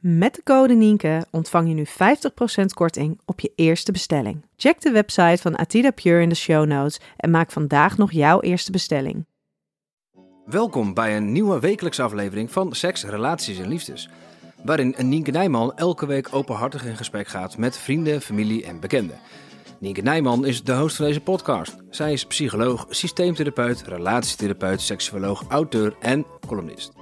Met 0.00 0.34
de 0.34 0.42
code 0.42 0.74
Nienke 0.74 1.26
ontvang 1.30 1.68
je 1.68 1.74
nu 1.74 1.86
50% 1.86 2.64
korting 2.74 3.20
op 3.24 3.40
je 3.40 3.52
eerste 3.54 3.92
bestelling. 3.92 4.44
Check 4.56 4.80
de 4.80 4.90
website 4.90 5.42
van 5.42 5.56
Atida 5.56 5.90
Pure 5.90 6.22
in 6.22 6.28
de 6.28 6.34
show 6.34 6.66
notes 6.66 7.00
en 7.16 7.30
maak 7.30 7.50
vandaag 7.50 7.96
nog 7.96 8.12
jouw 8.12 8.40
eerste 8.40 8.70
bestelling. 8.70 9.26
Welkom 10.44 10.94
bij 10.94 11.16
een 11.16 11.32
nieuwe 11.32 11.60
wekelijkse 11.60 12.02
aflevering 12.02 12.52
van 12.52 12.72
Seks, 12.72 13.04
Relaties 13.04 13.58
en 13.58 13.68
Liefdes. 13.68 14.08
Waarin 14.64 14.94
Nienke 14.98 15.30
Nijman 15.30 15.76
elke 15.76 16.06
week 16.06 16.28
openhartig 16.34 16.84
in 16.84 16.96
gesprek 16.96 17.28
gaat 17.28 17.58
met 17.58 17.78
vrienden, 17.78 18.20
familie 18.20 18.64
en 18.64 18.80
bekenden. 18.80 19.18
Nienke 19.78 20.02
Nijman 20.02 20.46
is 20.46 20.64
de 20.64 20.74
host 20.74 20.96
van 20.96 21.06
deze 21.06 21.20
podcast. 21.20 21.76
Zij 21.90 22.12
is 22.12 22.26
psycholoog, 22.26 22.86
systeemtherapeut, 22.88 23.82
relatietherapeut, 23.82 24.80
seksuoloog, 24.80 25.44
auteur 25.48 25.96
en 26.00 26.26
columnist. 26.46 26.92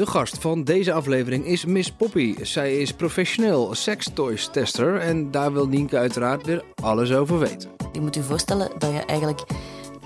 De 0.00 0.06
gast 0.06 0.38
van 0.38 0.64
deze 0.64 0.92
aflevering 0.92 1.46
is 1.46 1.64
Miss 1.64 1.92
Poppy. 1.92 2.34
Zij 2.42 2.76
is 2.76 2.92
professioneel 2.92 3.74
sextoys 3.74 4.48
tester 4.52 5.00
en 5.00 5.30
daar 5.30 5.52
wil 5.52 5.66
Nienke 5.66 5.98
uiteraard 5.98 6.46
weer 6.46 6.64
alles 6.82 7.12
over 7.12 7.38
weten. 7.38 7.70
Je 7.92 8.00
moet 8.00 8.14
je 8.14 8.22
voorstellen 8.22 8.70
dat 8.78 8.90
je 8.92 8.98
eigenlijk 8.98 9.40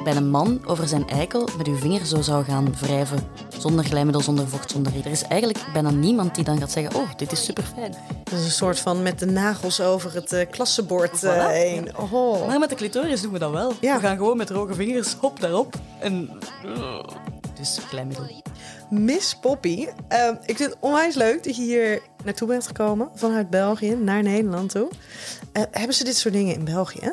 bij 0.04 0.16
een 0.16 0.30
man 0.30 0.60
over 0.66 0.88
zijn 0.88 1.08
eikel 1.08 1.48
met 1.56 1.66
je 1.66 1.74
vinger 1.74 2.06
zo 2.06 2.22
zou 2.22 2.44
gaan 2.44 2.74
wrijven. 2.80 3.18
Zonder 3.58 3.84
glijmiddel, 3.84 4.22
zonder 4.22 4.48
vocht, 4.48 4.70
zonder 4.70 4.92
reden. 4.92 5.06
Er 5.06 5.12
is 5.12 5.22
eigenlijk 5.22 5.64
bijna 5.72 5.90
niemand 5.90 6.34
die 6.34 6.44
dan 6.44 6.58
gaat 6.58 6.72
zeggen, 6.72 7.00
oh, 7.00 7.08
dit 7.16 7.32
is 7.32 7.44
super 7.44 7.64
fijn. 7.64 7.94
Dat 8.24 8.38
is 8.38 8.44
een 8.44 8.50
soort 8.50 8.78
van 8.78 9.02
met 9.02 9.18
de 9.18 9.26
nagels 9.26 9.80
over 9.80 10.14
het 10.14 10.32
uh, 10.32 10.40
klassenbord 10.50 11.22
uh, 11.22 11.46
heen. 11.46 11.98
Oh. 11.98 12.46
Maar 12.46 12.58
met 12.58 12.68
de 12.68 12.76
clitoris 12.76 13.20
doen 13.20 13.32
we 13.32 13.38
dat 13.38 13.52
wel. 13.52 13.72
Ja. 13.80 13.94
We 13.94 14.00
gaan 14.00 14.16
gewoon 14.16 14.36
met 14.36 14.46
droge 14.46 14.74
vingers, 14.74 15.14
hop, 15.14 15.40
daarop. 15.40 15.74
En... 16.00 16.30
Dus 17.54 17.78
glijmiddel. 17.88 18.42
Miss 18.90 19.38
Poppy, 19.38 19.86
uh, 20.12 20.28
ik 20.46 20.56
vind 20.56 20.70
het 20.70 20.76
onwijs 20.80 21.14
leuk 21.14 21.44
dat 21.44 21.56
je 21.56 21.62
hier 21.62 22.02
naartoe 22.24 22.48
bent 22.48 22.66
gekomen. 22.66 23.10
Vanuit 23.14 23.50
België 23.50 23.94
naar 23.94 24.22
Nederland 24.22 24.70
toe. 24.70 24.88
Uh, 25.52 25.62
hebben 25.70 25.94
ze 25.94 26.04
dit 26.04 26.16
soort 26.16 26.34
dingen 26.34 26.54
in 26.54 26.64
België? 26.64 27.12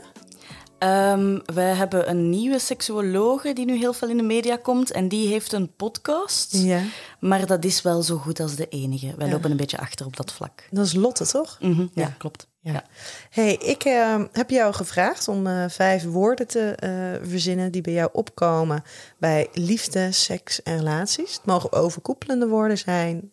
Um, 0.84 1.42
wij 1.46 1.74
hebben 1.74 2.10
een 2.10 2.30
nieuwe 2.30 2.60
seksuologe 2.60 3.54
die 3.54 3.66
nu 3.66 3.78
heel 3.78 3.94
veel 3.94 4.10
in 4.10 4.18
de 4.18 4.24
media 4.24 4.56
komt. 4.56 4.92
En 4.92 5.08
die 5.08 5.28
heeft 5.28 5.52
een 5.52 5.76
podcast. 5.76 6.58
Ja. 6.58 6.82
Maar 7.20 7.46
dat 7.46 7.66
is 7.66 7.82
wel 7.82 8.02
zo 8.02 8.18
goed 8.18 8.40
als 8.40 8.56
de 8.56 8.68
enige. 8.68 9.14
Wij 9.18 9.28
ja. 9.28 9.34
lopen 9.34 9.52
een 9.52 9.58
beetje 9.58 9.78
achter 9.78 10.06
op 10.06 10.18
dat 10.18 10.34
vlak. 10.34 10.68
Dat 10.72 10.86
is 10.86 10.94
Lotte, 10.94 11.26
toch? 11.26 11.58
Mm 11.59 11.74
-hmm. 11.74 11.92
ja. 11.94 12.02
ja, 12.02 12.16
klopt. 12.18 12.48
Ja. 12.59 12.84
Hey, 13.30 13.54
ik 13.54 13.86
uh, 13.86 14.24
heb 14.32 14.50
jou 14.50 14.74
gevraagd 14.74 15.28
om 15.28 15.48
uh, 15.48 15.66
vijf 15.68 16.04
woorden 16.04 16.48
te 16.48 16.78
uh, 16.84 17.30
verzinnen 17.30 17.72
die 17.72 17.82
bij 17.82 17.94
jou 17.94 18.09
opkomen 18.14 18.84
bij 19.18 19.48
liefde, 19.54 20.12
seks 20.12 20.64
en 20.64 20.78
relaties. 20.78 21.34
Het 21.34 21.46
mogen 21.46 21.72
overkoepelende 21.72 22.48
woorden 22.48 22.78
zijn. 22.78 23.32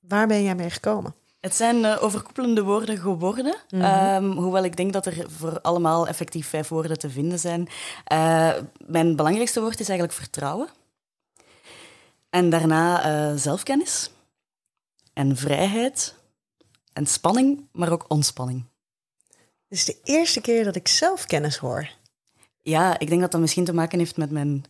Waar 0.00 0.26
ben 0.26 0.42
jij 0.42 0.54
mee 0.54 0.70
gekomen? 0.70 1.14
Het 1.46 1.54
zijn 1.54 1.76
uh, 1.76 2.02
overkoepelende 2.02 2.62
woorden 2.62 2.98
geworden. 2.98 3.56
Mm 3.70 3.80
-hmm. 3.80 4.24
um, 4.24 4.32
hoewel 4.32 4.64
ik 4.64 4.76
denk 4.76 4.92
dat 4.92 5.06
er 5.06 5.30
voor 5.30 5.60
allemaal 5.60 6.08
effectief 6.08 6.48
vijf 6.48 6.68
woorden 6.68 6.98
te 6.98 7.10
vinden 7.10 7.38
zijn. 7.38 7.68
Uh, 8.12 8.54
mijn 8.86 9.16
belangrijkste 9.16 9.60
woord 9.60 9.80
is 9.80 9.88
eigenlijk 9.88 10.18
vertrouwen. 10.18 10.68
En 12.30 12.50
daarna 12.50 13.06
uh, 13.30 13.38
zelfkennis. 13.38 14.10
En 15.12 15.36
vrijheid. 15.36 16.14
En 16.92 17.06
spanning, 17.06 17.68
maar 17.72 17.92
ook 17.92 18.04
ontspanning. 18.08 18.64
Het 19.68 19.78
is 19.78 19.84
de 19.84 19.96
eerste 20.02 20.40
keer 20.40 20.64
dat 20.64 20.76
ik 20.76 20.88
zelfkennis 20.88 21.56
hoor. 21.56 21.88
Ja, 22.62 22.98
ik 22.98 23.08
denk 23.08 23.20
dat 23.20 23.30
dat 23.30 23.40
misschien 23.40 23.64
te 23.64 23.74
maken 23.74 23.98
heeft 23.98 24.16
met 24.16 24.30
mijn, 24.30 24.64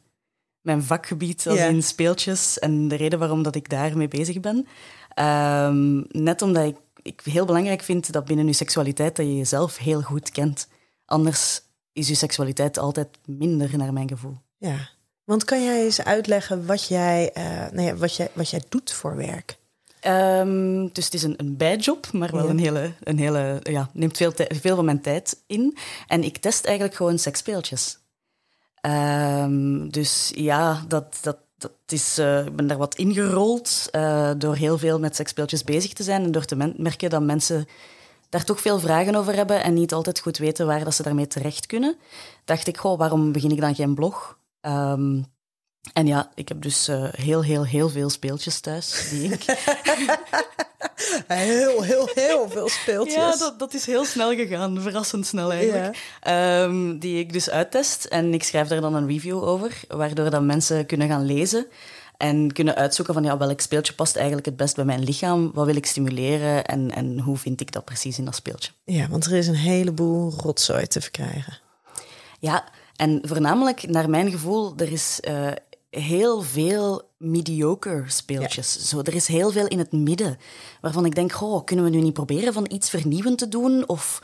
mijn 0.61 0.83
vakgebied 0.83 1.47
als 1.47 1.59
in 1.59 1.83
speeltjes. 1.83 2.59
En 2.59 2.89
de 2.89 2.97
reden 2.97 3.19
waarom 3.19 3.43
dat 3.43 3.55
ik 3.55 3.69
daarmee 3.69 4.09
bezig 4.09 4.41
ben. 4.41 4.67
Ehm, 5.17 6.03
net 6.09 6.43
omdat 6.43 6.65
ik, 6.65 6.77
ik 7.03 7.21
heel 7.25 7.45
belangrijk 7.45 7.83
vind 7.83 8.13
dat 8.13 8.25
binnen 8.25 8.47
je 8.47 8.53
seksualiteit 8.53 9.17
dat 9.17 9.27
je 9.27 9.37
jezelf 9.37 9.77
heel 9.77 10.01
goed 10.03 10.31
kent. 10.31 10.69
Anders 11.05 11.61
is 11.93 12.09
je 12.09 12.15
seksualiteit 12.15 12.79
altijd 12.79 13.09
minder, 13.25 13.77
naar 13.77 13.93
mijn 13.93 14.09
gevoel. 14.09 14.37
Ja, 14.59 14.89
want 15.25 15.45
kan 15.45 15.65
jij 15.65 15.85
eens 15.85 16.03
uitleggen 16.03 16.67
wat 16.67 16.89
jij, 16.89 17.31
uh, 17.39 17.45
nou 17.45 17.83
ja, 17.83 17.95
wat 17.95 18.17
jij, 18.17 18.31
wat 18.33 18.51
jij 18.51 18.63
doet 18.69 18.93
voor 18.93 19.17
werk? 19.17 19.57
Um, 20.07 20.93
dus 20.93 21.05
het 21.05 21.15
is 21.15 21.23
een, 21.23 21.35
een 21.37 21.57
bijjob, 21.57 22.13
maar 22.13 22.31
wel 22.33 22.45
Ja. 22.45 22.51
een 22.51 22.59
hele, 22.59 22.93
een 23.03 23.19
hele 23.19 23.61
ja, 23.63 23.91
neemt 23.93 24.17
veel, 24.17 24.33
veel 24.49 24.77
van 24.77 24.85
mijn 24.85 25.01
tijd 25.01 25.43
in. 25.47 25.77
En 26.07 26.23
ik 26.25 26.37
test 26.37 26.65
eigenlijk 26.65 26.97
gewoon 26.97 27.19
seksspeeltjes. 27.19 27.99
Um, 28.83 29.91
dus 29.91 30.33
ja, 30.35 30.85
dat, 30.89 31.19
dat, 31.21 31.37
dat 31.59 31.73
is, 31.87 32.19
uh, 32.19 32.47
ik 32.47 32.57
ben 32.57 32.67
daar 32.67 32.79
wat 32.79 32.95
ingerold 32.95 33.89
uh, 33.93 34.31
door 34.39 34.55
heel 34.55 34.79
veel 34.79 34.99
met 34.99 35.17
seksspeeltjes 35.17 35.65
bezig 35.65 35.93
te 35.93 36.03
zijn 36.03 36.23
en 36.23 36.33
door 36.33 36.45
te 36.45 36.75
merken 36.77 37.11
dat 37.11 37.23
mensen 37.23 37.67
daar 38.29 38.45
toch 38.45 38.61
veel 38.61 38.79
vragen 38.79 39.15
over 39.15 39.35
hebben 39.35 39.63
en 39.63 39.75
niet 39.75 39.93
altijd 39.93 40.21
goed 40.21 40.39
weten 40.39 40.67
waar 40.67 40.85
dat 40.85 40.95
ze 40.95 41.03
daarmee 41.03 41.27
terecht 41.27 41.67
kunnen. 41.67 41.97
Dacht 42.45 42.67
ik, 42.67 42.77
goh, 42.77 42.99
waarom 42.99 43.33
begin 43.33 43.51
ik 43.51 43.61
dan 43.61 43.75
geen 43.75 43.95
blog? 43.95 44.39
Um, 44.61 45.25
en 45.93 46.07
ja, 46.07 46.31
ik 46.35 46.49
heb 46.49 46.63
dus 46.63 46.89
uh, 46.89 47.09
heel, 47.11 47.45
heel, 47.45 47.65
heel 47.67 47.89
veel 47.89 48.11
speeltjes 48.11 48.61
thuis 48.61 49.09
die 49.11 49.33
ik 49.33 49.45
Heel, 51.27 51.83
heel, 51.83 52.09
heel 52.15 52.49
veel 52.49 52.69
speeltjes. 52.69 53.15
Ja, 53.15 53.37
dat, 53.37 53.59
dat 53.59 53.75
is 53.75 53.87
heel 53.87 54.05
snel 54.05 54.35
gegaan, 54.35 54.81
verrassend 54.81 55.27
snel 55.27 55.53
eigenlijk. 55.53 55.97
Ja. 56.23 56.63
Um, 56.63 56.99
die 56.99 57.19
ik 57.19 57.33
dus 57.33 57.51
uittest 57.51 58.05
en 58.05 58.35
ik 58.35 58.43
schrijf 58.43 58.69
daar 58.69 58.81
dan 58.81 58.95
een 58.95 59.09
review 59.09 59.43
over, 59.43 59.81
waardoor 59.89 60.31
dan 60.31 60.47
mensen 60.47 60.87
kunnen 60.87 61.09
gaan 61.09 61.25
lezen 61.25 61.67
en 62.17 62.53
kunnen 62.53 62.75
uitzoeken 62.75 63.15
van 63.15 63.25
ja, 63.25 63.37
welk 63.37 63.61
speeltje 63.61 63.93
past 63.93 64.17
eigenlijk 64.17 64.47
het 64.47 64.57
best 64.57 64.77
bij 64.77 64.85
mijn 64.85 65.05
lichaam, 65.05 65.51
wat 65.55 65.67
wil 65.67 65.77
ik 65.77 65.87
stimuleren 65.87 66.65
en, 66.65 66.91
en 66.91 67.21
hoe 67.21 67.37
vind 67.37 67.61
ik 67.61 67.73
dat 67.73 67.85
precies 67.85 68.19
in 68.19 68.25
dat 68.25 68.35
speeltje. 68.35 68.73
Ja, 68.85 69.09
want 69.09 69.25
er 69.25 69.33
is 69.33 69.47
een 69.47 69.55
heleboel 69.55 70.33
rotzooi 70.43 70.87
te 70.87 71.01
verkrijgen. 71.01 71.59
Ja, 72.39 72.65
en 72.97 73.21
voornamelijk 73.23 73.89
naar 73.89 74.11
mijn 74.11 74.31
gevoel, 74.31 74.73
er 74.77 74.93
is 74.93 75.21
uh, 75.29 75.49
heel 75.99 76.43
veel 76.43 77.03
mediocre 77.19 78.05
speeltjes. 78.07 78.75
Ja. 78.75 78.81
Zo, 78.81 79.01
er 79.03 79.15
is 79.15 79.27
heel 79.27 79.51
veel 79.51 79.67
in 79.67 79.79
het 79.79 79.93
midden 79.93 80.39
waarvan 80.81 81.05
ik 81.05 81.15
denk, 81.15 81.33
goh, 81.33 81.65
kunnen 81.65 81.85
we 81.85 81.91
nu 81.91 82.01
niet 82.01 82.13
proberen 82.13 82.53
van 82.53 82.67
iets 82.71 82.91
vernieuwend 82.91 83.39
te 83.39 83.49
doen? 83.49 83.89
Of 83.89 84.23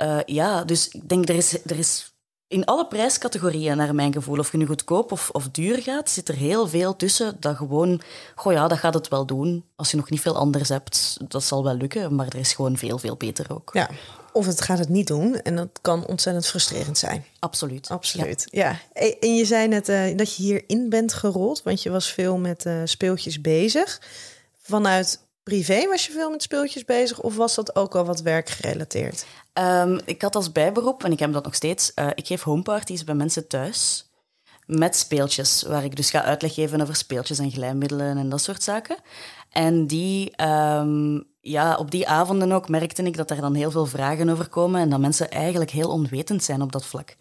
uh, 0.00 0.18
ja, 0.26 0.64
dus 0.64 0.88
ik 0.88 1.08
denk, 1.08 1.28
er 1.28 1.34
is, 1.34 1.64
er 1.64 1.78
is 1.78 2.14
in 2.48 2.64
alle 2.64 2.86
prijscategorieën 2.86 3.76
naar 3.76 3.94
mijn 3.94 4.12
gevoel, 4.12 4.38
of 4.38 4.52
je 4.52 4.58
nu 4.58 4.66
goedkoop 4.66 5.12
of, 5.12 5.30
of 5.30 5.48
duur 5.48 5.82
gaat, 5.82 6.10
zit 6.10 6.28
er 6.28 6.34
heel 6.34 6.68
veel 6.68 6.96
tussen 6.96 7.36
dat 7.40 7.56
gewoon, 7.56 8.00
goh 8.34 8.52
ja, 8.52 8.68
dat 8.68 8.78
gaat 8.78 8.94
het 8.94 9.08
wel 9.08 9.26
doen. 9.26 9.64
Als 9.76 9.90
je 9.90 9.96
nog 9.96 10.10
niet 10.10 10.20
veel 10.20 10.36
anders 10.36 10.68
hebt, 10.68 11.16
dat 11.28 11.44
zal 11.44 11.64
wel 11.64 11.74
lukken, 11.74 12.14
maar 12.14 12.26
er 12.26 12.36
is 12.36 12.52
gewoon 12.52 12.76
veel, 12.76 12.98
veel 12.98 13.16
beter 13.16 13.46
ook. 13.48 13.70
Ja, 13.72 13.90
of 14.36 14.46
het 14.46 14.60
gaat 14.60 14.78
het 14.78 14.88
niet 14.88 15.06
doen 15.06 15.40
en 15.40 15.56
dat 15.56 15.68
kan 15.80 16.06
ontzettend 16.06 16.46
frustrerend 16.46 16.98
zijn. 16.98 17.24
Absoluut. 17.38 17.90
Absoluut, 17.90 18.46
ja. 18.50 18.78
ja. 18.94 19.10
En 19.20 19.36
je 19.36 19.44
zei 19.44 19.68
net 19.68 19.88
uh, 19.88 20.16
dat 20.16 20.36
je 20.36 20.42
hierin 20.42 20.88
bent 20.88 21.12
gerold, 21.12 21.62
want 21.62 21.82
je 21.82 21.90
was 21.90 22.12
veel 22.12 22.38
met 22.38 22.64
uh, 22.64 22.80
speeltjes 22.84 23.40
bezig. 23.40 24.00
Vanuit 24.62 25.20
privé 25.42 25.86
was 25.86 26.06
je 26.06 26.12
veel 26.12 26.30
met 26.30 26.42
speeltjes 26.42 26.84
bezig 26.84 27.20
of 27.20 27.36
was 27.36 27.54
dat 27.54 27.76
ook 27.76 27.94
al 27.94 28.04
wat 28.04 28.20
werkgerelateerd? 28.20 29.26
Um, 29.54 30.00
ik 30.04 30.22
had 30.22 30.36
als 30.36 30.52
bijberoep, 30.52 31.04
en 31.04 31.12
ik 31.12 31.18
heb 31.18 31.32
dat 31.32 31.44
nog 31.44 31.54
steeds, 31.54 31.92
uh, 31.94 32.10
ik 32.14 32.26
geef 32.26 32.42
homeparties 32.42 33.04
bij 33.04 33.14
mensen 33.14 33.46
thuis 33.46 34.10
met 34.66 34.96
speeltjes, 34.96 35.62
waar 35.62 35.84
ik 35.84 35.96
dus 35.96 36.10
ga 36.10 36.22
uitleg 36.22 36.54
geven 36.54 36.80
over 36.80 36.96
speeltjes 36.96 37.38
en 37.38 37.50
glijmiddelen 37.50 38.16
en 38.16 38.28
dat 38.28 38.40
soort 38.40 38.62
zaken. 38.62 38.96
En 39.50 39.86
die, 39.86 40.42
um, 40.44 41.24
ja, 41.46 41.76
op 41.76 41.90
die 41.90 42.08
avonden 42.08 42.52
ook 42.52 42.68
merkte 42.68 43.02
ik 43.02 43.16
dat 43.16 43.30
er 43.30 43.40
dan 43.40 43.54
heel 43.54 43.70
veel 43.70 43.86
vragen 43.86 44.28
over 44.28 44.48
komen 44.48 44.80
en 44.80 44.88
dat 44.88 45.00
mensen 45.00 45.30
eigenlijk 45.30 45.70
heel 45.70 45.90
onwetend 45.90 46.42
zijn 46.42 46.62
op 46.62 46.72
dat 46.72 46.86
vlak. 46.86 47.16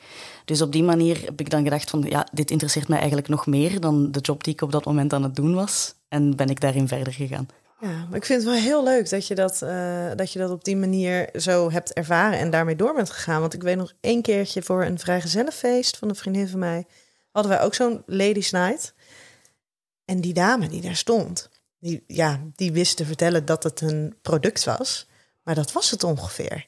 Dus 0.45 0.61
op 0.61 0.71
die 0.71 0.83
manier 0.83 1.21
heb 1.25 1.39
ik 1.39 1.49
dan 1.49 1.63
gedacht 1.63 1.89
van, 1.89 2.01
ja, 2.01 2.27
dit 2.31 2.51
interesseert 2.51 2.87
mij 2.87 2.97
eigenlijk 2.97 3.27
nog 3.27 3.45
meer 3.45 3.79
dan 3.79 4.11
de 4.11 4.19
job 4.19 4.43
die 4.43 4.53
ik 4.53 4.61
op 4.61 4.71
dat 4.71 4.85
moment 4.85 5.13
aan 5.13 5.23
het 5.23 5.35
doen 5.35 5.53
was. 5.53 5.95
En 6.07 6.35
ben 6.35 6.49
ik 6.49 6.59
daarin 6.59 6.87
verder 6.87 7.13
gegaan. 7.13 7.47
Ja, 7.79 8.05
maar 8.09 8.17
ik 8.17 8.25
vind 8.25 8.43
het 8.43 8.51
wel 8.51 8.61
heel 8.61 8.83
leuk 8.83 9.09
dat 9.09 9.27
je 9.27 9.35
dat, 9.35 9.61
uh, 9.63 10.11
dat 10.15 10.31
je 10.31 10.39
dat 10.39 10.51
op 10.51 10.63
die 10.63 10.77
manier 10.77 11.29
zo 11.33 11.71
hebt 11.71 11.93
ervaren 11.93 12.39
en 12.39 12.49
daarmee 12.49 12.75
door 12.75 12.93
bent 12.93 13.09
gegaan. 13.09 13.41
Want 13.41 13.53
ik 13.53 13.63
weet 13.63 13.77
nog 13.77 13.93
één 14.01 14.21
keertje 14.21 14.61
voor 14.61 14.83
een 14.83 14.99
vrijgezellenfeest 14.99 15.97
van 15.97 16.09
een 16.09 16.15
vriendin 16.15 16.47
van 16.47 16.59
mij, 16.59 16.85
hadden 17.31 17.51
wij 17.51 17.61
ook 17.61 17.73
zo'n 17.73 18.03
ladies 18.05 18.51
night. 18.51 18.93
En 20.05 20.21
die 20.21 20.33
dame 20.33 20.67
die 20.67 20.81
daar 20.81 20.95
stond, 20.95 21.49
die, 21.85 22.03
ja, 22.07 22.41
die 22.55 22.71
wist 22.71 22.97
te 22.97 23.05
vertellen 23.05 23.45
dat 23.45 23.63
het 23.63 23.81
een 23.81 24.15
product 24.21 24.63
was. 24.63 25.07
Maar 25.43 25.55
dat 25.55 25.71
was 25.71 25.91
het 25.91 26.03
ongeveer. 26.03 26.67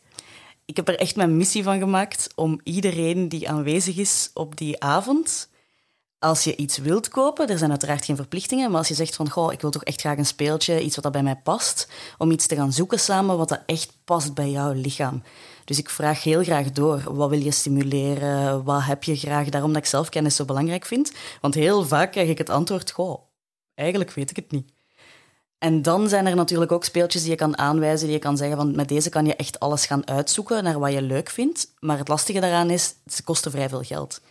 Ik 0.65 0.75
heb 0.75 0.87
er 0.87 0.99
echt 0.99 1.15
mijn 1.15 1.37
missie 1.37 1.63
van 1.63 1.79
gemaakt 1.79 2.29
om 2.35 2.59
iedereen 2.63 3.29
die 3.29 3.49
aanwezig 3.49 3.97
is 3.97 4.31
op 4.33 4.57
die 4.57 4.81
avond 4.81 5.49
als 6.19 6.43
je 6.43 6.55
iets 6.55 6.77
wilt 6.77 7.07
kopen, 7.07 7.47
er 7.47 7.57
zijn 7.57 7.69
uiteraard 7.69 8.05
geen 8.05 8.15
verplichtingen, 8.15 8.69
maar 8.69 8.77
als 8.77 8.87
je 8.87 8.93
zegt 8.93 9.15
van, 9.15 9.29
goh, 9.29 9.53
ik 9.53 9.61
wil 9.61 9.69
toch 9.69 9.83
echt 9.83 9.99
graag 9.99 10.17
een 10.17 10.25
speeltje, 10.25 10.81
iets 10.81 10.95
wat 10.95 11.03
dat 11.03 11.13
bij 11.13 11.23
mij 11.23 11.35
past, 11.35 11.87
om 12.17 12.31
iets 12.31 12.47
te 12.47 12.55
gaan 12.55 12.73
zoeken 12.73 12.99
samen 12.99 13.37
wat 13.37 13.49
dat 13.49 13.63
echt 13.65 13.97
past 14.03 14.33
bij 14.33 14.49
jouw 14.49 14.71
lichaam. 14.71 15.23
Dus 15.65 15.77
ik 15.77 15.89
vraag 15.89 16.23
heel 16.23 16.43
graag 16.43 16.71
door, 16.71 17.13
wat 17.15 17.29
wil 17.29 17.39
je 17.39 17.51
stimuleren, 17.51 18.63
wat 18.63 18.83
heb 18.83 19.03
je 19.03 19.15
graag, 19.15 19.49
daarom 19.49 19.73
dat 19.73 19.81
ik 19.81 19.87
zelfkennis 19.87 20.35
zo 20.35 20.45
belangrijk 20.45 20.85
vind. 20.85 21.11
Want 21.41 21.53
heel 21.53 21.85
vaak 21.85 22.11
krijg 22.11 22.29
ik 22.29 22.37
het 22.37 22.49
antwoord, 22.49 22.91
goh, 22.91 23.21
eigenlijk 23.75 24.11
weet 24.11 24.29
ik 24.29 24.35
het 24.35 24.51
niet. 24.51 24.76
En 25.57 25.81
dan 25.81 26.09
zijn 26.09 26.25
er 26.27 26.36
natuurlijk 26.36 26.71
ook 26.71 26.83
speeltjes 26.83 27.21
die 27.21 27.31
je 27.31 27.38
kan 27.38 27.57
aanwijzen, 27.57 28.06
die 28.06 28.15
je 28.15 28.21
kan 28.21 28.38
zeggen 28.38 28.57
van 28.57 28.75
met 28.75 28.88
deze 28.88 29.09
kan 29.09 29.25
je 29.25 29.36
echt 29.36 29.59
alles 29.59 29.86
gaan 29.86 30.07
uitzoeken 30.07 30.63
naar 30.63 30.80
wat 30.80 30.92
je 30.92 31.01
leuk 31.01 31.30
vindt. 31.30 31.68
Maar 31.80 31.98
het 31.98 32.07
lastige 32.07 32.39
daaraan 32.39 32.69
is, 32.69 32.94
ze 33.06 33.24
kosten 33.24 33.51
vrij 33.51 33.69
veel 33.69 33.83
geld. 33.83 34.21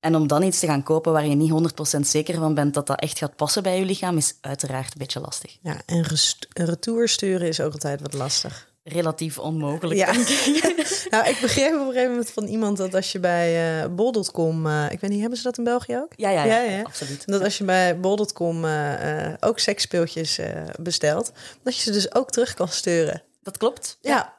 En 0.00 0.16
om 0.16 0.26
dan 0.26 0.42
iets 0.42 0.58
te 0.58 0.66
gaan 0.66 0.82
kopen 0.82 1.12
waar 1.12 1.26
je 1.26 1.34
niet 1.34 1.96
100% 1.96 2.00
zeker 2.00 2.34
van 2.34 2.54
bent 2.54 2.74
dat 2.74 2.86
dat 2.86 3.00
echt 3.00 3.18
gaat 3.18 3.36
passen 3.36 3.62
bij 3.62 3.78
je 3.78 3.84
lichaam, 3.84 4.16
is 4.16 4.34
uiteraard 4.40 4.92
een 4.92 4.98
beetje 4.98 5.20
lastig. 5.20 5.58
Ja, 5.60 5.82
en 5.86 6.04
retour 6.48 7.08
sturen 7.08 7.48
is 7.48 7.60
ook 7.60 7.72
altijd 7.72 8.00
wat 8.00 8.14
lastig. 8.14 8.74
Relatief 8.88 9.38
onmogelijk. 9.38 10.00
Ja. 10.00 10.12
nou, 11.16 11.28
ik 11.28 11.38
begreep 11.40 11.72
op 11.72 11.80
een 11.80 11.86
gegeven 11.86 12.10
moment 12.10 12.30
van 12.30 12.44
iemand 12.44 12.76
dat 12.76 12.94
als 12.94 13.12
je 13.12 13.20
bij 13.20 13.82
uh, 13.82 13.94
bol.com, 13.94 14.66
uh, 14.66 14.86
ik 14.90 15.00
weet 15.00 15.10
niet, 15.10 15.20
hebben 15.20 15.38
ze 15.38 15.44
dat 15.44 15.58
in 15.58 15.64
België 15.64 15.96
ook? 15.96 16.12
Ja, 16.16 16.30
ja, 16.30 16.44
ja, 16.44 16.60
ja, 16.60 16.70
ja. 16.70 16.82
absoluut. 16.82 17.26
Dat 17.26 17.42
als 17.42 17.58
je 17.58 17.64
bij 17.64 18.00
bol.com 18.00 18.64
uh, 18.64 19.32
ook 19.40 19.58
seksspeeltjes 19.58 20.40
bestelt, 20.80 21.32
dat 21.62 21.76
je 21.76 21.82
ze 21.82 21.90
dus 21.90 22.14
ook 22.14 22.30
terug 22.30 22.54
kan 22.54 22.68
sturen. 22.68 23.22
Dat 23.42 23.56
klopt. 23.56 23.98
Ja. 24.00 24.34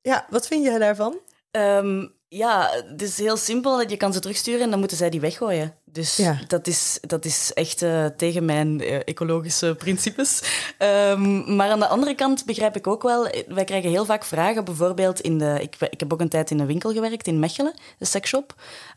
Ja, 0.00 0.26
wat 0.30 0.46
vind 0.46 0.64
jij 0.64 0.78
daarvan? 0.78 1.18
Um, 1.50 2.14
ja, 2.28 2.70
het 2.86 3.02
is 3.02 3.18
heel 3.18 3.36
simpel. 3.36 3.88
Je 3.88 3.96
kan 3.96 4.12
ze 4.12 4.20
terugsturen 4.20 4.60
en 4.60 4.70
dan 4.70 4.78
moeten 4.78 4.96
zij 4.96 5.10
die 5.10 5.20
weggooien. 5.20 5.74
Dus 5.92 6.20
dat, 6.46 6.66
is, 6.66 6.98
dat 7.00 7.24
is 7.24 7.50
echt 7.54 7.82
uh, 7.82 8.06
tegen 8.06 8.44
mijn 8.44 8.80
uh, 8.80 8.94
ecologische 9.04 9.74
principes. 9.78 10.42
Um, 10.78 11.56
maar 11.56 11.70
aan 11.70 11.80
de 11.80 11.86
andere 11.86 12.14
kant 12.14 12.44
begrijp 12.44 12.76
ik 12.76 12.86
ook 12.86 13.02
wel... 13.02 13.28
Wij 13.48 13.64
krijgen 13.64 13.90
heel 13.90 14.04
vaak 14.04 14.24
vragen, 14.24 14.64
bijvoorbeeld 14.64 15.20
in 15.20 15.38
de... 15.38 15.58
Ik, 15.60 15.76
ik 15.90 16.00
heb 16.00 16.12
ook 16.12 16.20
een 16.20 16.28
tijd 16.28 16.50
in 16.50 16.60
een 16.60 16.66
winkel 16.66 16.92
gewerkt, 16.92 17.26
in 17.26 17.38
Mechelen, 17.38 17.74
de 17.98 18.04
seksshop. 18.04 18.54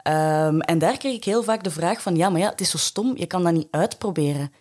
Um, 0.07 0.61
en 0.61 0.79
daar 0.79 0.97
kreeg 0.97 1.15
ik 1.15 1.23
heel 1.23 1.43
vaak 1.43 1.63
de 1.63 1.71
vraag 1.71 2.01
van... 2.01 2.15
Ja, 2.15 2.29
maar 2.29 2.41
ja, 2.41 2.49
het 2.49 2.61
is 2.61 2.69
zo 2.69 2.77
stom, 2.77 3.17
je 3.17 3.25
kan 3.25 3.43
dat 3.43 3.53
niet 3.53 3.67
uitproberen. 3.71 4.51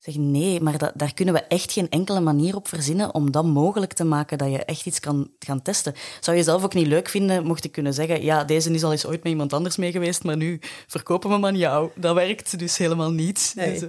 Zeg 0.00 0.16
nee, 0.16 0.60
maar 0.60 0.78
dat, 0.78 0.92
daar 0.94 1.14
kunnen 1.14 1.34
we 1.34 1.40
echt 1.40 1.72
geen 1.72 1.90
enkele 1.90 2.20
manier 2.20 2.56
op 2.56 2.68
verzinnen 2.68 3.14
om 3.14 3.30
dat 3.30 3.44
mogelijk 3.44 3.92
te 3.92 4.04
maken 4.04 4.38
dat 4.38 4.50
je 4.50 4.64
echt 4.64 4.86
iets 4.86 5.00
kan 5.00 5.30
gaan 5.38 5.62
testen. 5.62 5.94
Zou 6.20 6.36
je 6.36 6.42
zelf 6.42 6.64
ook 6.64 6.74
niet 6.74 6.86
leuk 6.86 7.08
vinden 7.08 7.46
mocht 7.46 7.64
ik 7.64 7.72
kunnen 7.72 7.94
zeggen, 7.94 8.22
ja, 8.22 8.44
deze 8.44 8.70
is 8.70 8.84
al 8.84 8.92
eens 8.92 9.06
ooit 9.06 9.22
met 9.22 9.32
iemand 9.32 9.52
anders 9.52 9.76
mee 9.76 9.92
geweest, 9.92 10.24
maar 10.24 10.36
nu 10.36 10.60
verkopen 10.86 11.28
we 11.28 11.34
hem 11.34 11.46
aan 11.46 11.56
jou. 11.56 11.90
Dat 11.94 12.14
werkt 12.14 12.58
dus 12.58 12.76
helemaal 12.76 13.10
niet. 13.10 13.52
Nee. 13.56 13.72
Dus, 13.72 13.82
uh, 13.82 13.88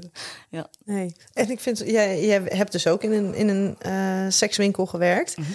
ja. 0.49 0.67
nee. 0.85 1.15
En 1.33 1.49
ik 1.49 1.59
vind, 1.59 1.77
jij, 1.85 2.25
jij 2.25 2.41
hebt 2.45 2.71
dus 2.71 2.87
ook 2.87 3.03
in 3.03 3.11
een, 3.11 3.33
in 3.33 3.47
een 3.47 3.77
uh, 3.85 4.25
sekswinkel 4.29 4.85
gewerkt. 4.85 5.37
Mm 5.37 5.45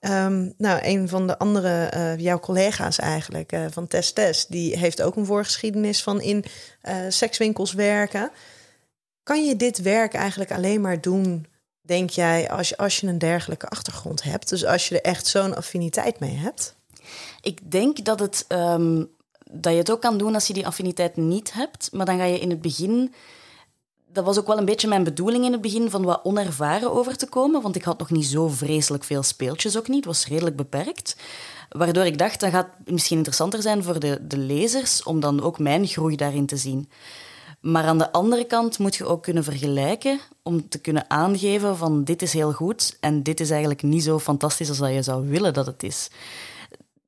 -hmm. 0.00 0.12
um, 0.12 0.54
nou, 0.58 0.80
een 0.82 1.08
van 1.08 1.26
de 1.26 1.38
andere, 1.38 1.92
uh, 1.94 2.18
jouw 2.18 2.38
collega's 2.38 2.98
eigenlijk, 2.98 3.56
van 3.70 3.86
Test 3.86 4.14
Test, 4.14 4.52
die 4.52 4.78
heeft 4.78 5.02
ook 5.02 5.16
een 5.16 5.26
voorgeschiedenis 5.26 6.02
van 6.02 6.20
in 6.20 6.44
sekswinkels 7.08 7.72
werken. 7.72 8.30
Kan 9.30 9.44
je 9.44 9.56
dit 9.56 9.82
werk 9.82 10.14
eigenlijk 10.14 10.52
alleen 10.52 10.80
maar 10.80 11.00
doen, 11.00 11.46
denk 11.80 12.10
jij, 12.10 12.50
als 12.50 12.68
je, 12.68 12.76
als 12.76 13.00
je 13.00 13.06
een 13.06 13.18
dergelijke 13.18 13.68
achtergrond 13.68 14.22
hebt? 14.22 14.48
Dus 14.48 14.64
als 14.64 14.88
je 14.88 14.94
er 14.94 15.10
echt 15.10 15.26
zo'n 15.26 15.56
affiniteit 15.56 16.20
mee 16.20 16.36
hebt? 16.36 16.76
Ik 17.40 17.70
denk 17.70 18.04
dat, 18.04 18.20
het, 18.20 18.44
um, 18.48 19.10
dat 19.50 19.72
je 19.72 19.78
het 19.78 19.90
ook 19.90 20.00
kan 20.00 20.18
doen 20.18 20.34
als 20.34 20.46
je 20.46 20.52
die 20.52 20.66
affiniteit 20.66 21.16
niet 21.16 21.52
hebt. 21.52 21.88
Maar 21.92 22.06
dan 22.06 22.18
ga 22.18 22.24
je 22.24 22.40
in 22.40 22.50
het 22.50 22.60
begin. 22.60 23.14
Dat 24.12 24.24
was 24.24 24.38
ook 24.38 24.46
wel 24.46 24.58
een 24.58 24.64
beetje 24.64 24.88
mijn 24.88 25.04
bedoeling 25.04 25.44
in 25.44 25.52
het 25.52 25.60
begin, 25.60 25.90
van 25.90 26.04
wat 26.04 26.24
onervaren 26.24 26.92
over 26.92 27.16
te 27.16 27.26
komen. 27.26 27.62
Want 27.62 27.76
ik 27.76 27.84
had 27.84 27.98
nog 27.98 28.10
niet 28.10 28.26
zo 28.26 28.48
vreselijk 28.48 29.04
veel 29.04 29.22
speeltjes 29.22 29.78
ook 29.78 29.88
niet. 29.88 30.04
Het 30.04 30.14
was 30.14 30.26
redelijk 30.26 30.56
beperkt. 30.56 31.16
Waardoor 31.68 32.04
ik 32.04 32.18
dacht, 32.18 32.40
dat 32.40 32.50
gaat 32.50 32.68
misschien 32.84 33.16
interessanter 33.16 33.62
zijn 33.62 33.82
voor 33.82 34.00
de, 34.00 34.26
de 34.26 34.38
lezers 34.38 35.02
om 35.02 35.20
dan 35.20 35.42
ook 35.42 35.58
mijn 35.58 35.86
groei 35.86 36.16
daarin 36.16 36.46
te 36.46 36.56
zien. 36.56 36.90
Maar 37.60 37.84
aan 37.84 37.98
de 37.98 38.12
andere 38.12 38.44
kant 38.44 38.78
moet 38.78 38.96
je 38.96 39.06
ook 39.06 39.22
kunnen 39.22 39.44
vergelijken 39.44 40.20
om 40.42 40.68
te 40.68 40.78
kunnen 40.78 41.10
aangeven 41.10 41.76
van 41.76 42.04
dit 42.04 42.22
is 42.22 42.32
heel 42.32 42.52
goed 42.52 42.96
en 43.00 43.22
dit 43.22 43.40
is 43.40 43.50
eigenlijk 43.50 43.82
niet 43.82 44.02
zo 44.02 44.18
fantastisch 44.18 44.68
als 44.68 44.78
dat 44.78 44.92
je 44.92 45.02
zou 45.02 45.28
willen 45.28 45.54
dat 45.54 45.66
het 45.66 45.82
is. 45.82 46.10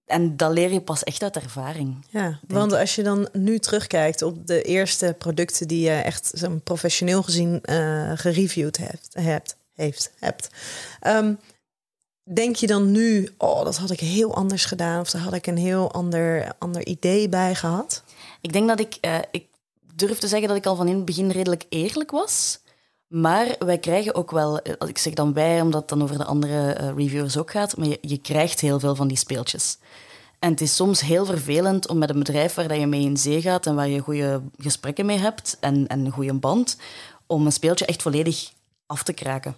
En 0.06 0.36
dat 0.36 0.52
leer 0.52 0.72
je 0.72 0.80
pas 0.80 1.04
echt 1.04 1.22
uit 1.22 1.36
ervaring. 1.36 2.04
Ja, 2.10 2.38
want 2.48 2.72
als 2.72 2.94
je 2.94 3.02
dan 3.02 3.28
nu 3.32 3.58
terugkijkt 3.58 4.22
op 4.22 4.46
de 4.46 4.62
eerste 4.62 5.14
producten 5.18 5.68
die 5.68 5.80
je 5.80 5.90
echt 5.90 6.32
zo 6.34 6.60
professioneel 6.64 7.22
gezien 7.22 7.60
uh, 7.62 8.12
gereviewd 8.14 8.76
hebt, 8.76 9.08
hebt, 9.12 9.56
heeft, 9.74 10.12
hebt. 10.18 10.48
Um, 11.06 11.38
denk 12.22 12.56
je 12.56 12.66
dan 12.66 12.90
nu, 12.90 13.28
oh, 13.38 13.64
dat 13.64 13.76
had 13.76 13.90
ik 13.90 14.00
heel 14.00 14.34
anders 14.34 14.64
gedaan 14.64 15.00
of 15.00 15.10
daar 15.10 15.22
had 15.22 15.34
ik 15.34 15.46
een 15.46 15.56
heel 15.56 15.92
ander, 15.92 16.52
ander 16.58 16.86
idee 16.86 17.28
bij 17.28 17.54
gehad? 17.54 18.02
Ik 18.40 18.52
denk 18.52 18.68
dat 18.68 18.80
ik, 18.80 18.98
uh, 19.00 19.18
ik 19.30 19.46
durf 19.94 20.18
te 20.18 20.28
zeggen 20.28 20.48
dat 20.48 20.56
ik 20.56 20.66
al 20.66 20.76
van 20.76 20.88
in 20.88 20.96
het 20.96 21.04
begin 21.04 21.30
redelijk 21.30 21.64
eerlijk 21.68 22.10
was. 22.10 22.60
Maar 23.06 23.56
wij 23.58 23.78
krijgen 23.78 24.14
ook 24.14 24.30
wel, 24.30 24.60
ik 24.86 24.98
zeg 24.98 25.12
dan 25.12 25.32
wij, 25.32 25.60
omdat 25.60 25.80
het 25.80 25.88
dan 25.88 26.02
over 26.02 26.18
de 26.18 26.24
andere 26.24 26.80
uh, 26.80 26.88
reviewers 26.96 27.38
ook 27.38 27.50
gaat, 27.50 27.76
maar 27.76 27.88
je, 27.88 27.98
je, 28.00 28.18
krijgt 28.18 28.60
heel 28.60 28.80
veel 28.80 28.94
van 28.94 29.08
die 29.08 29.16
speeltjes. 29.16 29.78
En 30.38 30.50
het 30.50 30.60
is 30.60 30.76
soms 30.76 31.00
heel 31.00 31.24
vervelend 31.24 31.88
om 31.88 31.98
met 31.98 32.10
een 32.10 32.18
bedrijf 32.18 32.54
waar 32.54 32.78
je 32.78 32.86
mee 32.86 33.00
in 33.00 33.16
zee 33.16 33.40
gaat 33.40 33.66
en 33.66 33.74
waar 33.74 33.88
je 33.88 33.98
goede 33.98 34.42
gesprekken 34.56 35.06
mee 35.06 35.18
hebt 35.18 35.56
en, 35.60 35.86
en 35.86 36.04
een 36.04 36.12
goede 36.12 36.34
band, 36.34 36.76
om 37.26 37.46
een 37.46 37.52
speeltje 37.52 37.86
echt 37.86 38.02
volledig 38.02 38.52
af 38.86 39.02
te 39.02 39.12
kraken. 39.12 39.56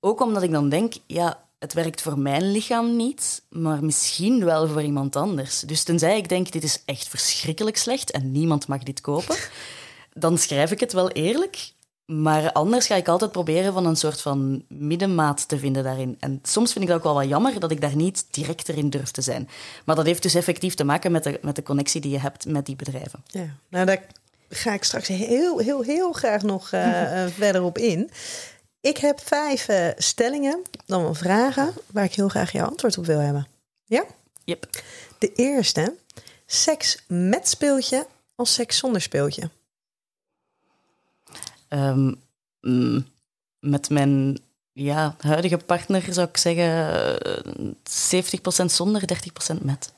Ook 0.00 0.20
omdat 0.20 0.42
ik 0.42 0.50
dan 0.50 0.68
denk, 0.68 0.94
ja, 1.06 1.46
het 1.64 1.72
werkt 1.72 2.02
voor 2.02 2.18
mijn 2.18 2.50
lichaam 2.50 2.96
niet, 2.96 3.42
maar 3.48 3.84
misschien 3.84 4.44
wel 4.44 4.68
voor 4.68 4.82
iemand 4.82 5.16
anders. 5.16 5.60
Dus 5.60 5.82
tenzij 5.82 6.16
ik 6.16 6.28
denk, 6.28 6.52
dit 6.52 6.62
is 6.62 6.82
echt 6.84 7.08
verschrikkelijk 7.08 7.76
slecht 7.76 8.10
en 8.10 8.32
niemand 8.32 8.66
mag 8.66 8.82
dit 8.82 9.00
kopen, 9.00 9.36
dan 10.24 10.38
schrijf 10.38 10.70
ik 10.70 10.80
het 10.80 10.92
wel 10.92 11.10
eerlijk. 11.10 11.72
Maar 12.04 12.52
anders 12.52 12.86
ga 12.86 12.94
ik 12.94 13.08
altijd 13.08 13.32
proberen 13.32 13.72
van 13.72 13.86
een 13.86 13.96
soort 13.96 14.20
van 14.20 14.64
middenmaat 14.68 15.48
te 15.48 15.58
vinden 15.58 15.84
daarin. 15.84 16.16
En 16.20 16.38
soms 16.42 16.72
vind 16.72 16.84
ik 16.84 16.90
dat 16.90 16.98
ook 16.98 17.04
wel 17.04 17.14
wat 17.14 17.28
jammer 17.28 17.60
dat 17.60 17.70
ik 17.70 17.80
daar 17.80 17.96
niet 17.96 18.26
direct 18.30 18.68
erin 18.68 18.90
durf 18.90 19.10
te 19.10 19.22
zijn. 19.22 19.48
Maar 19.84 19.96
dat 19.96 20.06
heeft 20.06 20.22
dus 20.22 20.34
effectief 20.34 20.74
te 20.74 20.84
maken 20.84 21.12
met 21.12 21.24
de, 21.24 21.38
met 21.42 21.56
de 21.56 21.62
connectie 21.62 22.00
die 22.00 22.10
je 22.10 22.20
hebt 22.20 22.46
met 22.46 22.66
die 22.66 22.76
bedrijven. 22.76 23.22
Ja, 23.26 23.46
nou 23.68 23.86
daar 23.86 24.06
ga 24.48 24.72
ik 24.72 24.84
straks 24.84 25.08
heel, 25.08 25.58
heel, 25.58 25.82
heel 25.82 26.12
graag 26.12 26.42
nog 26.42 26.72
uh, 26.72 27.26
verder 27.38 27.62
op 27.62 27.78
in. 27.78 28.10
Ik 28.84 28.96
heb 28.96 29.20
vijf 29.20 29.68
uh, 29.68 29.88
stellingen, 29.96 30.62
dan 30.86 31.02
wel 31.02 31.14
vragen, 31.14 31.74
waar 31.86 32.04
ik 32.04 32.14
heel 32.14 32.28
graag 32.28 32.52
jouw 32.52 32.66
antwoord 32.66 32.98
op 32.98 33.06
wil 33.06 33.18
hebben. 33.18 33.46
Ja? 33.84 34.04
Yep. 34.44 34.82
De 35.18 35.32
eerste, 35.32 35.96
seks 36.46 37.04
met 37.08 37.48
speeltje 37.48 38.06
of 38.36 38.48
seks 38.48 38.78
zonder 38.78 39.00
speeltje? 39.00 39.50
Um, 41.68 42.22
mm, 42.60 43.06
met 43.60 43.90
mijn 43.90 44.38
ja, 44.72 45.14
huidige 45.18 45.56
partner 45.56 46.12
zou 46.12 46.28
ik 46.28 46.36
zeggen 46.36 47.18
70% 48.62 48.64
zonder, 48.64 49.02
30% 49.58 49.62
met. 49.62 49.92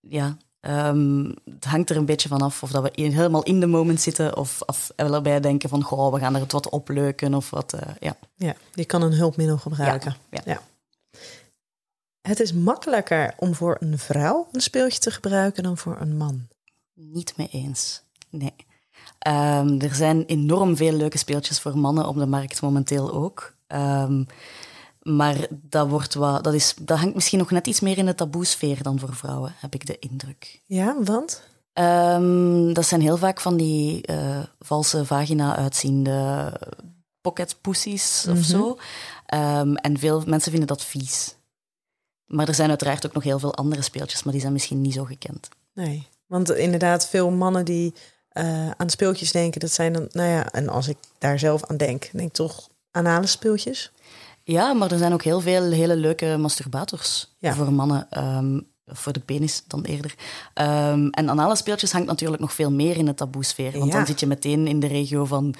Ja, 0.00 0.36
Um, 0.68 1.34
het 1.44 1.64
hangt 1.64 1.90
er 1.90 1.96
een 1.96 2.04
beetje 2.04 2.28
van 2.28 2.42
af 2.42 2.62
of 2.62 2.70
dat 2.70 2.82
we 2.82 3.02
helemaal 3.02 3.42
in 3.42 3.60
de 3.60 3.66
moment 3.66 4.00
zitten 4.00 4.36
of, 4.36 4.60
of 4.66 4.92
erbij 4.96 5.40
denken 5.40 5.68
van 5.68 5.82
goh, 5.82 6.12
we 6.12 6.18
gaan 6.18 6.34
er 6.34 6.40
het 6.40 6.52
wat 6.52 6.68
opleuken 6.68 7.34
of 7.34 7.50
wat. 7.50 7.74
Uh, 7.74 7.80
ja. 8.00 8.16
ja, 8.34 8.54
je 8.74 8.84
kan 8.84 9.02
een 9.02 9.12
hulpmiddel 9.12 9.56
gebruiken. 9.56 10.16
Ja, 10.30 10.40
ja. 10.44 10.60
Het 12.20 12.40
is 12.40 12.52
makkelijker 12.52 13.34
om 13.36 13.54
voor 13.54 13.76
een 13.80 13.98
vrouw 13.98 14.48
een 14.52 14.60
speeltje 14.60 14.98
te 14.98 15.10
gebruiken 15.10 15.62
dan 15.62 15.76
voor 15.76 15.96
een 16.00 16.16
man. 16.16 16.48
Niet 16.94 17.36
mee 17.36 17.48
eens. 17.50 18.02
Nee. 18.30 18.54
Um, 19.26 19.80
er 19.80 19.94
zijn 19.94 20.24
enorm 20.24 20.76
veel 20.76 20.92
leuke 20.92 21.18
speeltjes 21.18 21.60
voor 21.60 21.78
mannen 21.78 22.06
op 22.06 22.16
de 22.16 22.26
markt 22.26 22.62
momenteel 22.62 23.12
ook. 23.12 23.54
Um, 23.68 24.26
maar 25.16 25.46
dat, 25.50 25.88
wordt 25.88 26.14
wat, 26.14 26.44
dat, 26.44 26.54
is, 26.54 26.74
dat 26.80 26.98
hangt 26.98 27.14
misschien 27.14 27.38
nog 27.38 27.50
net 27.50 27.66
iets 27.66 27.80
meer 27.80 27.98
in 27.98 28.06
de 28.06 28.14
taboesfeer 28.14 28.82
dan 28.82 28.98
voor 28.98 29.14
vrouwen, 29.14 29.54
heb 29.56 29.74
ik 29.74 29.86
de 29.86 29.98
indruk. 29.98 30.62
Ja, 30.66 30.96
want? 31.02 31.42
Um, 31.74 32.72
dat 32.72 32.86
zijn 32.86 33.00
heel 33.00 33.16
vaak 33.16 33.40
van 33.40 33.56
die 33.56 34.10
uh, 34.10 34.38
valse 34.58 35.04
vagina 35.04 35.56
uitziende 35.56 36.52
pocket 37.20 37.56
pussies 37.60 38.24
mm 38.24 38.32
-hmm. 38.32 38.40
of 38.40 38.46
zo. 38.46 38.78
Um, 39.34 39.76
en 39.76 39.98
veel 39.98 40.22
mensen 40.26 40.50
vinden 40.50 40.68
dat 40.68 40.84
vies. 40.84 41.34
Maar 42.26 42.48
er 42.48 42.54
zijn 42.54 42.68
uiteraard 42.68 43.06
ook 43.06 43.12
nog 43.12 43.22
heel 43.22 43.38
veel 43.38 43.54
andere 43.54 43.82
speeltjes, 43.82 44.22
maar 44.22 44.32
die 44.32 44.40
zijn 44.40 44.52
misschien 44.52 44.80
niet 44.80 44.94
zo 44.94 45.04
gekend. 45.04 45.48
Nee, 45.74 46.06
want 46.26 46.50
inderdaad, 46.50 47.08
veel 47.08 47.30
mannen 47.30 47.64
die 47.64 47.94
eh, 48.28 48.70
aan 48.70 48.90
speeltjes 48.90 49.32
denken, 49.32 49.60
dat 49.60 49.72
zijn 49.72 49.92
dan, 49.92 50.08
nou 50.12 50.28
ja, 50.28 50.50
en 50.50 50.68
als 50.68 50.88
ik 50.88 50.96
daar 51.18 51.38
zelf 51.38 51.64
aan 51.64 51.76
denk, 51.76 52.08
denk 52.12 52.28
ik 52.28 52.34
toch 52.34 52.68
anale 52.90 53.26
speeltjes. 53.26 53.92
Ja, 54.50 54.72
maar 54.72 54.92
er 54.92 54.98
zijn 54.98 55.12
ook 55.12 55.22
heel 55.22 55.40
veel 55.40 55.70
hele 55.70 55.96
leuke 55.96 56.36
masturbators 56.38 57.34
Ja. 57.38 57.54
voor 57.54 57.72
mannen. 57.72 58.06
ehm, 58.10 58.60
voor 58.92 59.12
de 59.12 59.20
penis 59.20 59.62
dan 59.66 59.82
eerder. 59.84 60.14
Ehm, 60.54 61.06
en 61.08 61.28
anale 61.30 61.56
speeltjes 61.56 61.92
hangt 61.92 62.06
natuurlijk 62.06 62.40
nog 62.40 62.52
veel 62.52 62.70
meer 62.70 62.96
in 62.96 63.04
de 63.04 63.14
taboesfeer. 63.14 63.72
Want 63.78 63.84
Ja. 63.92 63.96
dan 63.96 64.06
zit 64.06 64.20
je 64.20 64.26
meteen 64.26 64.66
in 64.66 64.80
de 64.80 64.86
regio 64.86 65.24
van... 65.24 65.54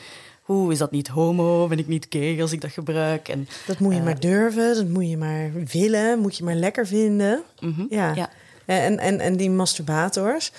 Oeh, 0.48 0.72
is 0.72 0.78
dat 0.78 0.90
niet 0.90 1.08
homo? 1.08 1.66
Ben 1.66 1.78
ik 1.78 1.86
niet 1.86 2.06
gay 2.10 2.40
als 2.40 2.52
ik 2.52 2.60
dat 2.60 2.70
gebruik? 2.70 3.28
En, 3.28 3.48
Dat 3.66 3.78
moet 3.78 3.92
je 3.92 3.98
Eh. 3.98 4.04
maar 4.04 4.20
durven, 4.20 4.74
dat 4.74 4.88
moet 4.88 5.08
je 5.10 5.16
maar 5.16 5.50
willen, 5.52 6.18
moet 6.18 6.36
je 6.36 6.44
maar 6.44 6.54
lekker 6.54 6.86
vinden. 6.86 7.42
mhm, 7.60 7.84
Ja. 7.88 8.14
ja. 8.14 8.30
En, 8.66 8.98
en, 8.98 9.20
en 9.20 9.36
die 9.36 9.50
masturbators, 9.50 10.52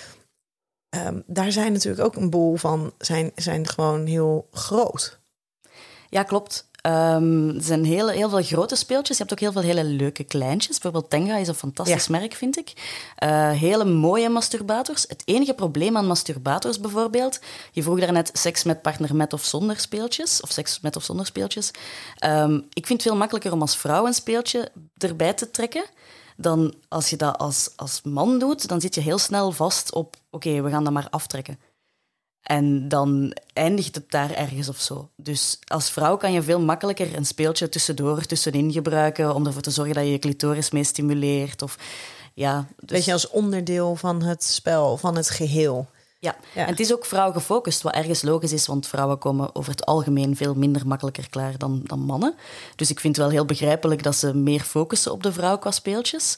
ehm, 0.89 1.19
daar 1.27 1.51
zijn 1.51 1.71
natuurlijk 1.73 2.03
ook 2.05 2.15
een 2.15 2.29
boel 2.29 2.55
van, 2.55 2.93
zijn, 2.97 3.31
zijn 3.35 3.67
gewoon 3.67 4.05
heel 4.05 4.47
groot. 4.51 5.19
Ja, 6.09 6.23
klopt. 6.23 6.69
Ehm, 6.81 7.49
er 7.49 7.63
zijn 7.63 7.85
heel, 7.85 8.09
heel 8.09 8.29
veel 8.29 8.41
grote 8.41 8.75
speeltjes. 8.75 9.17
Je 9.17 9.23
hebt 9.23 9.33
ook 9.33 9.39
heel 9.39 9.51
veel 9.51 9.61
hele 9.61 9.83
leuke 9.83 10.23
kleintjes. 10.23 10.79
Bijvoorbeeld 10.79 11.09
Tenga 11.09 11.37
is 11.37 11.47
een 11.47 11.53
fantastisch 11.53 12.07
merk, 12.07 12.33
vind 12.33 12.57
ik. 12.57 12.73
Eh, 13.15 13.51
hele 13.51 13.85
mooie 13.85 14.29
masturbators. 14.29 15.05
Het 15.07 15.21
enige 15.25 15.53
probleem 15.53 15.97
aan 15.97 16.07
masturbators 16.07 16.79
bijvoorbeeld... 16.79 17.39
Je 17.71 17.83
vroeg 17.83 17.99
daarnet 17.99 18.29
seks 18.33 18.63
met 18.63 18.81
partner 18.81 19.15
met 19.15 19.33
of 19.33 19.43
zonder 19.43 19.79
speeltjes. 19.79 20.41
Of 20.41 20.51
seks 20.51 20.79
met 20.79 20.95
of 20.95 21.03
zonder 21.03 21.25
speeltjes. 21.25 21.71
Ehm, 22.17 22.55
ik 22.55 22.87
vind 22.87 22.99
het 22.99 23.01
veel 23.01 23.17
makkelijker 23.17 23.51
om 23.51 23.61
als 23.61 23.77
vrouw 23.77 24.05
een 24.05 24.13
speeltje 24.13 24.71
erbij 24.97 25.33
te 25.33 25.51
trekken... 25.51 25.83
dan 26.37 26.73
als 26.87 27.09
je 27.09 27.17
dat 27.17 27.37
als, 27.37 27.69
als 27.75 28.01
man 28.03 28.39
doet. 28.39 28.67
Dan 28.67 28.81
zit 28.81 28.95
je 28.95 29.01
heel 29.01 29.17
snel 29.17 29.51
vast 29.51 29.93
op... 29.93 30.15
Oké, 30.29 30.61
we 30.61 30.69
gaan 30.69 30.83
dat 30.83 30.93
maar 30.93 31.07
aftrekken. 31.09 31.59
En 32.41 32.87
dan 32.87 33.35
eindigt 33.53 33.95
het 33.95 34.11
daar 34.11 34.31
ergens 34.31 34.69
of 34.69 34.79
zo. 34.79 35.09
Dus 35.15 35.59
als 35.67 35.89
vrouw 35.89 36.17
kan 36.17 36.31
je 36.31 36.41
veel 36.41 36.59
makkelijker 36.61 37.15
een 37.15 37.25
speeltje 37.25 37.69
tussendoor, 37.69 38.25
tussenin 38.25 38.71
gebruiken 38.71 39.35
om 39.35 39.45
ervoor 39.45 39.61
te 39.61 39.71
zorgen 39.71 39.93
dat 39.95 40.03
je 40.03 40.11
je 40.11 40.19
clitoris 40.19 40.71
mee 40.71 40.83
stimuleert. 40.83 41.61
Of, 41.61 41.77
ja, 42.33 42.67
dus, 42.79 42.89
Weet 42.91 43.05
je, 43.05 43.13
als 43.13 43.27
onderdeel 43.29 43.95
van 43.95 44.21
het 44.23 44.43
spel, 44.43 44.97
van 44.97 45.15
het 45.15 45.29
geheel. 45.29 45.87
ja. 46.19 46.35
Ja. 46.53 46.61
En 46.61 46.69
het 46.69 46.79
is 46.79 46.93
ook 46.93 47.05
vrouwgefocust, 47.05 47.81
wat 47.81 47.93
ergens 47.93 48.21
logisch 48.21 48.51
is, 48.53 48.67
want 48.67 48.87
vrouwen 48.87 49.17
komen 49.17 49.55
over 49.55 49.71
het 49.71 49.85
algemeen 49.85 50.35
veel 50.35 50.53
minder 50.53 50.87
makkelijker 50.87 51.29
klaar 51.29 51.57
dan, 51.57 51.81
dan 51.83 51.99
mannen. 51.99 52.35
Dus 52.75 52.89
ik 52.89 52.99
vind 52.99 53.15
het 53.15 53.25
wel 53.25 53.33
heel 53.33 53.45
begrijpelijk 53.45 54.03
dat 54.03 54.15
ze 54.15 54.35
meer 54.35 54.61
focussen 54.61 55.11
op 55.11 55.23
de 55.23 55.31
vrouw 55.33 55.57
qua 55.57 55.71
speeltjes. 55.71 56.35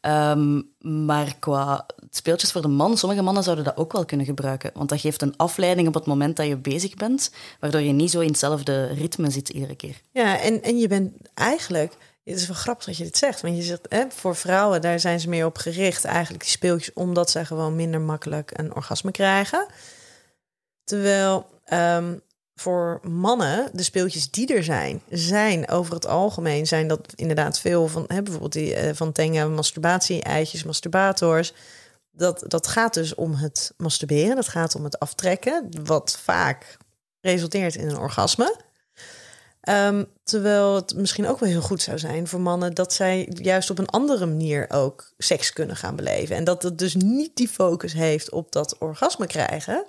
Ehm, 0.00 0.62
maar 0.78 1.36
qua 1.38 1.86
speeltjes 2.10 2.52
voor 2.52 2.62
de 2.62 2.68
man, 2.68 2.96
sommige 2.96 3.22
mannen 3.22 3.42
zouden 3.42 3.64
dat 3.64 3.76
ook 3.76 3.92
wel 3.92 4.04
kunnen 4.04 4.26
gebruiken. 4.26 4.70
Want 4.74 4.88
dat 4.88 5.00
geeft 5.00 5.22
een 5.22 5.36
afleiding 5.36 5.88
op 5.88 5.94
het 5.94 6.06
moment 6.06 6.36
dat 6.36 6.46
je 6.46 6.56
bezig 6.56 6.94
bent, 6.94 7.30
waardoor 7.60 7.80
je 7.80 7.92
niet 7.92 8.10
zo 8.10 8.20
in 8.20 8.28
hetzelfde 8.28 8.86
ritme 8.86 9.30
zit 9.30 9.48
iedere 9.48 9.76
keer. 9.76 10.00
Ja, 10.12 10.40
en, 10.40 10.62
en 10.62 10.78
je 10.78 10.88
bent 10.88 11.12
eigenlijk... 11.34 11.96
Het 12.24 12.36
is 12.36 12.46
wel 12.46 12.56
grappig 12.56 12.84
dat 12.84 12.96
je 12.96 13.04
dit 13.04 13.16
zegt. 13.16 13.40
Want 13.40 13.56
je 13.56 13.62
zegt, 13.62 13.86
hè, 13.88 14.04
voor 14.08 14.36
vrouwen, 14.36 14.80
daar 14.80 15.00
zijn 15.00 15.20
ze 15.20 15.28
meer 15.28 15.46
op 15.46 15.56
gericht. 15.56 16.04
Eigenlijk 16.04 16.42
die 16.42 16.52
speeltjes, 16.52 16.94
omdat 16.94 17.30
zij 17.30 17.44
gewoon 17.44 17.76
minder 17.76 18.00
makkelijk 18.00 18.58
een 18.58 18.74
orgasme 18.74 19.10
krijgen. 19.10 19.66
Terwijl 20.84 21.46
ehm, 21.64 22.14
voor 22.56 23.00
mannen, 23.02 23.70
de 23.72 23.82
speeltjes 23.82 24.30
die 24.30 24.54
er 24.54 24.64
zijn, 24.64 25.02
zijn 25.10 25.68
over 25.68 25.94
het 25.94 26.06
algemeen... 26.06 26.66
zijn 26.66 26.88
dat 26.88 27.12
inderdaad 27.14 27.60
veel 27.60 27.88
van, 27.88 28.04
hè, 28.06 28.22
bijvoorbeeld 28.22 28.52
die 28.52 28.74
eh, 28.74 28.94
van 28.94 29.12
Tenga, 29.12 29.46
masturbatie, 29.46 30.22
eitjes, 30.22 30.64
masturbators... 30.64 31.52
Dat, 32.10 32.44
dat 32.46 32.66
gaat 32.66 32.94
dus 32.94 33.14
om 33.14 33.34
het 33.34 33.72
masturberen, 33.76 34.36
dat 34.36 34.48
gaat 34.48 34.74
om 34.74 34.84
het 34.84 34.98
aftrekken... 34.98 35.68
wat 35.84 36.18
vaak 36.22 36.76
resulteert 37.20 37.74
in 37.74 37.88
een 37.88 37.98
orgasme... 37.98 38.64
Ehm, 39.60 40.04
terwijl 40.24 40.74
het 40.74 40.94
misschien 40.96 41.26
ook 41.26 41.38
wel 41.38 41.48
heel 41.48 41.60
goed 41.60 41.82
zou 41.82 41.98
zijn 41.98 42.26
voor 42.26 42.40
mannen 42.40 42.74
dat 42.74 42.92
zij 42.92 43.28
juist 43.32 43.70
op 43.70 43.78
een 43.78 43.88
andere 43.88 44.26
manier 44.26 44.70
ook 44.70 45.12
seks 45.18 45.52
kunnen 45.52 45.76
gaan 45.76 45.96
beleven. 45.96 46.36
En 46.36 46.44
dat 46.44 46.62
het 46.62 46.78
dus 46.78 46.94
niet 46.94 47.36
die 47.36 47.48
focus 47.48 47.92
heeft 47.92 48.30
op 48.30 48.52
dat 48.52 48.78
orgasme 48.78 49.26
krijgen, 49.26 49.84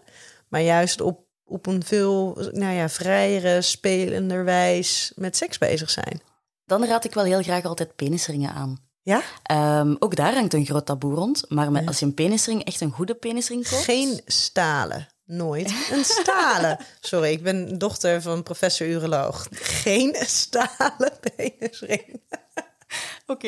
maar 0.48 0.62
juist 0.62 1.02
op, 1.02 1.27
op 1.48 1.66
een 1.66 1.84
veel 1.84 2.38
nou 2.52 2.74
ja, 2.74 2.90
vrijere, 2.90 3.62
spelender 3.62 4.44
wijs 4.44 5.12
met 5.16 5.38
seks 5.38 5.58
bezig 5.58 5.90
zijn. 5.90 6.22
Dan 6.66 6.86
raad 6.86 7.04
ik 7.06 7.14
wel 7.14 7.24
heel 7.24 7.42
graag 7.42 7.64
altijd 7.64 7.96
penisringen 7.96 8.52
aan. 8.54 8.78
Ja? 9.02 9.22
Ehm, 9.44 9.96
ook 10.00 10.16
daar 10.16 10.34
hangt 10.34 10.54
een 10.54 10.66
groot 10.66 10.86
taboe 10.86 11.14
rond. 11.16 11.44
Maar 11.50 11.72
met, 11.72 11.88
als 11.88 12.00
je 12.00 12.06
een 12.06 12.14
penisring, 12.14 12.64
echt 12.64 12.82
een 12.82 12.92
goede 12.92 13.16
penisring 13.16 13.70
koopt... 13.70 13.84
Geen 13.84 14.22
stalen. 14.26 15.08
Nooit 15.26 15.74
een 15.92 16.04
stalen. 16.06 16.78
Sorry, 17.00 17.32
ik 17.32 17.44
ben 17.44 17.78
dochter 17.78 18.22
van 18.22 18.44
professor 18.44 18.88
uroloog. 18.88 19.48
Geen 19.52 20.16
stalen 20.20 21.12
penisring. 21.36 22.22
Oké, 23.26 23.48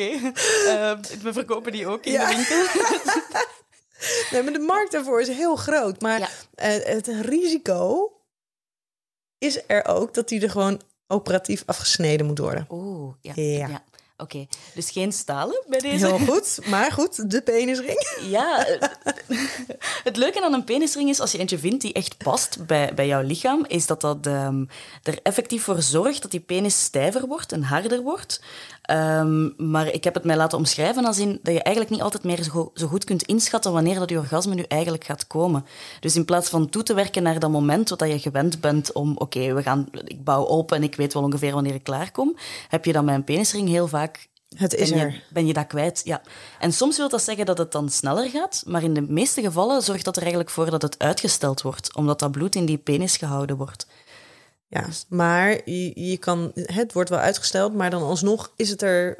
Ehm, 0.66 1.00
we 1.22 1.32
verkopen 1.32 1.72
die 1.72 1.86
ook 1.86 2.04
in 2.04 2.12
Ja. 2.12 2.28
de 2.28 2.36
winkel. 2.36 2.82
Nee, 4.30 4.42
maar 4.42 4.52
de 4.52 4.58
markt 4.58 4.92
daarvoor 4.92 5.20
is 5.20 5.28
heel 5.28 5.56
groot. 5.56 6.00
Maar 6.00 6.18
Ja. 6.18 6.28
eh, 6.54 6.84
het 6.94 7.06
risico 7.06 8.12
is 9.38 9.60
er 9.66 9.86
ook 9.86 10.14
dat 10.14 10.28
die 10.28 10.40
er 10.42 10.50
gewoon 10.50 10.80
operatief 11.06 11.62
afgesneden 11.66 12.26
moet 12.26 12.38
worden. 12.38 12.66
Oeh, 12.70 13.14
ja. 13.20 13.32
Ja. 13.34 13.68
ja. 13.68 13.84
Oké, 14.16 14.46
dus 14.74 14.90
geen 14.90 15.12
stalen 15.12 15.64
bij 15.68 15.78
deze. 15.78 16.06
Heel 16.06 16.18
goed, 16.18 16.58
maar 16.70 16.92
goed, 16.92 17.30
de 17.30 17.42
penisring. 17.42 18.16
Ja, 18.28 18.66
het 20.08 20.16
leuke 20.16 20.42
aan 20.44 20.52
een 20.52 20.64
penisring 20.64 21.08
is, 21.08 21.20
als 21.20 21.32
je 21.32 21.38
eentje 21.38 21.58
vindt 21.58 21.80
die 21.82 21.92
echt 21.92 22.16
past 22.18 22.66
bij, 22.66 22.94
bij 22.94 23.06
jouw 23.06 23.22
lichaam, 23.22 23.64
is 23.68 23.86
dat 23.86 24.00
dat 24.00 24.26
ehm, 24.26 24.64
er 25.02 25.18
effectief 25.22 25.62
voor 25.64 25.82
zorgt 25.82 26.22
dat 26.22 26.30
die 26.30 26.40
penis 26.40 26.82
stijver 26.82 27.26
wordt 27.26 27.52
en 27.52 27.62
harder 27.62 28.00
wordt. 28.02 28.42
Ehm, 28.90 29.70
maar 29.70 29.86
ik 29.86 30.04
heb 30.04 30.14
het 30.14 30.24
mij 30.24 30.36
laten 30.36 30.58
omschrijven 30.58 31.04
als 31.04 31.18
in 31.18 31.38
dat 31.42 31.54
je 31.54 31.62
eigenlijk 31.62 31.94
niet 31.94 32.02
altijd 32.02 32.24
meer 32.24 32.42
zo, 32.42 32.70
zo 32.74 32.86
goed 32.86 33.04
kunt 33.04 33.22
inschatten 33.22 33.72
wanneer 33.72 33.98
dat 33.98 34.10
je 34.10 34.18
orgasme 34.18 34.54
nu 34.54 34.62
eigenlijk 34.68 35.04
gaat 35.04 35.26
komen. 35.26 35.64
Dus 36.00 36.16
in 36.16 36.24
plaats 36.24 36.48
van 36.48 36.68
toe 36.68 36.82
te 36.82 36.94
werken 36.94 37.22
naar 37.22 37.38
dat 37.38 37.50
moment 37.50 37.88
dat 37.88 38.08
je 38.08 38.18
gewend 38.18 38.60
bent 38.60 38.92
om, 38.92 39.16
oké, 39.16 39.54
we 39.54 39.62
gaan, 39.62 39.88
ik 40.04 40.24
bouw 40.24 40.42
op 40.42 40.72
en 40.72 40.82
ik 40.82 40.94
weet 40.94 41.12
wel 41.12 41.22
ongeveer 41.22 41.52
wanneer 41.52 41.74
ik 41.74 41.82
klaarkom, 41.82 42.36
heb 42.68 42.84
je 42.84 42.92
dan 42.92 43.08
een 43.08 43.24
penisring 43.24 43.68
heel 43.68 43.88
vaak 43.88 44.28
Het 44.56 44.74
is 44.74 44.90
ben 44.90 44.98
je, 44.98 45.04
er. 45.04 45.22
ben 45.32 45.46
je 45.46 45.52
dat 45.52 45.66
kwijt? 45.66 46.00
Ja. 46.04 46.22
En 46.58 46.72
soms 46.72 46.96
wil 46.96 47.08
dat 47.08 47.22
zeggen 47.22 47.46
dat 47.46 47.58
het 47.58 47.72
dan 47.72 47.88
sneller 47.88 48.30
gaat, 48.30 48.62
maar 48.66 48.82
in 48.82 48.94
de 48.94 49.02
meeste 49.08 49.40
gevallen 49.40 49.82
zorgt 49.82 50.04
dat 50.04 50.16
er 50.16 50.22
eigenlijk 50.22 50.50
voor 50.50 50.70
dat 50.70 50.82
het 50.82 50.98
uitgesteld 50.98 51.62
wordt, 51.62 51.96
omdat 51.96 52.18
dat 52.18 52.30
bloed 52.30 52.54
in 52.54 52.66
die 52.66 52.78
penis 52.78 53.16
gehouden 53.16 53.56
wordt. 53.56 53.86
Ja, 54.70 54.86
maar 55.08 55.70
je, 55.70 56.08
je 56.08 56.16
kan, 56.16 56.52
het 56.54 56.92
wordt 56.92 57.10
wel 57.10 57.18
uitgesteld, 57.18 57.74
maar 57.74 57.90
dan 57.90 58.02
alsnog 58.02 58.52
is 58.56 58.70
het 58.70 58.82
er 58.82 59.16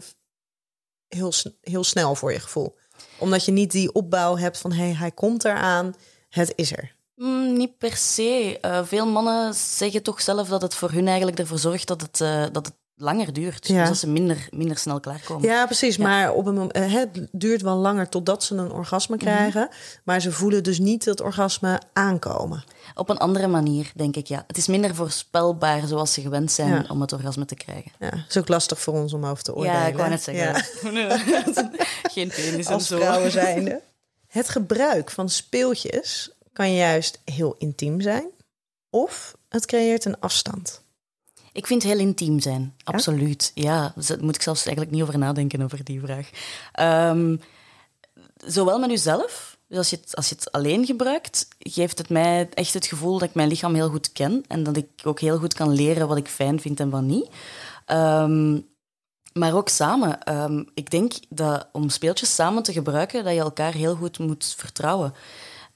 heel, 1.09 1.33
heel 1.61 1.85
snel 1.85 2.14
voor 2.14 2.33
je 2.33 2.40
gevoel. 2.40 2.76
Omdat 3.19 3.45
je 3.45 3.52
niet 3.52 3.71
die 3.71 3.92
opbouw 3.92 4.37
hebt 4.37 4.59
van, 4.59 4.73
hé, 4.73 4.85
hey, 4.85 4.95
hij 4.95 5.11
komt 5.11 5.45
eraan, 5.45 5.95
het 6.28 6.52
is 6.57 6.73
er. 6.73 6.95
Mm, 7.14 7.57
niet 7.57 7.78
per 7.78 7.97
se. 7.97 8.59
Eh, 8.61 8.85
veel 8.85 9.07
mannen 9.07 9.54
zeggen 9.54 10.02
toch 10.02 10.21
zelf 10.21 10.49
dat 10.49 10.62
het 10.62 10.75
voor 10.75 10.90
hun 10.90 11.07
eigenlijk 11.07 11.38
ervoor 11.38 11.59
zorgt 11.59 11.88
dat 11.88 12.00
het, 12.00 12.21
eh, 12.21 12.45
dat 12.52 12.66
het 12.66 12.75
langer 12.95 13.33
duurt. 13.33 13.66
Ja. 13.66 13.78
Dus 13.78 13.88
dat 13.88 13.99
ze 13.99 14.09
minder, 14.09 14.49
minder 14.50 14.78
snel 14.78 15.00
klaarkomen. 15.00 15.49
Ja, 15.49 15.66
precies. 15.66 15.97
Maar 15.97 16.33
op 16.33 16.47
een 16.47 16.54
moment, 16.54 16.73
eh, 16.73 16.92
het 16.92 17.28
duurt 17.33 17.62
wel 17.62 17.76
langer 17.76 18.09
totdat 18.09 18.45
ze 18.45 18.54
een 18.54 18.73
orgasme 18.73 19.16
krijgen. 19.16 19.69
Maar 20.04 20.21
ze 20.21 20.33
voelen 20.33 20.62
dus 20.62 20.78
niet 20.78 21.04
het 21.04 21.21
orgasme 21.21 21.80
aankomen. 21.92 22.64
Op 22.94 23.09
een 23.09 23.18
andere 23.18 23.47
manier, 23.47 23.92
denk 23.94 24.16
ik, 24.16 24.26
ja. 24.26 24.44
Het 24.47 24.56
is 24.56 24.66
minder 24.66 24.94
voorspelbaar 24.94 25.87
zoals 25.87 26.12
ze 26.12 26.20
gewend 26.20 26.52
zijn 26.52 26.68
Ja. 26.75 26.85
om 26.88 27.00
het 27.00 27.12
orgasme 27.12 27.44
te 27.44 27.54
krijgen. 27.54 27.90
Ja, 27.99 28.25
is 28.28 28.37
ook 28.37 28.49
lastig 28.49 28.80
voor 28.80 28.94
ons 28.94 29.12
om 29.12 29.25
over 29.26 29.42
te 29.44 29.54
oordelen. 29.54 29.80
Ja, 29.80 29.87
ik 29.87 29.97
wou 29.97 30.09
net 30.09 30.25
Ja. 30.25 30.32
zeggen. 30.32 31.70
Geen 32.12 32.28
penis 32.28 32.66
en 32.66 32.73
Als 32.73 32.87
zo. 32.87 32.97
vrouwen 32.99 33.30
zijnde. 33.30 33.80
Het 34.26 34.49
gebruik 34.49 35.11
van 35.11 35.28
speeltjes 35.28 36.30
kan 36.52 36.75
juist 36.75 37.20
heel 37.25 37.54
intiem 37.59 38.00
zijn. 38.00 38.25
Of 38.90 39.35
het 39.49 39.66
creëert 39.66 40.04
een 40.04 40.20
afstand. 40.20 40.82
Ik 41.52 41.66
vind 41.66 41.82
het 41.82 41.92
heel 41.92 42.00
intiem 42.00 42.40
zijn, 42.40 42.75
absoluut. 42.85 43.50
Ja, 43.54 43.92
daar 44.06 44.25
moet 44.25 44.35
ik 44.35 44.42
zelfs 44.42 44.64
eigenlijk 44.66 44.94
niet 44.97 45.02
over 45.04 45.18
nadenken 45.18 45.62
over 45.62 45.85
die 45.85 46.00
vraag. 46.00 46.30
Ehm, 46.73 47.37
zowel 48.37 48.78
met 48.78 48.90
uzelf, 48.90 49.59
dus 49.70 49.78
als 49.78 49.90
je, 49.90 49.96
het, 49.96 50.16
als 50.16 50.28
je 50.28 50.34
het 50.34 50.52
alleen 50.52 50.86
gebruikt, 50.86 51.48
geeft 51.58 51.98
het 51.98 52.08
mij 52.08 52.48
echt 52.54 52.74
het 52.74 52.86
gevoel 52.86 53.18
dat 53.18 53.28
ik 53.28 53.34
mijn 53.34 53.48
lichaam 53.48 53.74
heel 53.74 53.88
goed 53.88 54.12
ken 54.12 54.44
en 54.48 54.62
dat 54.62 54.76
ik 54.76 54.88
ook 55.04 55.20
heel 55.20 55.38
goed 55.38 55.54
kan 55.54 55.72
leren 55.72 56.08
wat 56.08 56.16
ik 56.16 56.28
fijn 56.28 56.60
vind 56.60 56.80
en 56.80 56.90
wat 56.90 57.02
niet. 57.02 57.28
Ehm, 57.86 58.60
maar 59.32 59.54
ook 59.54 59.68
samen. 59.68 60.22
Ehm, 60.22 60.64
ik 60.74 60.90
denk 60.90 61.12
dat 61.28 61.68
om 61.72 61.88
speeltjes 61.88 62.34
samen 62.34 62.62
te 62.62 62.72
gebruiken, 62.72 63.24
dat 63.24 63.32
je 63.32 63.40
elkaar 63.40 63.72
heel 63.72 63.94
goed 63.94 64.18
moet 64.18 64.54
vertrouwen. 64.56 65.14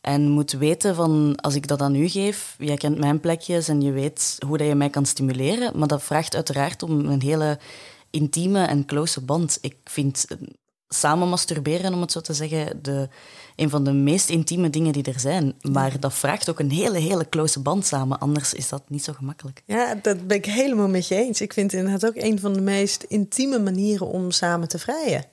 En 0.00 0.28
moet 0.28 0.52
weten 0.52 0.94
van, 0.94 1.36
als 1.40 1.54
ik 1.54 1.66
dat 1.66 1.80
aan 1.80 1.94
u 1.94 2.08
geef, 2.08 2.56
jij 2.58 2.76
kent 2.76 2.98
mijn 2.98 3.20
plekjes 3.20 3.68
en 3.68 3.80
je 3.80 3.92
weet 3.92 4.36
hoe 4.46 4.58
dat 4.58 4.66
je 4.66 4.74
mij 4.74 4.90
kan 4.90 5.06
stimuleren. 5.06 5.78
Maar 5.78 5.88
dat 5.88 6.02
vraagt 6.02 6.34
uiteraard 6.34 6.82
om 6.82 7.06
een 7.06 7.22
hele 7.22 7.58
intieme 8.10 8.64
en 8.64 8.84
close 8.84 9.20
band. 9.20 9.58
Ik 9.60 9.76
vind, 9.84 10.24
eh, 10.28 10.36
samen 10.94 11.28
masturberen, 11.28 11.94
om 11.94 12.00
het 12.00 12.12
zo 12.12 12.20
te 12.20 12.32
zeggen, 12.32 12.82
de, 12.82 13.08
een 13.56 13.70
van 13.70 13.84
de 13.84 13.92
meest 13.92 14.28
intieme 14.28 14.70
dingen 14.70 14.92
die 14.92 15.02
er 15.02 15.20
zijn. 15.20 15.54
Maar 15.60 16.00
dat 16.00 16.14
vraagt 16.14 16.50
ook 16.50 16.58
een 16.58 16.70
hele, 16.70 16.98
hele 16.98 17.28
close 17.28 17.60
band 17.60 17.86
samen. 17.86 18.18
Anders 18.18 18.54
is 18.54 18.68
dat 18.68 18.82
niet 18.88 19.04
zo 19.04 19.12
gemakkelijk. 19.12 19.62
Ja, 19.66 19.94
dat 19.94 20.26
ben 20.26 20.36
ik 20.36 20.46
helemaal 20.46 20.88
met 20.88 21.08
je 21.08 21.14
eens. 21.14 21.40
Ik 21.40 21.52
vind 21.52 21.72
het 21.72 21.80
inderdaad 21.80 22.10
ook 22.10 22.22
een 22.22 22.40
van 22.40 22.52
de 22.52 22.60
meest 22.60 23.02
intieme 23.02 23.58
manieren 23.58 24.06
om 24.06 24.30
samen 24.30 24.68
te 24.68 24.78
vrijen. 24.78 25.24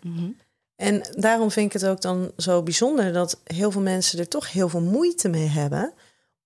En 0.75 1.01
daarom 1.11 1.51
vind 1.51 1.65
ik 1.65 1.81
het 1.81 1.89
ook 1.89 2.01
dan 2.01 2.31
zo 2.37 2.63
bijzonder 2.63 3.13
dat 3.13 3.39
heel 3.43 3.71
veel 3.71 3.81
mensen 3.81 4.19
er 4.19 4.27
toch 4.27 4.51
heel 4.51 4.69
veel 4.69 4.81
moeite 4.81 5.29
mee 5.29 5.47
hebben 5.47 5.93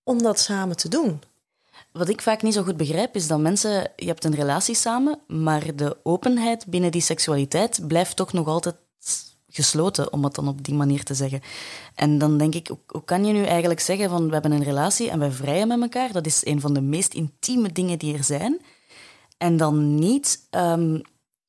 om 0.03 0.22
dat 0.22 0.39
samen 0.39 0.77
te 0.77 0.89
doen. 0.89 1.22
Wat 1.91 2.10
ik 2.10 2.22
vaak 2.22 2.41
niet 2.41 2.53
zo 2.53 2.63
goed 2.63 2.77
begrijp, 2.77 3.15
is 3.15 3.27
dat 3.27 3.39
mensen... 3.39 3.91
Je 3.95 4.05
hebt 4.05 4.24
een 4.24 4.36
relatie 4.36 4.75
samen, 4.75 5.19
maar 5.27 5.75
de 5.75 5.98
openheid 6.03 6.65
binnen 6.67 6.91
die 6.91 7.01
seksualiteit 7.01 7.88
blijft 7.88 8.15
toch 8.15 8.34
nog 8.34 8.48
altijd 8.48 8.75
gesloten, 9.56 10.14
om 10.14 10.24
het 10.24 10.36
dan 10.36 10.48
op 10.48 10.64
die 10.64 10.74
manier 10.74 11.04
te 11.04 11.14
zeggen. 11.14 11.42
En 11.96 12.18
dan 12.18 12.38
denk 12.38 12.56
ik, 12.56 12.68
hoe, 12.88 13.04
kan 13.06 13.26
je 13.26 13.34
nu 13.34 13.44
eigenlijk 13.44 13.80
zeggen 13.80 14.10
van 14.10 14.26
we 14.28 14.34
hebben 14.34 14.52
een 14.52 14.64
relatie 14.64 15.10
en 15.10 15.20
wij 15.20 15.32
vrijen 15.32 15.68
met 15.68 15.82
elkaar? 15.82 16.12
Dat 16.12 16.26
is 16.26 16.46
een 16.46 16.62
van 16.62 16.74
de 16.74 16.82
meest 16.82 17.14
intieme 17.14 17.72
dingen 17.72 18.00
die 18.00 18.18
er 18.18 18.24
zijn. 18.24 18.62
En 19.38 19.58
dan 19.58 19.96
niet, 19.96 20.48
ehm, 20.50 21.00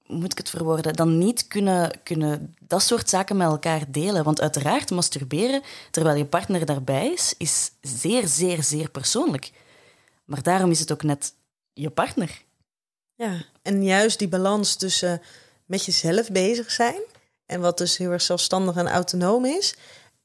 moet 0.07 0.33
ik 0.33 0.39
het 0.39 0.51
verwoorden, 0.51 0.95
dan 0.95 1.19
niet 1.19 1.47
kunnen, 1.47 2.01
kunnen 2.03 2.55
dat 2.61 2.83
soort 2.83 3.09
zaken 3.09 3.37
met 3.37 3.47
elkaar 3.47 3.91
delen. 3.91 4.25
Want 4.25 4.41
uiteraard, 4.41 4.91
masturberen 4.91 5.63
terwijl 5.91 6.17
je 6.17 6.25
partner 6.25 6.67
daarbij 6.67 7.13
is, 7.13 7.35
is 7.39 7.71
zeer, 7.81 8.29
zeer, 8.29 8.63
zeer 8.63 8.91
persoonlijk. 8.91 9.53
Maar 10.25 10.43
daarom 10.43 10.71
is 10.71 10.81
het 10.81 10.93
ook 10.93 11.03
net 11.03 11.35
je 11.73 11.91
partner. 11.91 12.45
Ja, 13.15 13.45
en 13.63 13.85
juist 13.85 14.19
die 14.19 14.29
balans 14.29 14.75
tussen 14.75 15.23
met 15.65 15.85
jezelf 15.85 16.31
bezig 16.31 16.71
zijn 16.71 17.01
en 17.47 17.61
wat 17.61 17.79
dus 17.79 17.97
heel 17.97 18.11
erg 18.11 18.23
zelfstandig 18.23 18.77
en 18.77 18.89
autonoom 18.89 19.45
is, 19.45 19.77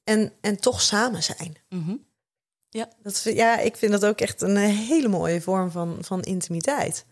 en, 0.04 0.34
en 0.42 0.60
toch 0.60 0.82
samen 0.82 1.24
zijn. 1.24 1.56
Ja. 2.70 2.90
Dat, 3.04 3.22
ja, 3.24 3.60
ik 3.60 3.78
vind 3.78 3.92
dat 3.92 4.06
ook 4.06 4.22
echt 4.22 4.42
een 4.42 4.58
hele 4.58 5.08
mooie 5.08 5.42
vorm 5.42 5.72
van, 5.72 5.98
van 6.02 6.22
intimiteit. 6.22 7.06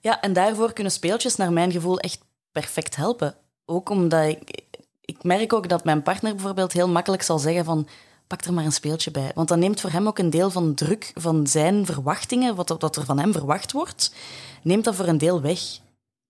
Ja, 0.00 0.20
en 0.20 0.32
daarvoor 0.32 0.72
kunnen 0.72 0.92
speeltjes 0.92 1.36
naar 1.36 1.52
mijn 1.52 1.72
gevoel 1.72 1.98
echt 1.98 2.18
perfect 2.52 2.96
helpen. 2.96 3.36
Ook 3.64 3.88
omdat 3.88 4.28
ik... 4.28 4.60
Ik 5.04 5.22
merk 5.22 5.52
ook 5.52 5.68
dat 5.68 5.84
mijn 5.84 6.02
partner 6.02 6.34
bijvoorbeeld 6.34 6.72
heel 6.72 6.88
makkelijk 6.88 7.22
zal 7.22 7.38
zeggen 7.38 7.64
van... 7.64 7.88
Pak 8.26 8.44
er 8.44 8.52
maar 8.52 8.64
een 8.64 8.72
speeltje 8.72 9.10
bij. 9.10 9.30
Want 9.34 9.48
dat 9.48 9.58
neemt 9.58 9.80
voor 9.80 9.90
hem 9.90 10.06
ook 10.06 10.18
een 10.18 10.30
deel 10.30 10.50
van 10.50 10.68
de 10.68 10.74
druk 10.74 11.12
van 11.14 11.46
zijn 11.46 11.86
verwachtingen, 11.86 12.54
wat, 12.54 12.68
wat 12.68 12.96
er 12.96 13.04
van 13.04 13.18
hem 13.18 13.32
verwacht 13.32 13.72
wordt, 13.72 14.14
neemt 14.62 14.84
dat 14.84 14.94
voor 14.94 15.06
een 15.06 15.18
deel 15.18 15.40
weg. 15.40 15.60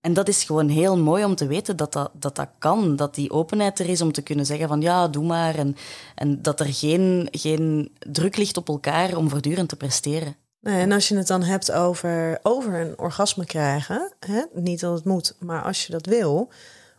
En 0.03 0.13
dat 0.13 0.27
is 0.27 0.43
gewoon 0.43 0.67
heel 0.67 0.97
mooi 0.97 1.23
om 1.23 1.35
te 1.35 1.47
weten 1.47 1.77
dat 1.77 1.93
dat, 1.93 2.11
dat, 2.13 2.35
dat 2.35 2.49
kan. 2.59 2.95
Dat 2.95 3.15
die 3.15 3.31
openheid 3.31 3.79
er 3.79 3.89
is 3.89 4.01
om 4.01 4.11
te 4.11 4.21
kunnen 4.21 4.45
zeggen 4.45 4.67
van 4.67 4.81
ja, 4.81 5.07
doe 5.07 5.25
maar. 5.25 5.55
En, 5.55 5.75
en 6.15 6.41
dat 6.41 6.59
er 6.59 6.73
geen, 6.73 7.27
geen 7.31 7.91
druk 7.99 8.37
ligt 8.37 8.57
op 8.57 8.67
elkaar 8.67 9.15
om 9.15 9.29
voortdurend 9.29 9.69
te 9.69 9.75
presteren. 9.75 10.35
Nou, 10.59 10.77
en 10.77 10.91
als 10.91 11.07
je 11.07 11.17
het 11.17 11.27
dan 11.27 11.43
hebt 11.43 11.71
over, 11.71 12.39
over 12.41 12.73
een 12.73 12.99
orgasme 12.99 13.45
krijgen, 13.45 14.13
hè, 14.19 14.41
niet 14.53 14.79
dat 14.79 14.93
het 14.93 15.05
moet, 15.05 15.35
maar 15.39 15.63
als 15.63 15.85
je 15.85 15.91
dat 15.91 16.05
wil, 16.05 16.49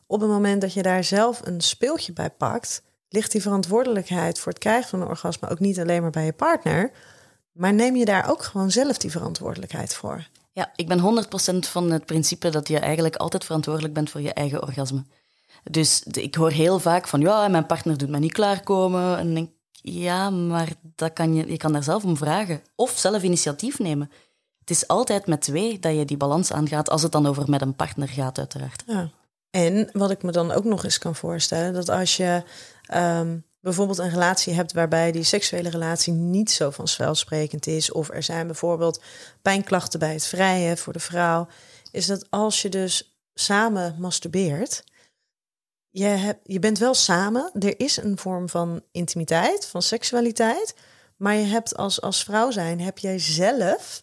op 0.07 0.21
het 0.21 0.31
moment 0.31 0.61
dat 0.61 0.73
je 0.73 0.83
daar 0.83 1.05
zelf 1.05 1.41
een 1.45 1.61
speeltje 1.61 2.13
bij 2.13 2.31
pakt, 2.31 2.83
ligt 3.09 3.33
die 3.33 3.43
verantwoordelijkheid 3.43 4.39
voor 4.39 4.53
het 4.53 4.61
krijgen 4.61 4.89
van 4.89 5.01
een 5.01 5.09
orgasme 5.09 5.49
ook 5.49 5.61
niet 5.61 5.81
alleen 5.81 6.03
maar 6.03 6.11
bij 6.11 6.25
je 6.25 6.33
partner, 6.33 6.91
maar 7.53 7.75
neem 7.75 7.97
je 7.97 8.05
daar 8.05 8.31
ook 8.31 8.43
gewoon 8.43 8.71
zelf 8.71 8.99
die 8.99 9.11
verantwoordelijkheid 9.11 9.95
voor. 9.95 10.29
Ja, 10.55 10.73
ik 10.77 10.89
ben 10.89 11.25
100% 11.65 11.69
van 11.69 11.91
het 11.91 12.07
principe 12.07 12.51
dat 12.51 12.69
je 12.69 12.79
eigenlijk 12.79 13.17
altijd 13.17 13.45
verantwoordelijk 13.45 13.95
bent 13.95 14.11
voor 14.11 14.21
je 14.21 14.33
eigen 14.33 14.63
orgasme. 14.63 15.05
Dus 15.71 16.03
ik 16.03 16.35
hoor 16.35 16.51
heel 16.51 16.79
vaak 16.79 17.09
van, 17.09 17.21
ja, 17.21 17.49
mijn 17.49 17.67
partner 17.67 17.99
doet 17.99 18.09
me 18.09 18.19
niet 18.19 18.33
klaarkomen. 18.33 19.19
En 19.19 19.29
ik 19.29 19.35
denk, 19.35 19.51
ja, 19.73 20.31
maar 20.31 20.69
dat 20.95 21.13
kan 21.13 21.35
je, 21.35 21.51
je 21.51 21.57
kan 21.57 21.73
daar 21.73 21.83
zelf 21.83 22.05
om 22.05 22.17
vragen. 22.17 22.63
Of 22.75 22.91
zelf 22.91 23.23
initiatief 23.23 23.79
nemen. 23.79 24.11
Het 24.61 24.71
is 24.71 24.89
altijd 24.89 25.27
met 25.27 25.41
twee 25.41 25.79
dat 25.79 25.97
je 25.97 26.05
die 26.05 26.17
balans 26.17 26.53
aangaat, 26.53 26.91
als 26.91 27.03
het 27.03 27.13
dan 27.13 27.27
over 27.27 27.51
met 27.51 27.63
een 27.63 27.77
partner 27.77 28.09
gaat, 28.09 28.39
uiteraard. 28.39 28.83
Ja. 28.87 29.11
En 29.51 29.89
wat 29.93 30.11
ik 30.11 30.23
me 30.23 30.33
dan 30.33 30.53
ook 30.53 30.65
nog 30.65 30.85
eens 30.85 30.99
kan 30.99 31.15
voorstellen, 31.15 31.73
dat 31.73 31.89
als 31.89 32.17
je 32.17 32.43
ehm, 32.83 33.37
bijvoorbeeld 33.65 33.99
een 33.99 34.11
relatie 34.11 34.55
hebt 34.55 34.73
waarbij 34.73 35.13
die 35.13 35.23
seksuele 35.23 35.69
relatie 35.69 36.13
niet 36.13 36.51
zo 36.51 36.71
vanzelfsprekend 36.71 37.67
is, 37.67 37.93
of 37.93 38.11
er 38.11 38.23
zijn 38.23 38.47
bijvoorbeeld 38.47 39.03
pijnklachten 39.43 39.99
bij 39.99 40.13
het 40.13 40.27
vrijen 40.27 40.79
voor 40.79 40.93
de 40.93 40.99
vrouw, 40.99 41.49
is 41.91 42.07
dat 42.07 42.27
als 42.31 42.63
je 42.63 42.69
dus 42.69 43.17
samen 43.35 43.97
masturbeert, 43.99 44.85
je, 45.91 46.05
hebt, 46.05 46.41
je 46.43 46.59
bent 46.59 46.79
wel 46.79 46.95
samen, 46.95 47.51
er 47.59 47.81
is 47.81 47.97
een 47.97 48.19
vorm 48.19 48.49
van 48.49 48.83
intimiteit, 48.91 49.67
van 49.67 49.83
seksualiteit, 49.83 50.75
maar 51.17 51.35
je 51.35 51.45
hebt 51.45 51.77
als, 51.77 52.01
als 52.01 52.25
vrouw 52.25 52.51
zijn, 52.51 52.81
heb 52.81 52.99
jij 52.99 53.19
zelf 53.19 54.03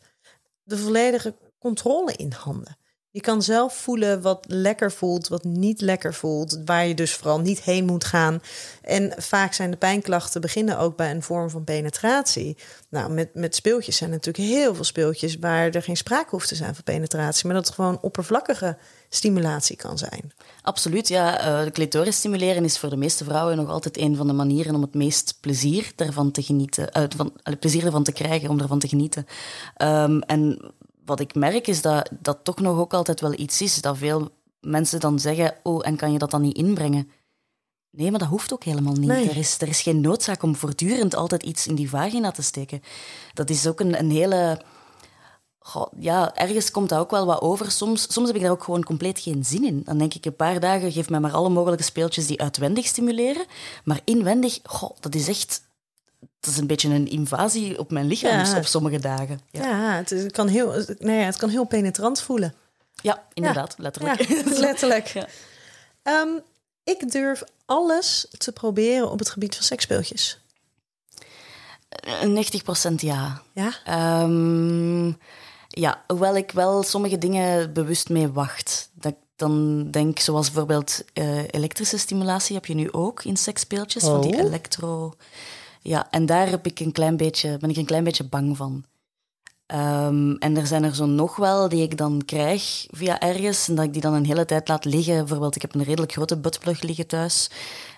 de 0.64 0.78
volledige 0.78 1.36
controle 1.60 2.14
in 2.16 2.32
handen. 2.32 2.78
Je 3.14 3.22
kan 3.22 3.42
zelf 3.42 3.74
voelen 3.76 4.22
wat 4.22 4.46
lekker 4.48 4.92
voelt, 4.92 5.28
wat 5.28 5.44
niet 5.44 5.82
lekker 5.82 6.14
voelt, 6.14 6.60
waar 6.66 6.88
je 6.88 6.94
dus 6.94 7.14
vooral 7.14 7.40
niet 7.40 7.62
heen 7.62 7.86
moet 7.86 8.04
gaan. 8.04 8.42
En 8.82 9.14
vaak 9.18 9.54
zijn 9.54 9.72
de 9.72 9.78
pijnklachten 9.78 10.42
beginnen 10.42 10.78
ook 10.80 10.96
bij 10.96 11.12
een 11.12 11.24
vorm 11.24 11.50
van 11.50 11.64
penetratie. 11.64 12.58
Nou, 12.90 13.12
met, 13.12 13.36
met 13.36 13.56
speeltjes 13.56 13.98
zijn 13.98 14.10
er 14.10 14.16
natuurlijk 14.16 14.46
heel 14.54 14.76
veel 14.76 14.84
speeltjes 14.84 15.38
waar 15.40 15.70
er 15.70 15.84
geen 15.84 15.98
sprake 15.98 16.30
hoeft 16.30 16.48
te 16.48 16.56
zijn 16.56 16.76
van 16.76 16.84
penetratie, 16.84 17.46
maar 17.46 17.56
dat 17.56 17.66
het 17.66 17.76
gewoon 17.76 18.02
oppervlakkige 18.02 18.78
stimulatie 19.10 19.76
kan 19.76 19.98
zijn. 19.98 20.32
Absoluut, 20.62 21.08
ja. 21.08 21.40
eh, 21.40 21.64
de 21.64 21.72
clitoris 21.72 22.16
stimuleren 22.16 22.64
is 22.64 22.80
voor 22.80 22.90
de 22.90 22.98
meeste 22.98 23.24
vrouwen 23.24 23.58
nog 23.58 23.70
altijd 23.70 23.98
een 23.98 24.16
van 24.16 24.28
de 24.28 24.34
manieren 24.34 24.76
om 24.76 24.82
het 24.82 24.94
meest 24.94 25.38
plezier 25.40 25.92
daarvan 25.96 26.32
te 26.32 26.44
genieten, 26.44 26.94
uit 26.94 27.14
van, 27.16 27.34
allee, 27.44 27.60
plezier 27.60 27.86
ervan 27.86 28.04
te 28.04 28.12
krijgen, 28.12 28.50
om 28.50 28.60
ervan 28.60 28.80
te 28.80 28.88
genieten. 28.88 29.26
Ehm, 29.78 30.20
en 30.20 30.74
wat 31.06 31.20
ik 31.20 31.36
merk 31.36 31.68
is 31.68 31.82
dat 31.82 32.10
dat 32.20 32.44
toch 32.44 32.60
nog 32.60 32.78
ook 32.78 32.94
altijd 32.94 33.22
wel 33.22 33.40
iets 33.40 33.62
is, 33.62 33.82
dat 33.82 33.98
veel 33.98 34.30
mensen 34.60 35.00
dan 35.00 35.20
zeggen, 35.20 35.56
oh, 35.64 35.88
en 35.88 35.96
kan 35.96 36.12
je 36.12 36.18
dat 36.18 36.32
dan 36.32 36.42
niet 36.42 36.58
inbrengen? 36.58 37.10
Nee, 37.92 38.10
maar 38.10 38.20
dat 38.20 38.30
hoeft 38.30 38.54
ook 38.54 38.64
helemaal 38.64 38.94
niet. 38.94 39.10
Nee. 39.10 39.30
Er, 39.30 39.38
is, 39.38 39.62
er 39.62 39.68
is 39.68 39.82
geen 39.82 40.02
noodzaak 40.02 40.44
om 40.44 40.56
voortdurend 40.56 41.16
altijd 41.16 41.44
iets 41.44 41.68
in 41.68 41.76
die 41.76 41.90
vagina 41.90 42.32
te 42.32 42.42
steken. 42.42 42.82
Dat 43.34 43.50
is 43.50 43.68
ook 43.68 43.80
een, 43.80 44.00
een 44.00 44.12
hele... 44.12 44.62
Goh, 45.60 45.88
ja, 46.00 46.36
ergens 46.36 46.72
komt 46.72 46.90
dat 46.90 47.00
ook 47.00 47.12
wel 47.12 47.26
wat 47.26 47.42
over. 47.42 47.72
Soms, 47.72 48.14
soms 48.14 48.28
heb 48.28 48.36
ik 48.36 48.42
daar 48.42 48.52
ook 48.52 48.64
gewoon 48.64 48.84
compleet 48.84 49.20
geen 49.20 49.46
zin 49.46 49.64
in. 49.64 49.82
Dan 49.84 49.98
denk 49.98 50.14
ik 50.14 50.26
een 50.26 50.36
paar 50.36 50.60
dagen, 50.60 50.92
geef 50.92 51.10
mij 51.10 51.20
maar 51.20 51.32
alle 51.32 51.50
mogelijke 51.50 51.84
speeltjes 51.84 52.28
die 52.28 52.42
uitwendig 52.42 52.86
stimuleren. 52.86 53.46
Maar 53.84 54.02
inwendig, 54.04 54.60
goh, 54.64 54.98
dat 55.00 55.16
is 55.16 55.28
echt... 55.28 55.70
Dat 56.40 56.54
is 56.54 56.58
een 56.58 56.68
beetje 56.68 56.90
een 56.90 57.08
invasie 57.10 57.80
op 57.80 57.92
mijn 57.92 58.06
lichaam 58.08 58.46
Ja. 58.46 58.58
op 58.58 58.66
sommige 58.66 59.00
dagen. 59.00 59.40
Ja, 59.52 59.66
Ja, 59.68 59.96
het, 59.96 60.12
is- 60.12 60.24
het 60.24 60.32
kan 60.32 60.48
heel, 60.48 60.84
nee, 61.00 61.20
het 61.24 61.36
kan 61.38 61.50
heel 61.50 61.66
penetrant 61.66 62.22
voelen. 62.22 62.54
ja 63.02 63.24
inderdaad, 63.34 63.76
letterlijk. 63.78 64.28
Letterlijk. 64.68 65.26
Ehm, 66.04 66.28
ik 66.84 67.12
durf 67.12 67.44
alles 67.66 68.28
te 68.38 68.52
proberen 68.52 69.12
op 69.12 69.20
het 69.20 69.30
gebied 69.30 69.56
van 69.56 69.64
seksspeeltjes. 69.64 70.40
90% 72.26 73.02
ja. 73.02 73.42
Ja? 73.54 73.72
Ehm, 73.86 75.08
ja, 75.68 76.04
hoewel 76.08 76.36
ik 76.36 76.52
wel 76.52 76.84
sommige 76.84 77.18
dingen 77.18 77.74
bewust 77.74 78.10
mee 78.10 78.28
wacht. 78.32 78.90
Dat 78.94 79.12
ik 79.12 79.18
dan 79.36 79.88
denk, 79.92 80.20
zoals 80.20 80.46
bijvoorbeeld 80.48 81.04
eh, 81.14 81.44
elektrische 81.52 81.98
stimulatie 81.98 82.56
heb 82.56 82.66
je 82.66 82.74
nu 82.74 82.92
ook 82.92 83.24
in 83.24 83.38
seksspeeltjes, 83.38 84.04
van 84.04 84.22
die 84.22 84.34
Oh. 84.34 84.40
elektro... 84.40 85.14
Ja, 85.82 86.08
en 86.12 86.26
daar 86.26 86.50
heb 86.50 86.66
ik 86.66 86.80
een 86.80 86.92
klein 86.92 87.18
beetje, 87.18 87.58
ben 87.58 87.70
ik 87.70 87.78
een 87.78 87.86
klein 87.86 88.04
beetje 88.04 88.24
bang 88.24 88.58
van. 88.58 88.86
Ehm, 89.72 90.32
en 90.32 90.58
er 90.58 90.68
zijn 90.68 90.84
er 90.84 90.96
zo 90.96 91.06
nog 91.06 91.36
wel 91.36 91.70
die 91.70 91.82
ik 91.82 91.98
dan 91.98 92.22
krijg 92.26 92.86
via 92.90 93.20
ergens 93.20 93.68
en 93.68 93.76
dat 93.76 93.86
ik 93.86 93.94
die 93.94 94.02
dan 94.02 94.14
een 94.14 94.26
hele 94.26 94.46
tijd 94.46 94.68
laat 94.68 94.86
liggen. 94.86 95.18
Bijvoorbeeld, 95.18 95.56
ik 95.56 95.62
heb 95.62 95.76
een 95.76 95.84
redelijk 95.84 96.12
grote 96.12 96.38
buttplug 96.38 96.82
liggen 96.82 97.08
thuis. 97.08 97.50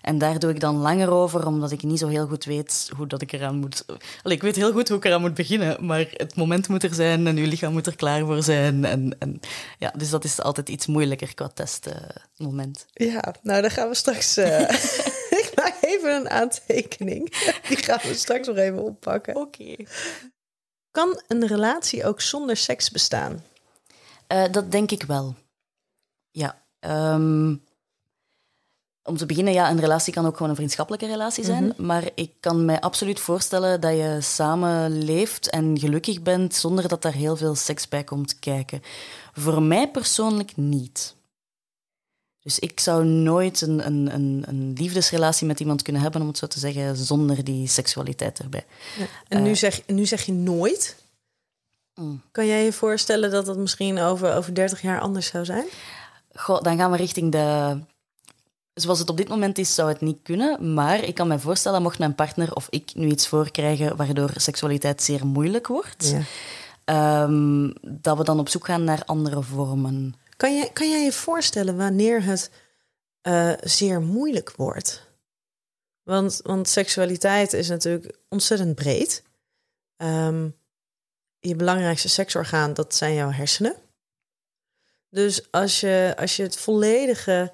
En 0.02 0.18
daar 0.18 0.40
doe 0.40 0.50
ik 0.50 0.60
dan 0.60 0.76
langer 0.76 1.10
over, 1.10 1.46
omdat 1.48 1.72
ik 1.72 1.84
niet 1.84 2.00
zo 2.00 2.08
heel 2.08 2.28
goed 2.28 2.46
weet 2.46 2.90
hoe 2.96 3.08
dat 3.08 3.22
ik 3.22 3.32
eraan 3.32 3.56
moet... 3.56 3.86
Allee, 4.24 4.38
ik 4.38 4.44
weet 4.44 4.56
heel 4.56 4.72
goed 4.72 4.88
hoe 4.88 4.98
ik 4.98 5.06
eraan 5.06 5.22
moet 5.22 5.34
beginnen, 5.34 5.86
maar 5.86 6.08
het 6.12 6.36
moment 6.36 6.68
moet 6.68 6.84
er 6.84 6.94
zijn 6.94 7.28
en 7.28 7.38
uw 7.38 7.48
lichaam 7.48 7.74
moet 7.74 7.88
er 7.88 7.96
klaar 7.96 8.26
voor 8.26 8.44
zijn. 8.44 8.86
En, 8.86 9.16
en, 9.20 9.40
ja, 9.80 9.94
dus 9.98 10.10
dat 10.10 10.24
is 10.24 10.42
altijd 10.42 10.70
iets 10.70 10.88
moeilijker 10.88 11.34
qua 11.34 11.48
testmoment. 11.54 12.86
Ja, 12.94 13.34
nou 13.42 13.62
dan 13.62 13.72
gaan 13.72 13.90
we 13.90 13.96
straks... 13.96 14.38
eh, 14.38 14.70
even 15.98 16.16
een 16.16 16.30
aantekening. 16.30 17.30
Die 17.68 17.78
gaan 17.78 18.00
we 18.02 18.14
straks 18.14 18.48
nog 18.48 18.58
even 18.58 18.84
oppakken. 18.84 19.36
Oké. 19.36 19.76
Kan 20.92 21.22
een 21.28 21.48
relatie 21.48 22.06
ook 22.06 22.22
zonder 22.22 22.58
seks 22.58 22.92
bestaan? 22.92 23.44
Eh, 24.28 24.52
dat 24.52 24.72
denk 24.72 24.92
ik 24.92 25.04
wel. 25.04 25.36
Ja. 26.32 26.62
ehm, 26.80 27.56
om 29.04 29.18
te 29.18 29.26
beginnen, 29.26 29.54
ja, 29.54 29.70
een 29.70 29.80
relatie 29.80 30.14
kan 30.14 30.26
ook 30.26 30.34
gewoon 30.34 30.50
een 30.50 30.56
vriendschappelijke 30.56 31.08
relatie 31.08 31.44
zijn. 31.44 31.74
Maar 31.78 32.10
ik 32.16 32.32
kan 32.40 32.66
mij 32.66 32.80
absoluut 32.80 33.20
voorstellen 33.20 33.82
dat 33.82 33.92
je 33.92 34.18
samen 34.22 35.04
leeft 35.04 35.50
en 35.50 35.80
gelukkig 35.80 36.22
bent 36.22 36.56
zonder 36.56 36.88
dat 36.88 37.02
daar 37.02 37.14
heel 37.14 37.36
veel 37.36 37.56
seks 37.56 37.88
bij 37.88 38.04
komt 38.04 38.40
kijken. 38.40 38.82
Voor 39.34 39.62
mij 39.62 39.92
persoonlijk 39.92 40.58
niet. 40.58 41.16
Dus 42.44 42.60
ik 42.60 42.80
zou 42.80 43.06
nooit 43.06 43.62
een, 43.62 43.86
een, 43.86 44.14
een, 44.14 44.44
een 44.48 44.74
liefdesrelatie 44.78 45.48
met 45.48 45.60
iemand 45.60 45.82
kunnen 45.82 46.02
hebben, 46.02 46.22
om 46.22 46.28
het 46.28 46.38
zo 46.38 46.48
te 46.48 46.60
zeggen, 46.60 46.96
zonder 46.98 47.44
die 47.44 47.68
seksualiteit 47.68 48.40
erbij. 48.40 48.66
En 49.28 49.44
nu, 49.44 49.56
zeg, 49.56 49.82
nu 49.88 50.06
zeg 50.06 50.22
je 50.22 50.32
nooit. 50.34 50.96
Mm. 51.96 52.22
Kan 52.32 52.46
jij 52.48 52.64
je 52.64 52.74
voorstellen 52.74 53.32
dat 53.32 53.46
dat 53.46 53.58
misschien 53.58 54.00
over, 54.00 54.36
over 54.36 54.54
30 54.56 54.82
jaar 54.82 55.00
anders 55.00 55.28
zou 55.28 55.46
zijn? 55.46 55.66
Goh, 56.34 56.62
dan 56.62 56.78
gaan 56.78 56.92
we 56.92 56.98
richting 56.98 57.32
de. 57.32 57.78
Zoals 58.74 59.00
het 59.00 59.10
op 59.10 59.18
dit 59.18 59.28
moment 59.28 59.58
is, 59.58 59.76
zou 59.76 59.90
het 59.90 60.02
niet 60.02 60.18
kunnen. 60.24 60.74
Maar 60.74 61.04
ik 61.04 61.16
kan 61.16 61.28
me 61.28 61.40
voorstellen, 61.40 61.82
mocht 61.82 62.00
mijn 62.00 62.16
partner 62.16 62.54
of 62.54 62.68
ik 62.70 62.92
nu 62.96 63.08
iets 63.08 63.28
voorkrijgen 63.28 63.96
waardoor 63.96 64.32
seksualiteit 64.36 65.02
zeer 65.04 65.26
moeilijk 65.26 65.68
wordt, 65.68 66.10
Ja. 66.10 66.22
ehm, 66.84 67.72
dat 67.82 68.18
we 68.18 68.24
dan 68.24 68.40
op 68.40 68.50
zoek 68.50 68.66
gaan 68.66 68.84
naar 68.84 69.02
andere 69.06 69.42
vormen. 69.42 70.16
Kan, 70.44 70.74
kan 70.74 70.90
jij 70.90 71.04
je 71.04 71.12
voorstellen 71.12 71.78
wanneer 71.78 72.24
het 72.24 72.52
eh, 73.22 73.54
zeer 73.62 74.02
moeilijk 74.02 74.54
wordt? 74.56 75.02
Want, 76.02 76.40
want 76.44 76.70
seksualiteit 76.70 77.54
is 77.54 77.68
natuurlijk 77.68 78.18
ontzettend 78.30 78.76
breed. 78.76 79.24
Ehm, 79.98 80.50
je 81.40 81.56
belangrijkste 81.56 82.10
seksorgaan, 82.10 82.74
dat 82.74 82.96
zijn 82.96 83.14
jouw 83.14 83.32
hersenen. 83.32 83.76
Dus 85.10 85.52
als 85.52 85.80
je, 85.80 86.14
als 86.18 86.36
je 86.36 86.44
het 86.44 86.58
volledige, 86.58 87.52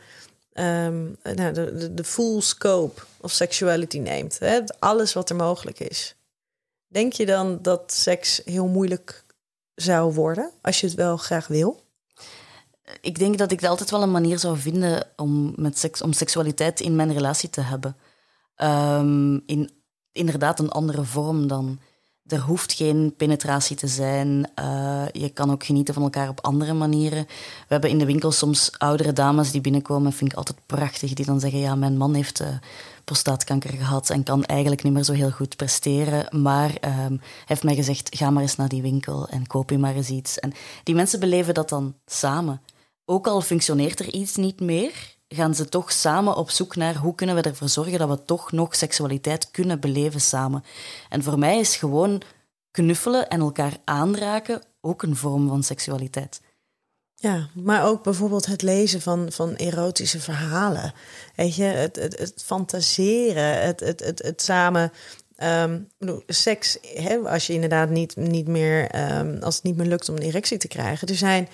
ehm, 0.54 1.04
nou, 1.23 1.54
de, 1.54 1.75
de, 1.75 1.93
de 1.93 2.04
full 2.04 2.41
scope 2.41 3.02
of 3.17 3.32
sexuality 3.32 3.99
neemt, 3.99 4.39
hè, 4.39 4.63
alles 4.80 5.13
wat 5.13 5.30
er 5.30 5.36
mogelijk 5.36 5.80
is, 5.80 6.15
denk 6.88 7.13
je 7.13 7.25
dan 7.25 7.62
dat 7.62 7.93
seks 7.93 8.41
heel 8.45 8.67
moeilijk 8.67 9.23
zou 9.75 10.13
worden 10.13 10.52
als 10.62 10.80
je 10.80 10.88
het 10.88 10.95
wel 10.95 11.17
graag 11.17 11.47
wil? 11.47 11.88
Ik 13.02 13.19
denk 13.19 13.38
dat 13.38 13.52
ik 13.52 13.65
altijd 13.65 13.89
wel 13.89 14.02
een 14.02 14.12
manier 14.12 14.39
zou 14.39 14.58
vinden 14.58 15.08
om, 15.15 15.54
met 15.56 15.78
seks, 15.78 16.02
om 16.02 16.13
seksualiteit 16.13 16.80
in 16.80 16.95
mijn 16.95 17.13
relatie 17.13 17.49
te 17.49 17.62
hebben. 17.62 17.95
Ehm, 18.56 19.39
in 19.45 19.71
inderdaad 20.12 20.60
een 20.60 20.71
andere 20.71 21.04
vorm 21.04 21.47
dan. 21.47 21.80
Er 22.25 22.39
hoeft 22.39 22.73
geen 22.73 23.13
penetratie 23.17 23.75
te 23.75 23.88
zijn. 23.88 24.47
Eh, 24.56 25.04
je 25.12 25.30
kan 25.30 25.52
ook 25.52 25.63
genieten 25.63 25.93
van 25.93 26.04
elkaar 26.04 26.30
op 26.30 26.41
andere 26.41 26.73
manieren. 26.73 27.25
We 27.28 27.65
hebben 27.67 27.89
in 27.89 27.97
de 27.97 28.06
winkel 28.06 28.32
soms 28.32 28.71
oudere 28.78 29.13
dames 29.13 29.52
die 29.52 29.62
binnenkomen, 29.62 30.13
vind 30.13 30.32
ik 30.32 30.38
altijd 30.38 30.65
prachtig, 30.65 31.13
die 31.13 31.25
dan 31.25 31.39
zeggen, 31.39 31.60
ja, 31.60 31.75
mijn 31.75 31.97
man 31.97 32.13
heeft 32.13 32.39
eh, 32.39 32.47
prostaatkanker 33.04 33.69
gehad 33.69 34.10
en 34.10 34.23
kan 34.23 34.43
eigenlijk 34.43 34.84
niet 34.84 34.93
meer 34.93 35.04
zo 35.04 35.13
heel 35.13 35.32
goed 35.32 35.56
presteren, 35.56 36.41
maar 36.41 36.75
ehm, 36.75 37.17
heeft 37.45 37.63
mij 37.63 37.75
gezegd, 37.75 38.17
ga 38.17 38.30
maar 38.30 38.41
eens 38.41 38.56
naar 38.56 38.69
die 38.69 38.82
winkel 38.82 39.28
en 39.28 39.47
koop 39.47 39.69
je 39.69 39.78
maar 39.78 39.95
eens 39.95 40.10
iets. 40.10 40.39
En 40.39 40.54
die 40.84 40.95
mensen 40.95 41.19
beleven 41.19 41.54
dat 41.54 41.69
dan 41.69 41.95
samen. 42.06 42.62
Ook 43.12 43.28
al 43.28 43.41
functioneert 43.41 44.00
er 44.00 44.13
iets 44.13 44.36
niet 44.36 44.60
meer, 44.60 45.15
gaan 45.28 45.56
ze 45.56 45.69
toch 45.69 45.91
samen 45.91 46.36
op 46.36 46.50
zoek 46.50 46.76
naar 46.76 46.95
hoe 46.95 47.15
kunnen 47.15 47.36
we 47.36 47.41
ervoor 47.41 47.69
zorgen 47.69 48.00
dat 48.00 48.10
we 48.10 48.24
toch 48.26 48.52
nog 48.52 48.76
seksualiteit 48.76 49.52
kunnen 49.52 49.80
beleven 49.80 50.22
samen. 50.22 50.63
En 51.10 51.24
voor 51.24 51.39
mij 51.39 51.60
is 51.60 51.76
gewoon 51.76 52.22
knuffelen 52.72 53.30
en 53.30 53.39
elkaar 53.39 53.78
aanraken 53.84 54.62
ook 54.82 55.02
een 55.04 55.15
vorm 55.15 55.48
van 55.48 55.63
seksualiteit. 55.63 56.41
Ja, 57.15 57.50
maar 57.54 57.86
ook 57.86 58.04
bijvoorbeeld 58.04 58.45
het 58.45 58.62
lezen 58.62 59.02
van, 59.02 59.32
van 59.32 59.56
erotische 59.56 60.19
verhalen. 60.19 60.93
Weet 61.36 61.56
je, 61.56 61.63
het, 61.63 61.95
het, 61.95 62.34
fantaseren, 62.45 63.62
het, 63.62 63.80
het, 63.80 64.22
het, 64.24 64.41
samen. 64.41 64.91
ehm, 65.36 65.80
seks, 66.28 66.78
hè, 66.82 67.17
als 67.17 67.48
je 67.48 67.54
inderdaad 67.54 67.89
niet, 67.89 68.15
niet 68.15 68.48
meer, 68.48 68.89
ehm, 68.89 69.38
als 69.41 69.56
het 69.56 69.63
niet 69.63 69.78
meer 69.78 69.88
lukt 69.88 70.10
om 70.10 70.15
een 70.15 70.22
erectie 70.22 70.58
te 70.58 70.67
krijgen. 70.67 71.08
Er 71.08 71.15
zijn 71.15 71.48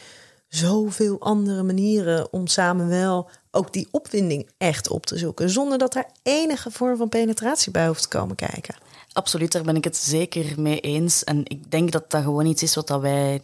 zoveel 0.55 1.19
andere 1.19 1.63
manieren 1.63 2.33
om 2.33 2.47
samen 2.47 2.87
wel 2.87 3.29
ook 3.51 3.73
die 3.73 3.87
opwinding 3.91 4.49
echt 4.57 4.89
op 4.89 5.05
te 5.05 5.17
zoeken. 5.17 5.49
Zonder 5.49 5.77
dat 5.77 5.95
er 5.95 6.05
enige 6.23 6.71
vorm 6.71 6.97
van 6.97 7.09
penetratie 7.09 7.71
bij 7.71 7.87
hoeft 7.87 8.01
te 8.01 8.07
komen 8.07 8.35
kijken. 8.35 8.75
Absoluut, 9.13 9.51
daar 9.51 9.63
ben 9.63 9.75
ik 9.75 9.83
het 9.83 9.97
zeker 9.97 10.61
mee 10.61 10.79
eens. 10.79 11.23
En 11.23 11.41
ik 11.43 11.71
denk 11.71 11.91
dat 11.91 12.11
dat 12.11 12.23
gewoon 12.23 12.45
iets 12.45 12.63
is 12.63 12.75
wat 12.75 12.87
dat 12.87 13.01
wij... 13.01 13.41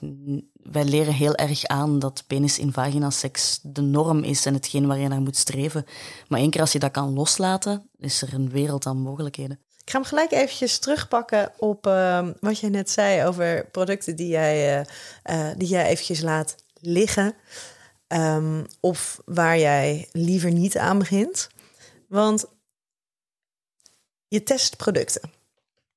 Wij 0.61 0.83
leren 0.83 1.13
heel 1.13 1.35
erg 1.35 1.65
aan 1.65 1.99
dat 1.99 2.23
penis 2.27 2.59
in 2.59 2.73
vagina 2.73 3.09
seks 3.09 3.59
de 3.63 3.81
norm 3.81 4.23
is 4.23 4.45
en 4.45 4.53
hetgeen 4.53 4.87
waar 4.87 4.99
je 4.99 5.07
naar 5.07 5.21
moet 5.21 5.37
streven. 5.37 5.85
Maar 6.27 6.39
één 6.39 6.49
keer 6.49 6.61
als 6.61 6.71
je 6.71 6.79
dat 6.79 6.91
kan 6.91 7.13
loslaten, 7.13 7.89
is 7.97 8.21
er 8.21 8.33
een 8.33 8.49
wereld 8.49 8.85
aan 8.85 8.97
mogelijkheden. 8.97 9.59
Ik 9.83 9.89
ga 9.89 9.97
hem 9.97 10.07
gelijk 10.07 10.31
eventjes 10.31 10.79
terugpakken 10.79 11.51
op 11.57 11.87
ehm, 11.87 12.31
wat 12.39 12.59
je 12.59 12.69
net 12.69 12.89
zei 12.89 13.25
over 13.25 13.65
producten 13.71 14.15
die 14.15 14.27
jij, 14.27 14.85
eh, 15.23 15.49
die 15.57 15.67
jij 15.67 15.85
eventjes 15.85 16.21
laat 16.21 16.55
liggen. 16.81 17.33
Ehm, 18.07 18.63
of 18.79 19.21
waar 19.25 19.59
jij 19.59 20.07
liever 20.11 20.51
niet 20.51 20.77
aan 20.77 20.99
begint. 20.99 21.49
Want 22.07 22.45
je 24.27 24.43
test 24.43 24.77
producten. 24.77 25.31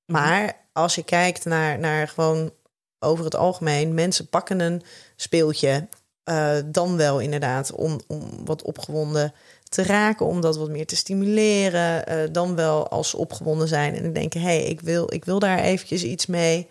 Maar 0.06 0.66
als 0.72 0.94
je 0.94 1.02
kijkt 1.04 1.44
naar, 1.44 1.78
naar 1.78 2.08
gewoon 2.08 2.52
over 2.98 3.24
het 3.24 3.34
algemeen, 3.34 3.94
mensen 3.94 4.28
pakken 4.28 4.60
een 4.60 4.82
speeltje. 5.16 5.88
eh, 6.24 6.56
dan 6.66 6.96
wel 6.96 7.20
inderdaad 7.20 7.72
om, 7.72 8.00
om 8.06 8.44
wat 8.44 8.62
opgewonden 8.62 9.32
te 9.68 9.82
raken, 9.82 10.26
om 10.26 10.40
dat 10.40 10.56
wat 10.56 10.68
meer 10.70 10.86
te 10.86 10.96
stimuleren. 10.96 12.06
eh, 12.06 12.32
dan 12.32 12.54
wel 12.54 12.88
als 12.88 13.10
ze 13.10 13.16
opgewonden 13.16 13.68
zijn 13.68 13.94
en 13.94 14.12
denken: 14.12 14.40
hé, 14.40 14.46
hey, 14.46 14.64
ik, 14.64 14.80
wil, 14.80 15.14
ik 15.14 15.24
wil 15.24 15.38
daar 15.38 15.58
eventjes 15.58 16.04
iets 16.04 16.26
mee. 16.26 16.68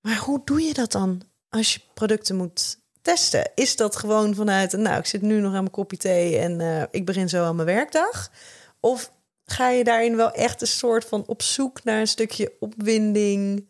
Maar 0.00 0.16
hoe 0.16 0.40
doe 0.44 0.60
je 0.62 0.74
dat 0.74 0.92
dan 0.92 1.22
als 1.48 1.74
je 1.74 1.80
producten 1.94 2.36
moet 2.36 2.78
testen? 3.08 3.50
Is 3.54 3.76
dat 3.76 3.96
gewoon 3.96 4.34
vanuit, 4.34 4.72
nou, 4.72 4.98
ik 4.98 5.06
zit 5.06 5.22
nu 5.22 5.40
nog 5.40 5.54
aan 5.54 5.62
mijn 5.62 5.70
kopje 5.70 5.96
thee 5.96 6.38
en 6.38 6.60
eh, 6.60 6.82
ik 6.90 7.04
begin 7.04 7.28
zo 7.28 7.44
aan 7.44 7.56
mijn 7.56 7.68
werkdag? 7.68 8.30
Of 8.80 9.10
ga 9.44 9.68
je 9.68 9.84
daarin 9.84 10.16
wel 10.16 10.30
echt 10.32 10.60
een 10.60 10.66
soort 10.66 11.04
van 11.04 11.24
op 11.26 11.42
zoek 11.42 11.84
naar 11.84 12.00
een 12.00 12.08
stukje 12.08 12.52
opwinding? 12.60 13.66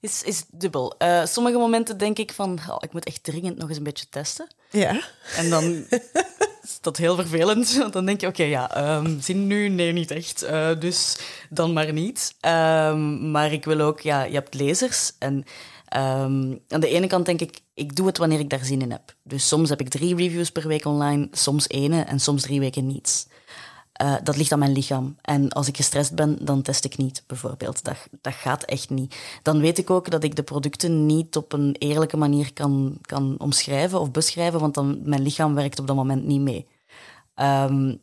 Is, 0.00 0.22
is 0.22 0.44
dubbel. 0.50 0.94
Eh, 0.98 1.24
sommige 1.24 1.58
momenten 1.58 1.98
denk 1.98 2.18
ik 2.18 2.32
van, 2.32 2.58
oh, 2.68 2.76
ik 2.80 2.92
moet 2.92 3.04
echt 3.04 3.22
dringend 3.22 3.58
nog 3.58 3.68
eens 3.68 3.78
een 3.78 3.84
beetje 3.84 4.08
testen. 4.10 4.46
Ja. 4.70 5.00
En 5.36 5.50
dan 5.50 5.86
is 6.62 6.78
dat 6.80 6.96
heel 6.96 7.14
vervelend. 7.14 7.76
Want 7.76 7.92
dan 7.98 8.06
denk 8.06 8.20
je, 8.20 8.26
oké, 8.26 8.44
ja, 8.44 8.74
ehm, 8.74 9.20
zin 9.20 9.46
nu? 9.46 9.68
Nee, 9.68 9.92
niet 9.92 10.10
echt. 10.10 10.42
Eh, 10.42 10.70
dus 10.78 11.18
dan 11.50 11.72
maar 11.72 11.92
niet. 11.92 12.34
Ehm, 12.40 13.30
maar 13.30 13.52
ik 13.52 13.64
wil 13.64 13.80
ook, 13.80 14.00
ja, 14.00 14.22
je 14.22 14.34
hebt 14.34 14.54
lezers. 14.54 15.12
En 15.18 15.44
ehm, 15.84 16.56
aan 16.68 16.80
de 16.80 16.88
ene 16.88 17.06
kant 17.06 17.26
denk 17.26 17.40
ik, 17.40 17.60
ik 17.74 17.96
doe 17.96 18.06
het 18.06 18.18
wanneer 18.18 18.38
ik 18.38 18.50
daar 18.50 18.64
zin 18.64 18.82
in 18.82 18.90
heb. 18.90 19.14
Dus 19.22 19.48
soms 19.48 19.68
heb 19.68 19.80
ik 19.80 19.88
drie 19.88 20.16
reviews 20.16 20.50
per 20.50 20.68
week 20.68 20.84
online, 20.84 21.28
soms 21.32 21.68
ene 21.68 22.00
en 22.00 22.20
soms 22.20 22.42
drie 22.42 22.60
weken 22.60 22.86
niets. 22.86 23.26
Eh, 23.94 24.14
dat 24.22 24.36
ligt 24.36 24.52
aan 24.52 24.58
mijn 24.58 24.72
lichaam. 24.72 25.16
En 25.22 25.48
als 25.48 25.68
ik 25.68 25.76
gestrest 25.76 26.14
ben, 26.14 26.38
dan 26.40 26.62
test 26.62 26.84
ik 26.84 26.96
niet, 26.96 27.24
bijvoorbeeld. 27.26 27.84
Dat, 27.84 27.96
dat 28.20 28.34
gaat 28.34 28.62
echt 28.62 28.90
niet. 28.90 29.16
Dan 29.42 29.60
weet 29.60 29.78
ik 29.78 29.90
ook 29.90 30.10
dat 30.10 30.24
ik 30.24 30.36
de 30.36 30.42
producten 30.42 31.06
niet 31.06 31.36
op 31.36 31.52
een 31.52 31.76
eerlijke 31.78 32.16
manier 32.16 32.52
kan, 32.52 32.98
kan 33.00 33.34
omschrijven 33.38 34.00
of 34.00 34.10
beschrijven, 34.10 34.60
want 34.60 34.74
dan, 34.74 35.00
mijn 35.02 35.22
lichaam 35.22 35.54
werkt 35.54 35.78
op 35.78 35.86
dat 35.86 35.96
moment 35.96 36.24
niet 36.24 36.40
mee. 36.40 36.66
Ehm, 37.34 37.94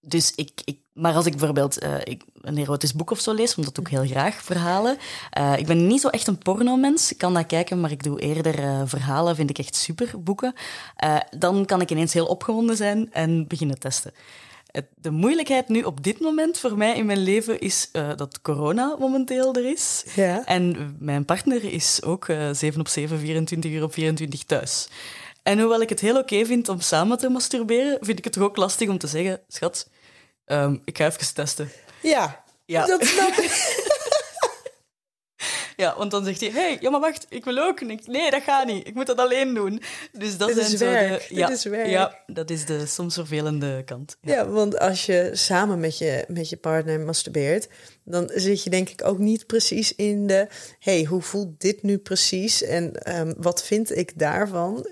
dus 0.00 0.32
ik, 0.34 0.50
ik, 0.64 0.78
maar 0.92 1.14
als 1.14 1.26
ik 1.26 1.36
bijvoorbeeld 1.36 1.78
eh, 1.78 1.94
ik, 2.04 2.22
een 2.40 2.58
erotisch 2.58 2.94
boek 2.94 3.10
of 3.10 3.20
zo 3.20 3.32
lees, 3.32 3.54
want 3.54 3.66
dat 3.66 3.74
doe 3.74 3.84
ik 3.84 3.90
heel 3.90 4.16
graag, 4.16 4.42
verhalen. 4.42 4.96
Eh, 5.30 5.52
ik 5.56 5.66
ben 5.66 5.86
niet 5.86 6.00
zo 6.00 6.08
echt 6.08 6.26
een 6.26 6.38
pornomens. 6.38 7.12
Ik 7.12 7.18
kan 7.18 7.34
dat 7.34 7.46
kijken, 7.46 7.80
maar 7.80 7.90
ik 7.90 8.02
doe 8.02 8.20
eerder 8.20 8.58
eh, 8.58 8.82
verhalen, 8.84 9.36
vind 9.36 9.50
ik 9.50 9.58
echt 9.58 9.76
super, 9.76 10.22
boeken. 10.22 10.54
Dan 11.38 11.64
kan 11.64 11.80
ik 11.80 11.90
ineens 11.90 12.12
heel 12.12 12.26
opgewonden 12.26 12.76
zijn 12.76 13.12
en 13.12 13.46
beginnen 13.46 13.78
testen. 13.78 14.12
De 14.94 15.10
moeilijkheid 15.10 15.68
nu 15.68 15.82
op 15.82 16.04
dit 16.04 16.20
moment 16.20 16.58
voor 16.58 16.76
mij 16.76 16.96
in 16.96 17.06
mijn 17.06 17.22
leven 17.22 17.60
is 17.60 17.90
dat 18.16 18.40
corona 18.40 18.96
momenteel 18.98 19.54
er 19.54 19.70
is. 19.70 20.04
Ja. 20.14 20.44
En 20.44 20.96
mijn 20.98 21.24
partner 21.24 21.64
is 21.64 22.02
ook 22.02 22.28
eh 22.28 22.48
7 22.52 22.80
op 22.80 22.88
7, 22.88 23.18
24 23.18 23.70
uur 23.70 23.82
op 23.82 23.92
24 23.92 24.44
thuis. 24.44 24.88
En 25.42 25.58
hoewel 25.58 25.80
ik 25.80 25.88
het 25.88 26.00
heel 26.00 26.18
oké 26.18 26.44
vind 26.44 26.68
om 26.68 26.80
samen 26.80 27.18
te 27.18 27.28
masturberen, 27.28 27.98
vind 28.00 28.18
ik 28.18 28.24
het 28.24 28.32
toch 28.32 28.42
ook 28.42 28.56
lastig 28.56 28.88
om 28.88 28.98
te 28.98 29.06
zeggen, 29.06 29.40
schat, 29.48 29.88
ehm, 30.44 30.76
ik 30.84 30.98
ga 30.98 31.06
even 31.06 31.34
testen. 31.34 31.70
Ja, 32.02 32.44
Ja. 32.66 32.86
dat 32.86 33.04
snap 33.04 33.28
ik. 33.32 33.78
Ja, 35.76 35.96
want 35.96 36.10
dan 36.10 36.24
zegt 36.24 36.40
hij, 36.40 36.50
hey, 36.50 36.76
ja, 36.80 36.90
maar 36.90 37.00
wacht, 37.00 37.26
ik 37.28 37.44
wil 37.44 37.58
ook. 37.58 37.80
Ik, 37.80 38.06
nee, 38.06 38.30
dat 38.30 38.42
gaat 38.42 38.66
niet. 38.66 38.86
Ik 38.86 38.94
moet 38.94 39.06
dat 39.06 39.18
alleen 39.18 39.54
doen. 39.54 39.82
Dus 40.12 40.36
dat 40.36 40.50
zijn 40.50 40.72
is 40.72 40.78
zo 40.78 40.84
werk. 40.84 41.20
de... 41.20 41.28
Dit 41.28 41.36
Ja, 41.38 41.50
is 41.50 41.64
werk. 41.64 41.86
ja, 41.88 42.18
dat 42.26 42.50
is 42.50 42.64
de 42.66 42.86
soms 42.86 43.14
vervelende 43.14 43.82
kant. 43.84 44.16
Ja, 44.20 44.48
want 44.48 44.78
als 44.78 45.06
je 45.06 45.30
samen 45.32 45.80
met 45.80 45.98
je, 45.98 46.24
met 46.28 46.48
je 46.48 46.56
partner 46.56 47.00
masturbeert, 47.00 47.68
dan 48.04 48.30
zit 48.34 48.62
je 48.64 48.70
denk 48.70 48.88
ik 48.88 49.04
ook 49.04 49.18
niet 49.18 49.46
precies 49.46 49.94
in 49.94 50.26
de, 50.26 50.46
hey, 50.78 51.04
hoe 51.04 51.22
voelt 51.22 51.60
dit 51.60 51.82
nu 51.82 51.98
precies 51.98 52.62
en 52.62 53.02
ehm, 53.02 53.32
wat 53.36 53.64
vind 53.64 53.96
ik 53.96 54.18
daarvan? 54.18 54.86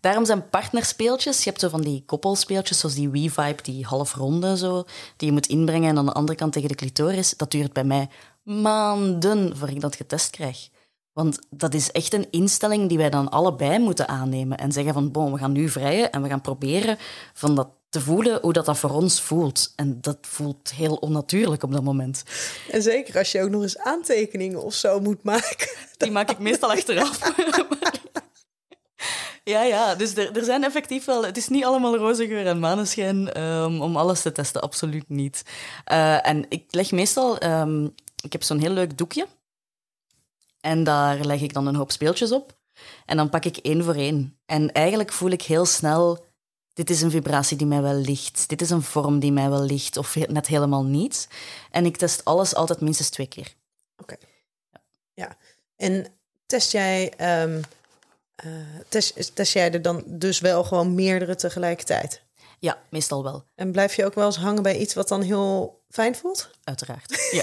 Daarom 0.00 0.24
zijn 0.24 0.48
partnerspeeltjes, 0.48 1.38
je 1.44 1.48
hebt 1.48 1.60
zo 1.60 1.68
van 1.68 1.80
die 1.80 2.02
koppelspeeltjes, 2.06 2.78
zoals 2.78 2.94
die 2.94 3.08
Wii-vibe, 3.08 3.62
die 3.62 3.86
halfronde 3.86 4.56
zo, 4.56 4.84
die 5.16 5.28
je 5.28 5.32
moet 5.32 5.46
inbrengen 5.46 5.88
en 5.88 5.98
aan 5.98 6.06
de 6.06 6.12
andere 6.12 6.38
kant 6.38 6.52
tegen 6.52 6.68
de 6.68 6.74
clitoris. 6.74 7.36
Dat 7.36 7.50
duurt 7.50 7.72
bij 7.72 7.84
mij 7.84 8.08
maanden 8.42 9.56
voor 9.56 9.68
ik 9.68 9.80
dat 9.80 9.96
getest 9.96 10.30
krijg. 10.30 10.68
Want 11.12 11.38
dat 11.50 11.74
is 11.74 11.90
echt 11.90 12.12
een 12.12 12.26
instelling 12.30 12.88
die 12.88 12.98
wij 12.98 13.10
dan 13.10 13.28
allebei 13.28 13.78
moeten 13.78 14.08
aannemen 14.08 14.58
en 14.58 14.72
zeggen 14.72 14.92
van, 14.92 15.10
bon, 15.10 15.32
we 15.32 15.38
gaan 15.38 15.52
nu 15.52 15.68
vrijen 15.68 16.10
en 16.10 16.22
we 16.22 16.28
gaan 16.28 16.40
proberen 16.40 16.98
van 17.32 17.54
dat 17.54 17.68
te 17.88 18.00
voelen 18.00 18.38
hoe 18.42 18.52
dat, 18.52 18.66
dat 18.66 18.78
voor 18.78 18.90
ons 18.90 19.20
voelt. 19.20 19.72
En 19.76 19.98
dat 20.00 20.18
voelt 20.20 20.72
heel 20.74 20.94
onnatuurlijk 20.94 21.62
op 21.62 21.72
dat 21.72 21.82
moment. 21.82 22.22
En 22.70 22.82
zeker 22.82 23.18
als 23.18 23.32
je 23.32 23.42
ook 23.42 23.50
nog 23.50 23.62
eens 23.62 23.78
aantekeningen 23.78 24.62
of 24.62 24.74
zo 24.74 25.00
moet 25.00 25.22
maken. 25.22 25.68
Die 25.96 26.10
maak 26.10 26.30
ik 26.30 26.38
meestal 26.38 26.70
achteraf. 26.70 27.18
ja, 29.44 29.62
ja, 29.62 29.94
dus 29.94 30.16
er, 30.16 30.36
er 30.36 30.44
zijn 30.44 30.64
effectief 30.64 31.04
wel... 31.04 31.24
Het 31.24 31.36
is 31.36 31.48
niet 31.48 31.64
allemaal 31.64 31.96
roze 31.96 32.26
geur 32.26 32.46
en 32.46 32.58
maneschijn 32.58 33.42
um, 33.42 33.80
om 33.80 33.96
alles 33.96 34.22
te 34.22 34.32
testen, 34.32 34.60
absoluut 34.60 35.08
niet. 35.08 35.42
Uh, 35.92 36.26
en 36.26 36.46
ik 36.48 36.64
leg 36.70 36.90
meestal... 36.92 37.42
Um, 37.44 37.94
ik 38.22 38.32
heb 38.32 38.42
zo'n 38.42 38.60
heel 38.60 38.70
leuk 38.70 38.98
doekje. 38.98 39.26
En 40.60 40.84
daar 40.84 41.18
leg 41.18 41.40
ik 41.40 41.52
dan 41.52 41.66
een 41.66 41.74
hoop 41.74 41.90
speeltjes 41.90 42.32
op. 42.32 42.58
En 43.06 43.16
dan 43.16 43.28
pak 43.28 43.44
ik 43.44 43.56
één 43.56 43.84
voor 43.84 43.94
één. 43.94 44.38
En 44.46 44.72
eigenlijk 44.72 45.12
voel 45.12 45.30
ik 45.30 45.42
heel 45.42 45.66
snel 45.66 46.28
dit 46.80 46.90
is 46.90 47.02
een 47.02 47.10
vibratie 47.10 47.56
die 47.56 47.66
mij 47.66 47.82
wel 47.82 47.94
ligt. 47.94 48.48
Dit 48.48 48.60
is 48.60 48.70
een 48.70 48.82
vorm 48.82 49.18
die 49.18 49.32
mij 49.32 49.50
wel 49.50 49.62
ligt, 49.62 49.96
of 49.96 50.16
net 50.16 50.46
helemaal 50.46 50.84
niet. 50.84 51.28
En 51.70 51.86
ik 51.86 51.96
test 51.96 52.24
alles 52.24 52.54
altijd 52.54 52.80
minstens 52.80 53.08
twee 53.08 53.26
keer. 53.26 53.54
Oké. 53.96 54.16
Ja. 55.14 55.36
En 55.76 56.06
test 56.46 56.72
jij, 56.72 57.12
uh, 57.20 57.62
test, 58.88 59.34
test 59.34 59.52
jij 59.52 59.72
er 59.72 59.82
dan 59.82 60.02
dus 60.06 60.40
wel 60.40 60.64
gewoon 60.64 60.94
meerdere 60.94 61.34
tegelijkertijd? 61.34 62.22
Ja, 62.58 62.78
meestal 62.88 63.22
wel. 63.22 63.44
En 63.54 63.72
blijf 63.72 63.94
je 63.94 64.04
ook 64.04 64.14
wel 64.14 64.26
eens 64.26 64.36
hangen 64.36 64.62
bij 64.62 64.78
iets 64.78 64.94
wat 64.94 65.08
dan 65.08 65.22
heel 65.22 65.80
fijn 65.88 66.16
voelt? 66.16 66.50
Uiteraard. 66.64 67.18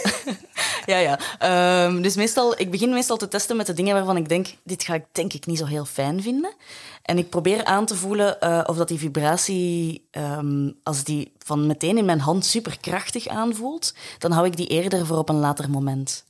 Ja, 0.85 0.97
ja. 0.97 1.17
ja. 1.39 1.85
Um, 1.85 2.01
dus 2.01 2.15
meestal, 2.15 2.59
ik 2.59 2.71
begin 2.71 2.89
meestal 2.89 3.17
te 3.17 3.27
testen 3.27 3.57
met 3.57 3.65
de 3.65 3.73
dingen 3.73 3.93
waarvan 3.93 4.17
ik 4.17 4.29
denk, 4.29 4.47
dit 4.63 4.83
ga 4.83 4.93
ik 4.93 5.05
denk 5.11 5.33
ik 5.33 5.45
niet 5.45 5.57
zo 5.57 5.65
heel 5.65 5.85
fijn 5.85 6.21
vinden. 6.21 6.53
En 7.01 7.17
ik 7.17 7.29
probeer 7.29 7.65
aan 7.65 7.85
te 7.85 7.95
voelen 7.95 8.37
uh, 8.43 8.63
of 8.65 8.77
dat 8.77 8.87
die 8.87 8.99
vibratie, 8.99 10.07
um, 10.11 10.79
als 10.83 11.03
die 11.03 11.31
van 11.37 11.67
meteen 11.67 11.97
in 11.97 12.05
mijn 12.05 12.19
hand 12.19 12.45
superkrachtig 12.45 13.27
aanvoelt, 13.27 13.93
dan 14.17 14.31
hou 14.31 14.45
ik 14.45 14.57
die 14.57 14.67
eerder 14.67 15.05
voor 15.05 15.17
op 15.17 15.29
een 15.29 15.39
later 15.39 15.69
moment. 15.69 16.25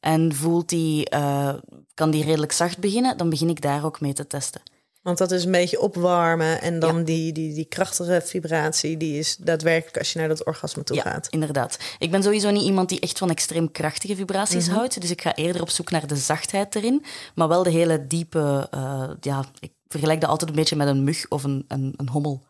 En 0.00 0.34
voelt 0.34 0.68
die, 0.68 1.14
uh, 1.14 1.54
kan 1.94 2.10
die 2.10 2.24
redelijk 2.24 2.52
zacht 2.52 2.78
beginnen, 2.78 3.16
dan 3.16 3.30
begin 3.30 3.48
ik 3.48 3.60
daar 3.60 3.84
ook 3.84 4.00
mee 4.00 4.12
te 4.12 4.26
testen. 4.26 4.60
Want 5.02 5.18
dat 5.18 5.30
is 5.30 5.44
een 5.44 5.50
beetje 5.50 5.80
opwarmen 5.80 6.60
en 6.60 6.78
dan 6.78 7.04
die, 7.04 7.32
die, 7.32 7.54
die 7.54 7.64
krachtige 7.64 8.22
vibratie, 8.24 8.96
die 8.96 9.18
is 9.18 9.36
daadwerkelijk 9.36 9.98
als 9.98 10.12
je 10.12 10.18
naar 10.18 10.28
dat 10.28 10.44
orgasme 10.44 10.82
toe 10.82 10.96
ja, 10.96 11.02
gaat. 11.02 11.28
inderdaad. 11.28 11.78
Ik 11.98 12.10
ben 12.10 12.22
sowieso 12.22 12.50
niet 12.50 12.62
iemand 12.62 12.88
die 12.88 13.00
echt 13.00 13.18
van 13.18 13.30
extreem 13.30 13.72
krachtige 13.72 14.16
vibraties 14.16 14.68
mm 14.68 14.74
houdt, 14.74 15.00
dus 15.00 15.10
ik 15.10 15.22
ga 15.22 15.34
eerder 15.34 15.62
op 15.62 15.70
zoek 15.70 15.90
naar 15.90 16.06
de 16.06 16.16
zachtheid 16.16 16.74
erin, 16.74 17.04
maar 17.34 17.48
wel 17.48 17.62
de 17.62 17.70
hele 17.70 18.06
diepe, 18.06 18.68
uh, 18.74 19.10
ja, 19.20 19.44
ik 19.60 19.72
vergelijk 19.88 20.20
dat 20.20 20.30
altijd 20.30 20.50
een 20.50 20.56
beetje 20.56 20.76
met 20.76 20.88
een 20.88 21.04
mug 21.04 21.26
of 21.28 21.44
een, 21.44 21.64
een, 21.68 21.94
een 21.96 22.08
hommel. 22.08 22.42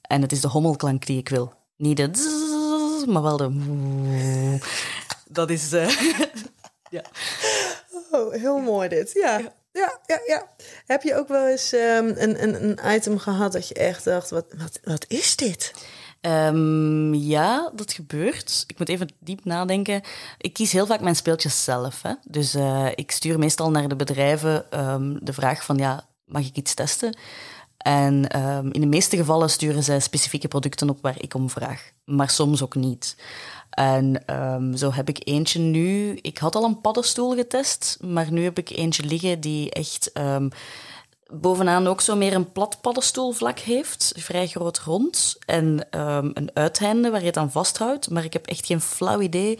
En 0.00 0.22
het 0.22 0.32
is 0.32 0.40
de 0.40 0.48
hommelklank 0.48 1.06
die 1.06 1.18
ik 1.18 1.28
wil. 1.28 1.52
Niet 1.76 1.96
de 1.96 2.08
zzz, 2.12 3.06
maar 3.06 3.22
wel 3.22 3.36
de... 3.36 4.58
Dat 5.28 5.50
is... 5.50 5.72
Uh, 5.72 5.88
ja. 6.94 7.04
Oh, 8.10 8.32
heel 8.32 8.58
mooi 8.58 8.88
dit. 8.88 9.10
Ja. 9.12 9.40
Ja, 9.72 9.98
ja, 10.06 10.20
ja. 10.26 10.48
Heb 10.86 11.02
je 11.02 11.16
ook 11.16 11.28
wel 11.28 11.46
eens 11.48 11.72
um, 11.72 12.08
een, 12.16 12.42
een, 12.42 12.64
een 12.64 12.94
item 12.94 13.18
gehad 13.18 13.52
dat 13.52 13.68
je 13.68 13.74
echt 13.74 14.04
dacht, 14.04 14.30
wat, 14.30 14.44
wat, 14.56 14.80
wat 14.84 15.04
is 15.08 15.36
dit? 15.36 15.72
Um, 16.20 17.14
ja, 17.14 17.70
dat 17.74 17.92
gebeurt. 17.92 18.64
Ik 18.66 18.78
moet 18.78 18.88
even 18.88 19.08
diep 19.18 19.44
nadenken. 19.44 20.02
Ik 20.38 20.52
kies 20.52 20.72
heel 20.72 20.86
vaak 20.86 21.00
mijn 21.00 21.16
speeltjes 21.16 21.64
zelf. 21.64 22.02
Hè? 22.02 22.12
Dus 22.28 22.54
uh, 22.54 22.88
ik 22.94 23.10
stuur 23.10 23.38
meestal 23.38 23.70
naar 23.70 23.88
de 23.88 23.96
bedrijven 23.96 24.80
um, 24.80 25.18
de 25.24 25.32
vraag 25.32 25.64
van, 25.64 25.76
ja, 25.76 26.06
mag 26.24 26.46
ik 26.46 26.56
iets 26.56 26.74
testen? 26.74 27.16
En 27.76 28.40
um, 28.40 28.72
in 28.72 28.80
de 28.80 28.86
meeste 28.86 29.16
gevallen 29.16 29.50
sturen 29.50 29.82
zij 29.82 30.00
specifieke 30.00 30.48
producten 30.48 30.90
op 30.90 30.98
waar 31.02 31.20
ik 31.22 31.34
om 31.34 31.50
vraag. 31.50 31.90
Maar 32.04 32.30
soms 32.30 32.62
ook 32.62 32.74
niet. 32.74 33.16
En 33.74 34.22
um, 34.34 34.76
zo 34.76 34.92
heb 34.92 35.08
ik 35.08 35.20
eentje 35.24 35.58
nu. 35.58 36.18
Ik 36.22 36.38
had 36.38 36.54
al 36.54 36.64
een 36.64 36.80
paddenstoel 36.80 37.34
getest, 37.34 37.98
maar 38.00 38.32
nu 38.32 38.44
heb 38.44 38.58
ik 38.58 38.70
eentje 38.70 39.02
liggen 39.02 39.40
die 39.40 39.70
echt 39.70 40.10
um, 40.14 40.48
bovenaan 41.26 41.86
ook 41.86 42.00
zo 42.00 42.16
meer 42.16 42.34
een 42.34 42.52
plat 42.52 42.80
paddenstoelvlak 42.80 43.58
heeft. 43.58 44.12
Vrij 44.16 44.46
groot 44.46 44.78
rond. 44.78 45.36
En 45.46 45.86
um, 45.90 46.30
een 46.34 46.50
uiteinde 46.54 47.10
waar 47.10 47.20
je 47.20 47.26
het 47.26 47.36
aan 47.36 47.50
vasthoudt. 47.50 48.10
Maar 48.10 48.24
ik 48.24 48.32
heb 48.32 48.46
echt 48.46 48.66
geen 48.66 48.80
flauw 48.80 49.20
idee 49.20 49.58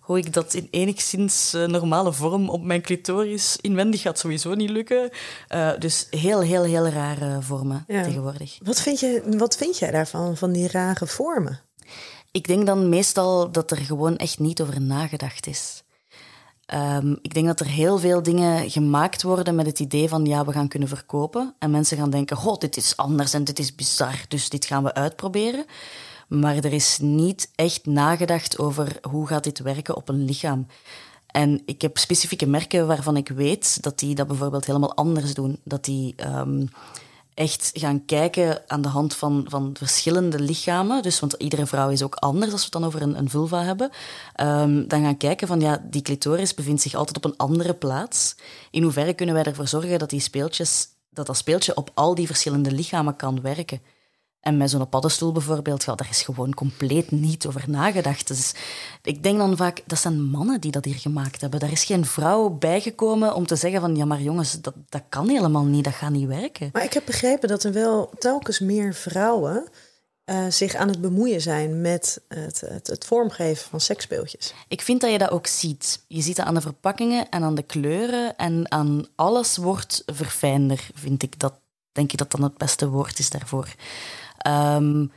hoe 0.00 0.18
ik 0.18 0.32
dat 0.32 0.54
in 0.54 0.68
enigszins 0.70 1.54
uh, 1.54 1.66
normale 1.66 2.12
vorm 2.12 2.48
op 2.48 2.62
mijn 2.62 2.82
clitoris 2.82 3.58
inwendig 3.60 4.00
gaat 4.00 4.18
sowieso 4.18 4.54
niet 4.54 4.70
lukken. 4.70 5.10
Uh, 5.54 5.70
dus 5.78 6.06
heel, 6.10 6.40
heel, 6.40 6.62
heel 6.62 6.88
rare 6.88 7.42
vormen 7.42 7.84
ja. 7.86 8.02
tegenwoordig. 8.02 8.58
Wat 8.62 8.80
vind, 8.80 9.00
je, 9.00 9.22
wat 9.38 9.56
vind 9.56 9.78
jij 9.78 9.90
daarvan, 9.90 10.36
van 10.36 10.52
die 10.52 10.68
rare 10.68 11.06
vormen? 11.06 11.60
Ik 12.32 12.46
denk 12.46 12.66
dan 12.66 12.88
meestal 12.88 13.50
dat 13.50 13.70
er 13.70 13.76
gewoon 13.76 14.16
echt 14.16 14.38
niet 14.38 14.62
over 14.62 14.80
nagedacht 14.80 15.46
is. 15.46 15.82
Um, 16.74 17.18
ik 17.22 17.34
denk 17.34 17.46
dat 17.46 17.60
er 17.60 17.66
heel 17.66 17.98
veel 17.98 18.22
dingen 18.22 18.70
gemaakt 18.70 19.22
worden 19.22 19.54
met 19.54 19.66
het 19.66 19.80
idee 19.80 20.08
van 20.08 20.24
ja, 20.24 20.44
we 20.44 20.52
gaan 20.52 20.68
kunnen 20.68 20.88
verkopen. 20.88 21.54
En 21.58 21.70
mensen 21.70 21.96
gaan 21.96 22.10
denken, 22.10 22.36
god, 22.36 22.60
dit 22.60 22.76
is 22.76 22.96
anders 22.96 23.34
en 23.34 23.44
dit 23.44 23.58
is 23.58 23.74
bizar, 23.74 24.24
dus 24.28 24.48
dit 24.48 24.64
gaan 24.64 24.82
we 24.82 24.94
uitproberen. 24.94 25.64
Maar 26.28 26.56
er 26.56 26.72
is 26.72 26.98
niet 27.00 27.50
echt 27.54 27.86
nagedacht 27.86 28.58
over 28.58 28.98
hoe 29.10 29.26
gaat 29.26 29.44
dit 29.44 29.58
werken 29.58 29.96
op 29.96 30.08
een 30.08 30.24
lichaam. 30.24 30.66
En 31.26 31.62
ik 31.64 31.82
heb 31.82 31.98
specifieke 31.98 32.46
merken 32.46 32.86
waarvan 32.86 33.16
ik 33.16 33.28
weet 33.28 33.82
dat 33.82 33.98
die 33.98 34.14
dat 34.14 34.26
bijvoorbeeld 34.26 34.66
helemaal 34.66 34.94
anders 34.94 35.34
doen. 35.34 35.60
Dat 35.64 35.84
die 35.84 36.14
um, 36.26 36.68
echt 37.34 37.70
gaan 37.72 38.04
kijken 38.04 38.62
aan 38.66 38.82
de 38.82 38.88
hand 38.88 39.14
van, 39.14 39.44
van 39.48 39.70
verschillende 39.78 40.40
lichamen. 40.40 41.02
Dus, 41.02 41.20
want 41.20 41.32
iedere 41.32 41.66
vrouw 41.66 41.88
is 41.88 42.02
ook 42.02 42.14
anders 42.14 42.52
als 42.52 42.60
we 42.60 42.64
het 42.64 42.72
dan 42.72 42.84
over 42.84 43.02
een, 43.02 43.18
een 43.18 43.30
vulva 43.30 43.62
hebben. 43.62 43.90
Um, 44.40 44.88
dan 44.88 45.02
gaan 45.02 45.16
kijken 45.16 45.46
van, 45.46 45.60
ja, 45.60 45.82
die 45.90 46.02
clitoris 46.02 46.54
bevindt 46.54 46.82
zich 46.82 46.94
altijd 46.94 47.16
op 47.16 47.24
een 47.24 47.36
andere 47.36 47.74
plaats. 47.74 48.36
In 48.70 48.82
hoeverre 48.82 49.14
kunnen 49.14 49.34
wij 49.34 49.44
ervoor 49.44 49.68
zorgen 49.68 49.98
dat 49.98 50.10
die 50.10 50.20
speeltjes, 50.20 50.88
dat 51.10 51.26
dat 51.26 51.36
speeltje 51.36 51.76
op 51.76 51.90
al 51.94 52.14
die 52.14 52.26
verschillende 52.26 52.72
lichamen 52.72 53.16
kan 53.16 53.40
werken? 53.40 53.80
En 54.42 54.56
met 54.56 54.70
zo'n 54.70 54.88
paddenstoel 54.88 55.32
bijvoorbeeld, 55.32 55.84
ja, 55.84 55.94
daar 55.94 56.08
is 56.10 56.22
gewoon 56.22 56.54
compleet 56.54 57.10
niet 57.10 57.46
over 57.46 57.64
nagedacht. 57.66 58.28
Dus 58.28 58.54
ik 59.02 59.22
denk 59.22 59.38
dan 59.38 59.56
vaak, 59.56 59.82
dat 59.86 59.98
zijn 59.98 60.22
mannen 60.22 60.60
die 60.60 60.70
dat 60.70 60.84
hier 60.84 60.94
gemaakt 60.94 61.40
hebben. 61.40 61.60
Daar 61.60 61.72
is 61.72 61.84
geen 61.84 62.04
vrouw 62.06 62.48
bijgekomen 62.48 63.34
om 63.34 63.46
te 63.46 63.56
zeggen 63.56 63.80
van, 63.80 63.96
ja 63.96 64.04
maar 64.04 64.20
jongens, 64.20 64.60
dat, 64.60 64.74
dat 64.88 65.02
kan 65.08 65.28
helemaal 65.28 65.64
niet, 65.64 65.84
dat 65.84 65.92
gaat 65.92 66.10
niet 66.10 66.28
werken. 66.28 66.70
Maar 66.72 66.84
ik 66.84 66.92
heb 66.92 67.04
begrepen 67.06 67.48
dat 67.48 67.64
er 67.64 67.72
wel 67.72 68.10
telkens 68.18 68.60
meer 68.60 68.94
vrouwen 68.94 69.64
uh, 70.24 70.46
zich 70.48 70.74
aan 70.74 70.88
het 70.88 71.00
bemoeien 71.00 71.40
zijn 71.40 71.80
met 71.80 72.20
het, 72.28 72.60
het, 72.60 72.86
het, 72.86 73.04
vormgeven 73.04 73.68
van 73.68 73.80
seksspeeltjes. 73.80 74.54
Ik 74.68 74.82
vind 74.82 75.00
dat 75.00 75.10
je 75.10 75.18
dat 75.18 75.30
ook 75.30 75.46
ziet. 75.46 76.04
Je 76.08 76.22
ziet 76.22 76.36
dat 76.36 76.46
aan 76.46 76.54
de 76.54 76.60
verpakkingen 76.60 77.28
en 77.28 77.42
aan 77.42 77.54
de 77.54 77.62
kleuren 77.62 78.36
en 78.36 78.70
aan 78.70 79.06
alles 79.14 79.56
wordt 79.56 80.02
verfijnder, 80.06 80.88
vind 80.94 81.22
ik 81.22 81.38
dat. 81.38 81.60
Denk 81.92 82.12
ik 82.12 82.18
dat 82.18 82.30
dan 82.30 82.42
het 82.42 82.56
beste 82.56 82.88
woord 82.88 83.18
is 83.18 83.30
daarvoor. 83.30 83.74
Um, 84.48 85.12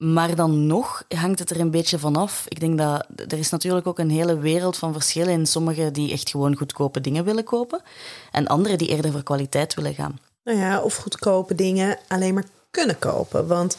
maar 0.00 0.34
dan 0.34 0.66
nog 0.66 1.04
hangt 1.08 1.38
het 1.38 1.50
er 1.50 1.60
een 1.60 1.70
beetje 1.70 1.98
vanaf. 1.98 2.44
Ik 2.48 2.60
denk 2.60 2.78
dat 2.78 3.06
er 3.28 3.38
is 3.38 3.50
natuurlijk 3.50 3.86
ook 3.86 3.98
een 3.98 4.10
hele 4.10 4.38
wereld 4.38 4.76
van 4.76 4.92
verschillen 4.92 5.32
in 5.32 5.46
sommigen 5.46 5.92
die 5.92 6.12
echt 6.12 6.30
gewoon 6.30 6.56
goedkope 6.56 7.00
dingen 7.00 7.24
willen 7.24 7.44
kopen 7.44 7.82
en 8.32 8.46
anderen 8.46 8.78
die 8.78 8.88
eerder 8.88 9.12
voor 9.12 9.22
kwaliteit 9.22 9.74
willen 9.74 9.94
gaan. 9.94 10.18
Nou 10.44 10.58
ja, 10.58 10.80
of 10.80 10.96
goedkope 10.96 11.54
dingen 11.54 11.98
alleen 12.08 12.34
maar 12.34 12.44
kunnen 12.70 12.98
kopen. 12.98 13.46
Want 13.46 13.76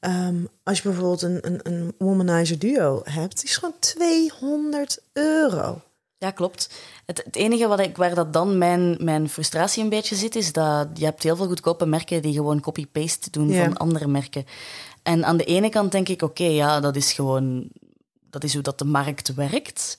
um, 0.00 0.48
als 0.62 0.76
je 0.76 0.88
bijvoorbeeld 0.88 1.22
een, 1.22 1.38
een, 1.40 1.60
een 1.62 1.94
womanizer 1.98 2.58
duo 2.58 3.00
hebt, 3.04 3.36
die 3.36 3.48
is 3.48 3.56
gewoon 3.56 3.78
200 3.78 4.98
euro. 5.12 5.80
Ja, 6.24 6.30
klopt. 6.30 6.70
Het, 7.04 7.22
het, 7.24 7.36
enige 7.36 7.66
wat 7.66 7.80
ik, 7.80 7.96
waar 7.96 8.14
dat 8.14 8.32
dan 8.32 8.58
mijn, 8.58 8.96
mijn 9.00 9.28
frustratie 9.28 9.82
een 9.82 9.88
beetje 9.88 10.16
zit, 10.16 10.36
is 10.36 10.52
dat 10.52 10.88
je 10.94 11.04
hebt 11.04 11.22
heel 11.22 11.36
veel 11.36 11.46
goedkope 11.46 11.86
merken 11.86 12.22
die 12.22 12.32
gewoon 12.32 12.60
copy-paste 12.60 13.30
doen 13.30 13.48
ja. 13.48 13.64
van 13.64 13.76
andere 13.76 14.06
merken. 14.06 14.44
En 15.02 15.24
aan 15.24 15.36
de 15.36 15.44
ene 15.44 15.68
kant 15.68 15.92
denk 15.92 16.08
ik, 16.08 16.22
oké, 16.22 16.42
okay, 16.42 16.54
ja, 16.54 16.80
dat 16.80 16.96
is 16.96 17.12
gewoon... 17.12 17.68
Dat 18.30 18.44
is 18.44 18.52
hoe 18.54 18.62
dat 18.62 18.78
de 18.78 18.84
markt 18.84 19.34
werkt. 19.34 19.98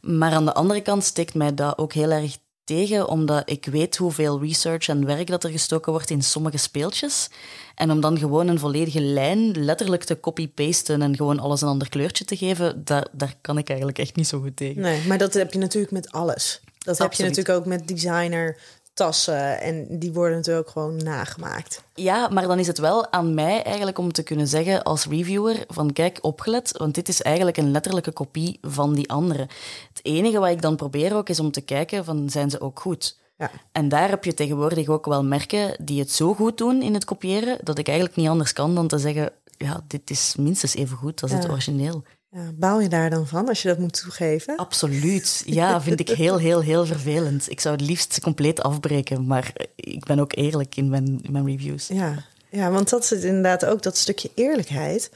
Maar 0.00 0.32
aan 0.32 0.44
de 0.44 0.54
andere 0.54 0.80
kant 0.80 1.04
steekt 1.04 1.34
mij 1.34 1.54
dat 1.54 1.78
ook 1.78 1.92
heel 1.92 2.10
erg 2.10 2.36
tegen, 2.64 3.08
omdat 3.08 3.50
ik 3.50 3.64
weet 3.64 3.96
hoeveel 3.96 4.40
research 4.40 4.88
en 4.88 5.06
werk 5.06 5.26
dat 5.26 5.44
er 5.44 5.50
gestoken 5.50 5.92
wordt 5.92 6.10
in 6.10 6.22
sommige 6.22 6.56
speeltjes. 6.56 7.28
En 7.74 7.90
om 7.90 8.00
dan 8.00 8.18
gewoon 8.18 8.48
een 8.48 8.58
volledige 8.58 9.00
lijn 9.00 9.64
letterlijk 9.64 10.04
te 10.04 10.20
copy-pasten 10.20 11.02
en 11.02 11.16
gewoon 11.16 11.38
alles 11.38 11.60
een 11.60 11.68
ander 11.68 11.88
kleurtje 11.88 12.24
te 12.24 12.36
geven, 12.36 12.84
daar, 12.84 13.06
daar 13.12 13.34
kan 13.40 13.58
ik 13.58 13.68
eigenlijk 13.68 13.98
echt 13.98 14.16
niet 14.16 14.28
zo 14.28 14.40
goed 14.40 14.56
tegen. 14.56 14.82
Nee, 14.82 15.06
maar 15.06 15.18
dat 15.18 15.34
heb 15.34 15.52
je 15.52 15.58
natuurlijk 15.58 15.92
met 15.92 16.12
alles. 16.12 16.60
Dat 16.78 17.00
Absoluut. 17.00 17.00
heb 17.00 17.12
je 17.12 17.22
natuurlijk 17.22 17.58
ook 17.58 17.66
met 17.66 17.88
designer 17.88 18.58
tassen. 18.94 19.60
En 19.60 19.98
die 19.98 20.12
worden 20.12 20.36
natuurlijk 20.36 20.68
gewoon 20.68 20.96
nagemaakt. 20.96 21.82
Ja, 21.94 22.28
maar 22.28 22.46
dan 22.46 22.58
is 22.58 22.66
het 22.66 22.78
wel 22.78 23.12
aan 23.12 23.34
mij 23.34 23.62
eigenlijk 23.62 23.98
om 23.98 24.12
te 24.12 24.22
kunnen 24.22 24.48
zeggen 24.48 24.82
als 24.82 25.06
reviewer 25.06 25.64
van 25.68 25.92
kijk, 25.92 26.18
opgelet, 26.20 26.76
want 26.78 26.94
dit 26.94 27.08
is 27.08 27.22
eigenlijk 27.22 27.56
een 27.56 27.70
letterlijke 27.70 28.12
kopie 28.12 28.58
van 28.62 28.94
die 28.94 29.10
andere. 29.10 29.48
Het 29.88 30.00
enige 30.02 30.38
wat 30.38 30.50
ik 30.50 30.62
dan 30.62 30.76
probeer 30.76 31.14
ook 31.14 31.28
is 31.28 31.40
om 31.40 31.50
te 31.50 31.60
kijken 31.60 32.04
van 32.04 32.30
zijn 32.30 32.50
ze 32.50 32.60
ook 32.60 32.80
goed? 32.80 33.20
Ja. 33.36 33.50
En 33.72 33.88
daar 33.88 34.08
heb 34.08 34.24
je 34.24 34.34
tegenwoordig 34.34 34.88
ook 34.88 35.06
wel 35.06 35.24
merken 35.24 35.76
die 35.84 36.00
het 36.00 36.10
zo 36.10 36.34
goed 36.34 36.58
doen 36.58 36.82
in 36.82 36.94
het 36.94 37.04
kopiëren, 37.04 37.58
dat 37.62 37.78
ik 37.78 37.86
eigenlijk 37.86 38.16
niet 38.16 38.28
anders 38.28 38.52
kan 38.52 38.74
dan 38.74 38.88
te 38.88 38.98
zeggen, 38.98 39.32
ja, 39.56 39.84
dit 39.86 40.10
is 40.10 40.34
minstens 40.38 40.74
even 40.74 40.96
goed 40.96 41.22
als 41.22 41.32
het 41.32 41.48
origineel. 41.48 42.02
Ja, 42.34 42.52
baal 42.54 42.80
je 42.80 42.88
daar 42.88 43.10
dan 43.10 43.26
van 43.26 43.48
als 43.48 43.62
je 43.62 43.68
dat 43.68 43.78
moet 43.78 44.02
toegeven? 44.02 44.56
Absoluut. 44.56 45.42
Ja, 45.46 45.80
vind 45.80 46.00
ik 46.00 46.08
heel, 46.08 46.38
heel, 46.38 46.60
heel 46.60 46.86
vervelend. 46.86 47.50
Ik 47.50 47.60
zou 47.60 47.76
het 47.76 47.84
liefst 47.84 48.20
compleet 48.20 48.62
afbreken, 48.62 49.26
maar 49.26 49.52
ik 49.74 50.04
ben 50.04 50.18
ook 50.18 50.36
eerlijk 50.36 50.76
in 50.76 50.88
mijn, 50.88 51.20
in 51.22 51.32
mijn 51.32 51.46
reviews. 51.46 51.86
Ja, 51.88 52.24
ja, 52.50 52.70
want 52.70 52.90
dat 52.90 53.10
is 53.10 53.24
inderdaad 53.24 53.64
ook 53.64 53.82
dat 53.82 53.96
stukje 53.96 54.30
eerlijkheid. 54.34 55.10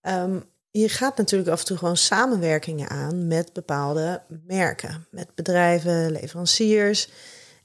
Ehm, 0.00 0.38
je 0.70 0.88
gaat 0.88 1.16
natuurlijk 1.16 1.50
af 1.50 1.60
en 1.60 1.66
toe 1.66 1.76
gewoon 1.76 1.96
samenwerkingen 1.96 2.88
aan 2.88 3.26
met 3.26 3.52
bepaalde 3.52 4.22
merken, 4.46 5.06
met 5.10 5.34
bedrijven, 5.34 6.10
leveranciers. 6.10 7.08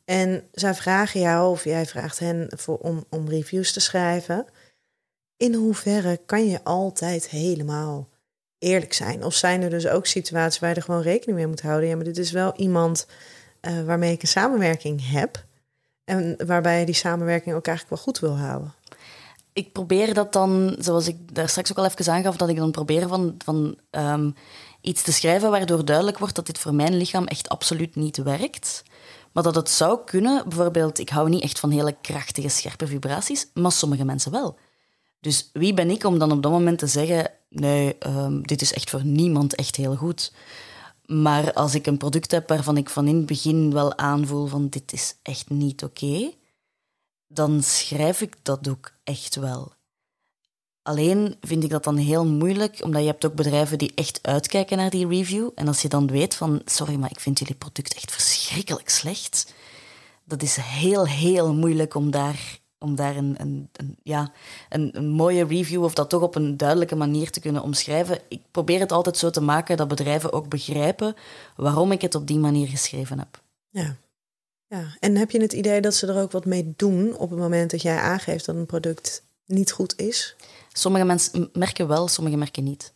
En 0.06 0.44
zij 0.52 0.74
vragen 0.74 1.20
jou 1.20 1.52
of 1.52 1.64
jij 1.64 1.86
vraagt 1.86 2.20
hen 2.20 2.48
voor, 2.56 2.78
om, 2.78 3.06
om 3.10 3.30
reviews 3.30 3.74
te 3.74 3.80
schrijven. 3.80 4.46
In 5.38 5.54
hoeverre 5.54 6.20
kan 6.26 6.48
je 6.48 6.64
altijd 6.64 7.30
helemaal 7.30 8.10
eerlijk 8.60 8.94
zijn? 8.94 9.24
Of 9.24 9.34
zijn 9.34 9.62
er 9.62 9.70
dus 9.70 9.88
ook 9.88 10.06
situaties 10.06 10.60
waar 10.60 10.70
je 10.70 10.76
er 10.76 10.82
gewoon 10.82 11.02
rekening 11.02 11.38
mee 11.38 11.48
moet 11.48 11.62
houden? 11.62 11.90
Ja, 11.90 11.96
maar 11.96 12.06
dit 12.06 12.18
is 12.18 12.32
wel 12.32 12.54
iemand 12.56 13.08
eh, 13.60 13.82
waarmee 13.86 14.14
ik 14.14 14.22
een 14.22 14.28
samenwerking 14.28 15.10
heb. 15.12 15.46
En 16.04 16.36
waarbij 16.46 16.80
je 16.80 16.86
die 16.86 16.96
samenwerking 16.96 17.56
ook 17.56 17.68
eigenlijk 17.68 17.96
wel 17.96 18.06
goed 18.06 18.20
wil 18.20 18.38
houden. 18.38 18.74
Ik 19.54 19.72
probeer 19.72 20.14
dat 20.14 20.34
dan, 20.34 20.76
zoals 20.80 21.08
ik 21.08 21.36
daar 21.36 21.50
straks 21.50 21.72
ook 21.72 21.78
al 21.78 21.86
even 21.86 22.14
aangaf, 22.14 22.36
dat 22.36 22.50
ik 22.50 22.56
dan 22.56 22.72
probeer 22.72 23.08
van, 23.08 23.36
van 23.38 23.78
ehm, 23.90 24.32
iets 24.82 25.02
te 25.02 25.12
schrijven 25.12 25.52
waardoor 25.52 25.86
duidelijk 25.86 26.18
wordt 26.18 26.36
dat 26.36 26.46
dit 26.46 26.58
voor 26.58 26.74
mijn 26.74 26.98
lichaam 26.98 27.26
echt 27.26 27.50
absoluut 27.50 27.96
niet 27.96 28.18
werkt. 28.18 28.84
Maar 29.32 29.44
dat 29.44 29.56
het 29.56 29.70
zou 29.70 30.00
kunnen, 30.06 30.44
bijvoorbeeld, 30.50 31.00
ik 31.00 31.10
hou 31.10 31.30
niet 31.30 31.44
echt 31.44 31.60
van 31.60 31.72
hele 31.72 31.96
krachtige, 32.02 32.50
scherpe 32.50 32.88
vibraties, 32.88 33.48
maar 33.54 33.72
sommige 33.72 34.06
mensen 34.06 34.32
wel. 34.32 34.58
Dus 35.20 35.50
wie 35.54 35.74
ben 35.74 35.90
ik 35.90 36.04
om 36.04 36.20
dan 36.20 36.32
op 36.32 36.44
dat 36.44 36.52
moment 36.52 36.80
te 36.80 36.88
zeggen, 36.88 37.32
nee, 37.50 37.98
ehm, 37.98 38.42
dit 38.42 38.62
is 38.62 38.74
echt 38.74 38.90
voor 38.90 39.06
niemand 39.06 39.56
echt 39.56 39.76
heel 39.76 39.96
goed. 39.96 40.32
Maar 41.06 41.54
als 41.54 41.76
ik 41.76 41.88
een 41.88 41.98
product 41.98 42.32
heb 42.32 42.50
waarvan 42.50 42.78
ik 42.78 42.90
van 42.90 43.08
in 43.08 43.16
het 43.16 43.26
begin 43.26 43.74
wel 43.74 43.98
aanvoel 43.98 44.48
van 44.48 44.70
dit 44.70 44.94
is 44.94 45.16
echt 45.22 45.50
niet 45.50 45.84
oké, 45.84 46.32
dan 47.28 47.64
schrijf 47.64 48.22
ik 48.22 48.36
dat 48.42 48.68
ook 48.70 48.92
echt 49.04 49.36
wel. 49.36 49.74
Alleen 50.82 51.36
vind 51.42 51.64
ik 51.64 51.70
dat 51.70 51.84
dan 51.84 51.98
heel 51.98 52.26
moeilijk, 52.26 52.84
omdat 52.84 53.02
je 53.02 53.08
hebt 53.08 53.26
ook 53.26 53.36
bedrijven 53.36 53.78
die 53.78 53.92
echt 53.96 54.20
uitkijken 54.22 54.78
naar 54.78 54.90
die 54.90 55.08
review. 55.08 55.50
En 55.56 55.68
als 55.68 55.82
je 55.82 55.88
dan 55.88 56.08
weet 56.08 56.36
van, 56.36 56.62
sorry, 56.66 56.96
maar 56.96 57.12
ik 57.12 57.20
vind 57.20 57.40
jullie 57.40 57.56
product 57.56 57.94
echt 57.94 58.12
verschrikkelijk 58.12 58.90
slecht. 58.90 59.54
Dat 60.24 60.42
is 60.42 60.56
heel, 60.56 61.08
heel 61.08 61.54
moeilijk 61.54 61.96
om 61.96 62.12
daar, 62.12 62.60
om 62.80 62.96
daar 62.96 63.16
een, 63.16 63.36
een, 63.38 63.70
een 63.74 63.98
ja, 64.04 64.32
een, 64.70 64.98
een 64.98 65.10
mooie 65.10 65.46
review 65.46 65.84
of 65.84 65.94
dat 65.94 66.10
toch 66.10 66.22
op 66.22 66.36
een 66.36 66.58
duidelijke 66.58 66.96
manier 66.96 67.32
te 67.32 67.40
kunnen 67.40 67.62
omschrijven. 67.62 68.20
Ik 68.28 68.42
probeer 68.52 68.80
het 68.80 68.92
altijd 68.92 69.18
zo 69.18 69.30
te 69.30 69.42
maken 69.42 69.78
dat 69.78 69.88
bedrijven 69.88 70.34
ook 70.34 70.50
begrijpen 70.50 71.16
waarom 71.56 71.92
ik 71.92 72.02
het 72.02 72.16
op 72.16 72.28
die 72.28 72.40
manier 72.40 72.68
geschreven 72.68 73.20
heb. 73.20 73.42
Ja. 73.70 73.96
ja. 74.68 74.98
En 75.00 75.16
heb 75.16 75.32
je 75.32 75.42
het 75.42 75.54
idee 75.54 75.82
dat 75.82 75.96
ze 75.96 76.08
er 76.08 76.22
ook 76.22 76.32
wat 76.32 76.46
mee 76.46 76.74
doen 76.76 77.18
op 77.18 77.30
het 77.30 77.40
moment 77.40 77.72
dat 77.72 77.82
jij 77.82 77.98
aangeeft 77.98 78.46
dat 78.46 78.56
een 78.56 78.66
product 78.66 79.24
niet 79.46 79.72
goed 79.72 79.98
is? 79.98 80.36
Sommige 80.74 81.06
mensen 81.06 81.50
merken 81.54 81.88
wel, 81.88 82.08
sommige 82.08 82.38
merken 82.38 82.64
niet. 82.64 82.94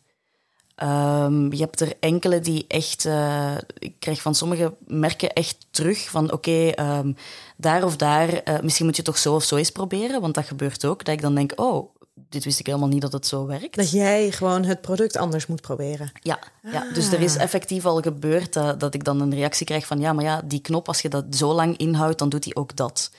Ehm, 0.84 1.54
je 1.54 1.60
hebt 1.60 1.82
er 1.82 1.94
enkele 2.00 2.40
die 2.40 2.66
echt... 2.68 3.06
eh, 3.06 3.56
ik 3.78 3.94
krijg 4.00 4.22
van 4.22 4.36
sommige 4.36 4.74
merken 4.88 5.34
echt 5.34 5.66
terug 5.72 6.10
van... 6.10 6.32
Oké, 6.32 6.68
ehm, 6.68 7.14
daar 7.58 7.84
of 7.84 7.96
daar, 7.96 8.30
eh, 8.30 8.60
misschien 8.62 8.86
moet 8.86 8.96
je 8.96 9.02
toch 9.02 9.18
zo 9.18 9.36
of 9.36 9.44
zo 9.44 9.56
eens 9.56 9.70
proberen. 9.70 10.22
Want 10.22 10.34
dat 10.34 10.46
gebeurt 10.46 10.86
ook, 10.86 11.06
dat 11.06 11.14
ik 11.14 11.22
dan 11.22 11.36
denk... 11.36 11.52
Oh, 11.56 11.96
dit 12.30 12.44
wist 12.44 12.60
ik 12.60 12.66
helemaal 12.66 12.88
niet 12.88 13.02
dat 13.02 13.14
het 13.14 13.28
zo 13.28 13.46
werkt. 13.46 13.76
Dat 13.76 13.92
jij 13.92 14.32
gewoon 14.32 14.64
het 14.64 14.82
product 14.82 15.18
anders 15.18 15.46
moet 15.46 15.62
proberen. 15.62 16.12
Ja, 16.22 16.40
ja, 16.72 16.92
dus 16.94 17.12
er 17.12 17.22
is 17.22 17.36
effectief 17.36 17.86
al 17.86 18.02
gebeurd 18.02 18.54
dat, 18.54 18.80
dat 18.80 18.94
ik 18.94 19.04
dan 19.04 19.22
een 19.22 19.36
reactie 19.36 19.66
krijg 19.66 19.86
van... 19.86 20.00
Ja, 20.00 20.14
maar 20.14 20.24
ja, 20.24 20.42
die 20.46 20.62
knop, 20.62 20.88
als 20.88 21.02
je 21.02 21.10
dat 21.10 21.26
zo 21.30 21.54
lang 21.54 21.78
inhoudt, 21.78 22.20
dan 22.20 22.30
doet 22.30 22.44
hij 22.44 22.56
ook 22.56 22.76
dat. 22.76 23.12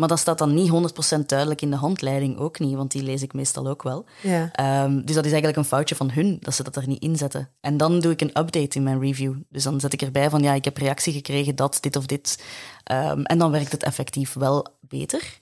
Maar 0.00 0.08
dat 0.08 0.18
staat 0.18 0.38
dan 0.38 0.54
niet 0.54 0.70
100% 1.16 1.26
duidelijk 1.26 1.62
in 1.62 1.70
de 1.70 1.76
handleiding, 1.76 2.38
ook 2.38 2.58
niet, 2.58 2.74
want 2.74 2.90
die 2.90 3.02
lees 3.02 3.22
ik 3.22 3.32
meestal 3.32 3.66
ook 3.66 3.82
wel. 3.82 4.04
Ja. 4.22 4.50
Ehm, 4.52 4.94
dus 5.04 5.14
dat 5.14 5.24
is 5.24 5.32
eigenlijk 5.32 5.56
een 5.56 5.64
foutje 5.64 5.94
van 5.94 6.10
hun, 6.10 6.36
dat 6.40 6.54
ze 6.54 6.62
dat 6.62 6.76
er 6.76 6.88
niet 6.88 7.02
in 7.02 7.16
zetten. 7.16 7.48
En 7.60 7.76
dan 7.76 8.00
doe 8.00 8.12
ik 8.12 8.20
een 8.20 8.38
update 8.38 8.76
in 8.76 8.82
mijn 8.82 9.00
review. 9.00 9.34
Dus 9.48 9.62
dan 9.62 9.80
zet 9.80 9.92
ik 9.92 10.02
erbij 10.02 10.30
van, 10.30 10.42
ja, 10.42 10.52
ik 10.52 10.64
heb 10.64 10.76
reactie 10.76 11.12
gekregen, 11.12 11.56
dat, 11.56 11.78
dit 11.80 11.96
of 11.96 12.06
dit. 12.06 12.42
Ehm, 12.84 13.22
en 13.22 13.38
dan 13.38 13.50
werkt 13.50 13.72
het 13.72 13.82
effectief 13.82 14.32
wel 14.32 14.66
beter. 14.80 15.38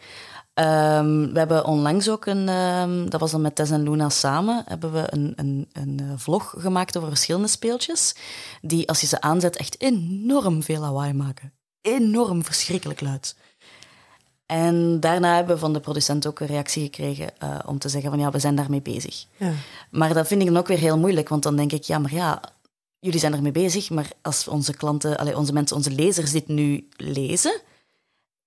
Ehm, 0.54 1.32
we 1.32 1.38
hebben 1.38 1.64
onlangs 1.64 2.08
ook 2.08 2.26
een, 2.26 2.46
dat 3.08 3.20
was 3.20 3.30
dan 3.30 3.40
met 3.40 3.54
Tess 3.54 3.70
en 3.70 3.82
Luna 3.82 4.08
samen, 4.08 4.62
hebben 4.66 4.92
we 4.92 5.04
een, 5.06 5.32
een, 5.36 5.68
een 5.72 6.00
eh, 6.00 6.06
vlog 6.16 6.54
gemaakt 6.58 6.96
over 6.96 7.08
verschillende 7.08 7.48
speeltjes, 7.48 8.14
die 8.60 8.88
als 8.88 9.00
je 9.00 9.06
ze 9.06 9.20
aanzet 9.20 9.56
echt 9.56 9.80
enorm 9.80 10.62
veel 10.62 10.80
lawaai 10.80 11.12
maken. 11.12 11.52
Enorm 11.80 12.44
verschrikkelijk 12.44 13.00
luid. 13.00 13.36
En 14.48 15.00
daarna 15.00 15.34
hebben 15.34 15.54
we 15.54 15.60
van 15.60 15.72
de 15.72 15.80
producent 15.80 16.26
ook 16.26 16.40
een 16.40 16.46
reactie 16.46 16.82
gekregen 16.82 17.38
eh, 17.38 17.58
om 17.66 17.78
te 17.78 17.88
zeggen 17.88 18.10
van 18.10 18.18
ja, 18.18 18.30
we 18.30 18.38
zijn 18.38 18.54
daarmee 18.54 18.82
bezig. 18.82 19.24
Ja. 19.36 19.52
Maar 19.90 20.14
dat 20.14 20.26
vind 20.26 20.40
ik 20.40 20.46
dan 20.46 20.56
ook 20.56 20.66
weer 20.66 20.78
heel 20.78 20.98
moeilijk, 20.98 21.28
want 21.28 21.42
dan 21.42 21.56
denk 21.56 21.72
ik, 21.72 21.82
ja, 21.82 21.98
maar 21.98 22.12
ja, 22.12 22.40
jullie 22.98 23.20
zijn 23.20 23.34
ermee 23.34 23.52
bezig, 23.52 23.90
maar 23.90 24.10
als 24.22 24.48
onze 24.48 24.74
klanten, 24.74 25.18
allee, 25.18 25.36
onze 25.36 25.52
mensen, 25.52 25.76
onze 25.76 25.90
lezers 25.90 26.30
dit 26.30 26.48
nu 26.48 26.88
lezen, 26.96 27.60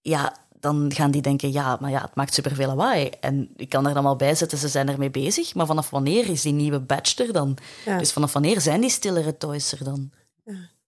ja, 0.02 0.36
dan 0.60 0.92
gaan 0.94 1.12
die 1.12 1.22
denken, 1.22 1.52
ja, 1.52 1.78
maar 1.80 1.92
ja, 1.92 2.02
het 2.02 2.16
maakt 2.16 2.34
superveel 2.34 2.68
lawaai. 2.68 3.10
En 3.20 3.50
ik 3.56 3.70
kan 3.70 3.88
er 3.88 3.94
dan 3.94 4.04
wel 4.04 4.16
bij 4.16 4.36
zetten, 4.36 4.58
ze 4.58 4.68
zijn 4.68 4.90
ermee 4.90 5.12
bezig, 5.12 5.56
maar 5.56 5.66
vanaf 5.66 5.90
wanneer 5.90 6.30
is 6.30 6.42
die 6.42 6.54
nieuwe 6.54 6.80
badge 6.80 7.24
er 7.24 7.34
dan? 7.34 7.58
Ja. 7.86 7.98
Dus 7.98 8.12
vanaf 8.12 8.34
wanneer 8.34 8.62
zijn 8.62 8.82
die 8.82 8.90
stillere 8.90 9.38
toys 9.38 9.72
er 9.72 9.84
dan? 9.84 10.12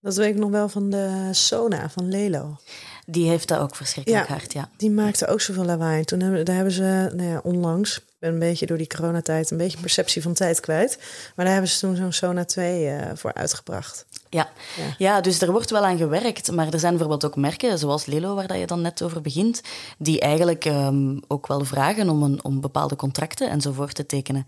Dat 0.01 0.15
weet 0.15 0.35
ik 0.35 0.41
nog 0.41 0.49
wel 0.49 0.69
van 0.69 0.89
de 0.89 1.29
Sona 1.31 1.89
van 1.89 2.09
Lelo. 2.09 2.57
Die 3.05 3.29
heeft 3.29 3.47
dat 3.47 3.59
ook 3.59 3.75
verschrikkelijk 3.75 4.27
Ja. 4.27 4.33
hard, 4.33 4.53
ja. 4.53 4.69
Die 4.77 4.91
maakte 4.91 5.27
ook 5.27 5.41
zoveel 5.41 5.65
lawaai. 5.65 6.03
Toen 6.03 6.19
hebben, 6.19 6.45
daar 6.45 6.55
hebben 6.55 6.73
ze, 6.73 7.11
nou 7.15 7.29
ja, 7.29 7.39
onlangs, 7.43 7.97
ik 7.97 8.03
ben 8.19 8.33
een 8.33 8.39
beetje 8.39 8.65
door 8.65 8.77
die 8.77 8.87
coronatijd 8.87 9.51
een 9.51 9.57
beetje 9.57 9.79
perceptie 9.79 10.21
van 10.21 10.33
tijd 10.33 10.59
kwijt. 10.59 10.97
Maar 11.35 11.45
daar 11.45 11.53
hebben 11.53 11.71
ze 11.71 11.79
toen 11.79 11.95
zo'n 11.95 12.11
Sona 12.11 12.45
2 12.45 12.89
eh, 12.89 13.11
voor 13.15 13.33
uitgebracht. 13.33 14.05
Ja. 14.29 14.49
Ja. 14.77 14.95
Ja. 14.97 15.21
dus 15.21 15.41
er 15.41 15.51
wordt 15.51 15.69
wel 15.69 15.85
aan 15.85 15.97
gewerkt. 15.97 16.51
Maar 16.51 16.73
er 16.73 16.79
zijn 16.79 16.91
bijvoorbeeld 16.97 17.25
ook 17.25 17.35
merken, 17.35 17.79
zoals 17.79 18.05
Lelo, 18.05 18.35
waar 18.35 18.47
dat 18.47 18.59
je 18.59 18.67
dan 18.67 18.81
net 18.81 19.01
over 19.01 19.21
begint, 19.21 19.61
die 19.97 20.19
eigenlijk 20.19 20.65
ehm, 20.65 21.17
ook 21.27 21.47
wel 21.47 21.65
vragen 21.65 22.09
om, 22.09 22.23
een, 22.23 22.43
om 22.43 22.61
bepaalde 22.61 22.95
contracten 22.95 23.49
enzovoort 23.49 23.95
te 23.95 24.05
tekenen. 24.05 24.47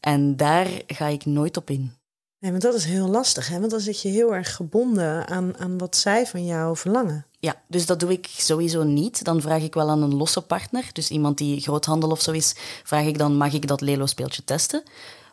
En 0.00 0.36
daar 0.36 0.66
ga 0.86 1.06
ik 1.06 1.24
nooit 1.24 1.56
op 1.56 1.70
in. 1.70 1.92
Nee, 2.38 2.50
want 2.50 2.62
dat 2.62 2.74
is 2.74 2.84
heel 2.84 3.08
lastig, 3.08 3.48
hè? 3.48 3.58
Want 3.58 3.70
dan 3.70 3.80
zit 3.80 4.02
je 4.02 4.08
heel 4.08 4.34
erg 4.34 4.56
gebonden 4.56 5.28
aan, 5.28 5.58
aan 5.58 5.78
wat 5.78 5.96
zij 5.96 6.26
van 6.26 6.44
jou 6.44 6.76
verlangen. 6.76 7.26
Ja, 7.38 7.62
dus 7.68 7.86
dat 7.86 8.00
doe 8.00 8.12
ik 8.12 8.26
sowieso 8.36 8.82
niet. 8.82 9.24
Dan 9.24 9.40
vraag 9.40 9.62
ik 9.62 9.74
wel 9.74 9.90
aan 9.90 10.02
een 10.02 10.14
losse 10.14 10.42
partner, 10.42 10.88
dus 10.92 11.10
iemand 11.10 11.38
die 11.38 11.60
groothandel 11.60 12.10
of 12.10 12.20
zo 12.20 12.32
is, 12.32 12.54
vraag 12.84 13.04
ik 13.04 13.18
dan, 13.18 13.36
mag 13.36 13.52
ik 13.52 13.66
dat 13.66 13.80
Lelo-speeltje 13.80 14.44
testen? 14.44 14.82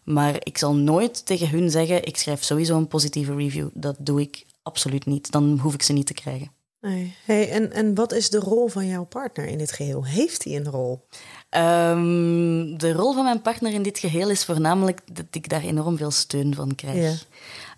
Maar 0.03 0.35
ik 0.39 0.57
zal 0.57 0.75
nooit 0.75 1.25
tegen 1.25 1.49
hun 1.49 1.69
zeggen, 1.69 2.05
ik 2.05 2.17
schrijf 2.17 2.43
sowieso 2.43 2.77
een 2.77 2.87
positieve 2.87 3.35
review. 3.35 3.67
Dat 3.73 3.95
doe 3.99 4.21
ik 4.21 4.45
absoluut 4.61 5.05
niet. 5.05 5.31
Dan 5.31 5.59
hoef 5.59 5.73
ik 5.73 5.81
ze 5.81 5.93
niet 5.93 6.05
te 6.05 6.13
krijgen. 6.13 6.51
Nee. 6.83 7.15
Hey, 7.25 7.49
en, 7.49 7.71
en 7.71 7.95
wat 7.95 8.11
is 8.11 8.29
de 8.29 8.39
rol 8.39 8.67
van 8.67 8.87
jouw 8.87 9.03
partner 9.03 9.45
in 9.45 9.57
dit 9.57 9.71
geheel? 9.71 10.05
Heeft 10.05 10.43
hij 10.43 10.55
een 10.55 10.69
rol? 10.69 11.07
Ehm, 11.49 12.77
de 12.77 12.91
rol 12.93 13.13
van 13.13 13.23
mijn 13.23 13.41
partner 13.41 13.73
in 13.73 13.83
dit 13.83 13.99
geheel 13.99 14.29
is 14.29 14.45
voornamelijk 14.45 15.15
dat 15.15 15.25
ik 15.31 15.49
daar 15.49 15.61
enorm 15.61 15.97
veel 15.97 16.11
steun 16.11 16.55
van 16.55 16.75
krijg. 16.75 17.27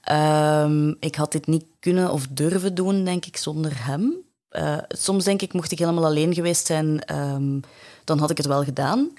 Ehm, 0.02 0.94
ik 1.00 1.16
had 1.16 1.32
dit 1.32 1.48
niet 1.48 1.66
kunnen 1.80 2.12
of 2.12 2.28
durven 2.28 2.76
doen, 2.76 3.04
denk 3.04 3.26
ik, 3.26 3.38
zonder 3.38 3.86
hem. 3.86 4.14
Eh, 4.50 4.78
soms 4.88 5.24
denk 5.24 5.42
ik, 5.42 5.54
mocht 5.54 5.72
ik 5.72 5.80
helemaal 5.80 6.06
alleen 6.06 6.34
geweest 6.34 6.66
zijn, 6.66 7.00
ehm, 7.00 7.60
dan 8.04 8.20
had 8.20 8.30
ik 8.30 8.38
het 8.38 8.46
wel 8.46 8.64
gedaan. 8.64 9.12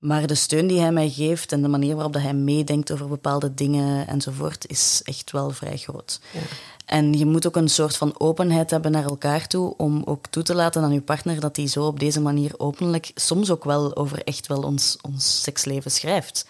Maar 0.00 0.26
de 0.26 0.34
steun 0.34 0.66
die 0.66 0.80
hij 0.80 0.92
mij 0.92 1.10
geeft 1.10 1.52
en 1.52 1.62
de 1.62 1.68
manier 1.68 1.94
waarop 1.94 2.12
dat 2.12 2.22
hij 2.22 2.34
meedenkt 2.34 2.90
over 2.90 3.08
bepaalde 3.08 3.54
dingen 3.54 4.06
enzovoort, 4.06 4.68
is 4.68 5.00
echt 5.04 5.30
wel 5.30 5.50
vrij 5.50 5.76
groot. 5.76 6.20
Ja. 6.32 6.40
En 6.86 7.12
je 7.12 7.26
moet 7.26 7.46
ook 7.46 7.56
een 7.56 7.68
soort 7.68 7.96
van 7.96 8.14
openheid 8.18 8.70
hebben 8.70 8.90
naar 8.90 9.04
elkaar 9.04 9.46
toe, 9.46 9.74
om 9.76 10.02
ook 10.04 10.26
toe 10.26 10.42
te 10.42 10.54
laten 10.54 10.82
aan 10.82 10.92
je 10.92 11.00
partner 11.00 11.40
dat 11.40 11.56
hij 11.56 11.66
zo 11.66 11.86
op 11.86 12.00
deze 12.00 12.20
manier 12.20 12.54
openlijk 12.56 13.10
soms 13.14 13.50
ook 13.50 13.64
wel 13.64 13.96
over 13.96 14.24
echt 14.24 14.46
wel 14.46 14.62
ons, 14.62 14.96
ons 15.00 15.42
seksleven 15.42 15.90
schrijft. 15.90 16.46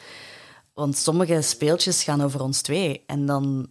Want 0.74 0.96
sommige 0.96 1.42
speeltjes 1.42 2.02
gaan 2.02 2.22
over 2.22 2.42
ons 2.42 2.60
twee. 2.60 3.02
En 3.06 3.26
dan 3.26 3.68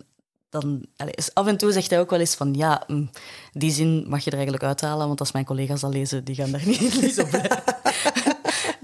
dan, 0.50 0.86
af 1.34 1.48
en 1.48 1.58
toe 1.58 1.72
zegt 1.72 1.90
hij 1.90 2.00
ook 2.00 2.10
wel 2.10 2.20
eens 2.20 2.36
van, 2.36 2.54
ja, 2.54 2.84
mm, 2.88 3.10
die 3.52 3.72
zin 3.72 4.06
mag 4.08 4.20
je 4.20 4.30
er 4.30 4.36
eigenlijk 4.36 4.64
uithalen, 4.64 5.08
want 5.08 5.20
als 5.20 5.32
mijn 5.32 5.46
collega's 5.46 5.82
dat 5.82 5.94
lezen, 5.94 6.24
die 6.24 6.36
gaan 6.36 6.52
daar 6.52 6.66
niet, 6.66 7.02
niet 7.02 7.30
blij. 7.30 7.62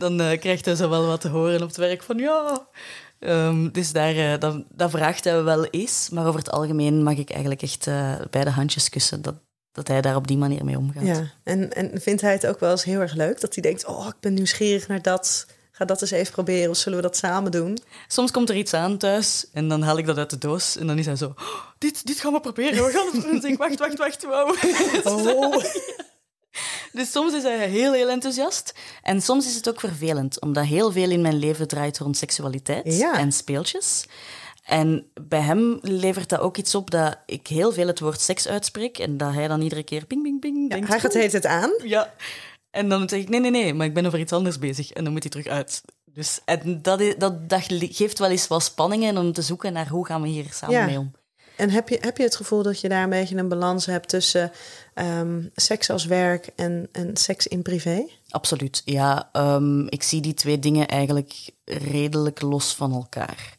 Dan 0.09 0.21
uh, 0.21 0.39
krijgt 0.39 0.65
hij 0.65 0.75
zo 0.75 0.89
wel 0.89 1.05
wat 1.05 1.21
te 1.21 1.29
horen 1.29 1.61
op 1.61 1.67
het 1.67 1.77
werk 1.77 2.03
van, 2.03 2.17
ja... 2.17 2.67
Um, 3.19 3.71
dus 3.71 3.91
daar, 3.91 4.15
uh, 4.15 4.37
dat, 4.39 4.63
dat, 4.69 4.89
vraagt 4.89 5.23
hij 5.23 5.43
wel 5.43 5.65
eens, 5.65 6.09
maar 6.09 6.27
over 6.27 6.39
het 6.39 6.51
algemeen 6.51 7.03
mag 7.03 7.17
ik 7.17 7.29
eigenlijk 7.29 7.61
echt 7.61 7.87
uh, 7.87 8.13
beide 8.29 8.49
handjes 8.49 8.89
kussen. 8.89 9.21
Dat, 9.21 9.35
dat 9.71 9.87
hij 9.87 10.01
daar 10.01 10.15
op 10.15 10.27
die 10.27 10.37
manier 10.37 10.65
mee 10.65 10.77
omgaat. 10.77 11.05
Ja, 11.05 11.31
en, 11.43 11.73
en 11.73 12.01
vindt 12.01 12.21
hij 12.21 12.31
het 12.31 12.47
ook 12.47 12.59
wel 12.59 12.71
eens 12.71 12.83
heel 12.83 12.99
erg 12.99 13.13
leuk 13.13 13.41
dat 13.41 13.53
hij 13.53 13.63
denkt: 13.63 13.85
Oh, 13.85 14.07
ik 14.07 14.15
ben 14.19 14.33
nieuwsgierig 14.33 14.87
naar 14.87 15.01
dat. 15.01 15.47
Ga 15.71 15.85
dat 15.85 16.01
eens 16.01 16.11
even 16.11 16.33
proberen, 16.33 16.69
of 16.69 16.77
zullen 16.77 16.97
we 16.97 17.03
dat 17.03 17.17
samen 17.17 17.51
doen? 17.51 17.77
Soms 18.07 18.31
komt 18.31 18.49
er 18.49 18.55
iets 18.55 18.73
aan 18.73 18.97
thuis 18.97 19.47
en 19.53 19.67
dan 19.67 19.81
haal 19.81 19.97
ik 19.97 20.05
dat 20.05 20.17
uit 20.17 20.29
de 20.29 20.37
doos 20.37 20.77
en 20.77 20.87
dan 20.87 20.97
is 20.97 21.05
hij 21.05 21.15
zo: 21.15 21.25
oh, 21.25 21.59
dit, 21.77 22.05
dit 22.05 22.19
gaan 22.19 22.33
we 22.33 22.39
proberen, 22.39 22.85
we 22.85 22.91
gaan 22.91 23.05
het 23.11 23.21
doen. 23.23 23.41
zeg 23.41 23.51
ik: 23.51 23.57
Wacht, 23.57 23.79
wacht, 23.79 23.97
wacht, 23.97 24.23
wow. 24.23 24.55
Oh. 25.43 25.63
Dus 26.91 27.11
soms 27.11 27.33
is 27.33 27.43
hij 27.43 27.69
heel, 27.69 27.93
heel 27.93 28.09
enthousiast. 28.09 28.73
En 29.01 29.21
soms 29.21 29.45
is 29.45 29.55
het 29.55 29.69
ook 29.69 29.79
vervelend, 29.79 30.41
omdat 30.41 30.65
heel 30.65 30.91
veel 30.91 31.09
in 31.09 31.21
mijn 31.21 31.39
leven 31.39 31.67
draait 31.67 31.97
rond 31.97 32.17
seksualiteit 32.17 33.01
en 33.13 33.31
speeltjes. 33.31 34.05
En 34.65 35.07
bij 35.21 35.41
hem 35.41 35.79
levert 35.81 36.29
dat 36.29 36.39
ook 36.39 36.57
iets 36.57 36.75
op 36.75 36.91
dat 36.91 37.17
ik 37.25 37.47
heel 37.47 37.71
veel 37.71 37.87
het 37.87 37.99
woord 37.99 38.21
seks 38.21 38.47
uitspreek 38.47 38.97
en 38.97 39.17
dat 39.17 39.33
hij 39.33 39.47
dan 39.47 39.61
iedere 39.61 39.83
keer 39.83 40.05
ping, 40.05 40.21
ping, 40.23 40.39
ping 40.39 40.73
ja, 40.73 40.87
Hij 40.87 40.99
gaat 40.99 41.13
heet 41.13 41.31
het 41.31 41.45
aan? 41.45 41.73
Ja. 41.83 42.13
En 42.71 42.89
dan 42.89 43.09
zeg 43.09 43.19
ik, 43.19 43.29
nee, 43.29 43.39
nee, 43.39 43.51
nee, 43.51 43.73
maar 43.73 43.85
ik 43.85 43.93
ben 43.93 44.05
over 44.05 44.19
iets 44.19 44.31
anders 44.31 44.59
bezig. 44.59 44.91
En 44.91 45.03
dan 45.03 45.13
moet 45.13 45.21
hij 45.21 45.31
terug 45.31 45.47
uit. 45.47 45.81
Dus 46.05 46.39
en 46.45 46.81
dat, 46.81 47.15
dat 47.17 47.63
geeft 47.69 48.19
wel 48.19 48.29
eens 48.29 48.47
wat 48.47 48.63
spanningen 48.63 49.17
om 49.17 49.31
te 49.31 49.41
zoeken 49.41 49.73
naar 49.73 49.87
hoe 49.87 50.05
gaan 50.05 50.21
we 50.21 50.27
hier 50.27 50.45
samen 50.51 50.85
mee 50.85 50.99
om. 50.99 51.11
En 51.57 51.69
heb 51.69 51.89
je, 51.89 51.97
heb 52.01 52.17
je 52.17 52.23
het 52.23 52.35
gevoel 52.35 52.63
dat 52.63 52.79
je 52.79 52.89
daar 52.89 53.03
een 53.03 53.09
beetje 53.09 53.35
een 53.35 53.47
balans 53.47 53.85
hebt 53.85 54.09
tussen 54.09 54.51
um, 54.95 55.51
seks 55.55 55.89
als 55.89 56.05
werk 56.05 56.49
en, 56.55 56.89
en 56.91 57.17
seks 57.17 57.47
in 57.47 57.61
privé? 57.61 58.07
Absoluut, 58.29 58.81
ja. 58.85 59.29
Um, 59.33 59.87
ik 59.89 60.03
zie 60.03 60.21
die 60.21 60.33
twee 60.33 60.59
dingen 60.59 60.87
eigenlijk 60.87 61.49
redelijk 61.65 62.41
los 62.41 62.75
van 62.75 62.93
elkaar. 62.93 63.57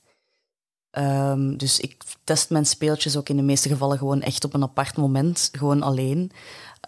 Um, 0.90 1.56
dus 1.56 1.80
ik 1.80 2.02
test 2.24 2.50
mijn 2.50 2.66
speeltjes 2.66 3.16
ook 3.16 3.28
in 3.28 3.36
de 3.36 3.42
meeste 3.42 3.68
gevallen 3.68 3.98
gewoon 3.98 4.22
echt 4.22 4.44
op 4.44 4.54
een 4.54 4.62
apart 4.62 4.96
moment, 4.96 5.48
gewoon 5.52 5.82
alleen. 5.82 6.32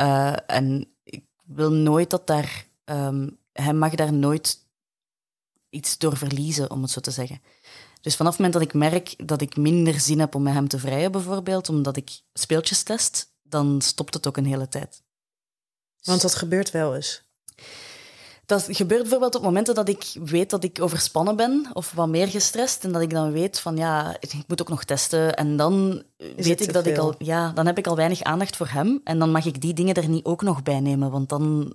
Uh, 0.00 0.32
en 0.46 0.88
ik 1.02 1.24
wil 1.44 1.72
nooit 1.72 2.11
dat 2.11 2.26
daar. 2.26 2.66
Hij 3.52 3.74
mag 3.74 3.94
daar 3.94 4.12
nooit 4.12 4.59
iets 5.70 5.98
door 5.98 6.16
verliezen, 6.16 6.70
om 6.70 6.82
het 6.82 6.90
zo 6.90 7.00
te 7.00 7.11
zeggen. 7.11 7.40
Dus 8.01 8.16
vanaf 8.16 8.32
het 8.36 8.40
moment 8.40 8.53
dat 8.53 8.68
ik 8.68 8.74
merk 8.74 9.28
dat 9.28 9.40
ik 9.40 9.57
minder 9.57 10.01
zin 10.01 10.20
heb 10.20 10.34
om 10.34 10.42
met 10.42 10.53
hem 10.53 10.68
te 10.68 10.78
vrijen, 10.78 11.12
bijvoorbeeld, 11.12 11.68
omdat 11.68 11.96
ik 11.96 12.20
speeltjes 12.32 12.82
test, 12.82 13.32
dan 13.42 13.80
stopt 13.80 14.14
het 14.14 14.26
ook 14.26 14.36
een 14.36 14.46
hele 14.46 14.68
tijd. 14.68 15.03
Want 16.03 16.20
dat 16.20 16.34
gebeurt 16.34 16.70
wel 16.70 16.94
eens. 16.94 17.26
Dat 18.46 18.66
gebeurt 18.70 19.01
bijvoorbeeld 19.01 19.34
op 19.34 19.42
momenten 19.42 19.74
dat 19.74 19.88
ik 19.88 20.05
weet 20.24 20.51
dat 20.51 20.64
ik 20.64 20.82
overspannen 20.82 21.36
ben 21.36 21.66
of 21.72 21.92
wat 21.92 22.09
meer 22.09 22.28
gestrest. 22.28 22.84
En 22.84 22.92
dat 22.92 23.03
ik 23.03 23.11
dan 23.11 23.32
weet 23.32 23.61
van 23.61 23.76
ja, 23.76 24.16
ik 24.20 24.44
moet 24.46 24.61
ook 24.61 24.68
nog 24.68 24.84
testen. 24.84 25.36
En 25.36 25.57
dan 25.57 26.03
weet 26.36 26.61
ik 26.61 26.72
dat 26.72 26.86
ik 26.86 26.99
al, 26.99 27.14
ja, 27.18 27.53
dan 27.53 27.66
heb 27.66 27.78
ik 27.78 27.86
al 27.86 27.96
weinig 27.96 28.22
aandacht 28.22 28.57
voor 28.57 28.68
hem. 28.68 29.01
En 29.05 29.18
dan 29.18 29.30
mag 29.30 29.44
ik 29.44 29.61
die 29.61 29.74
dingen 29.74 29.94
er 29.94 30.09
niet 30.09 30.24
ook 30.24 30.42
nog 30.42 30.62
bij 30.62 30.80
nemen. 30.80 31.11
Want 31.11 31.28
dan. 31.28 31.74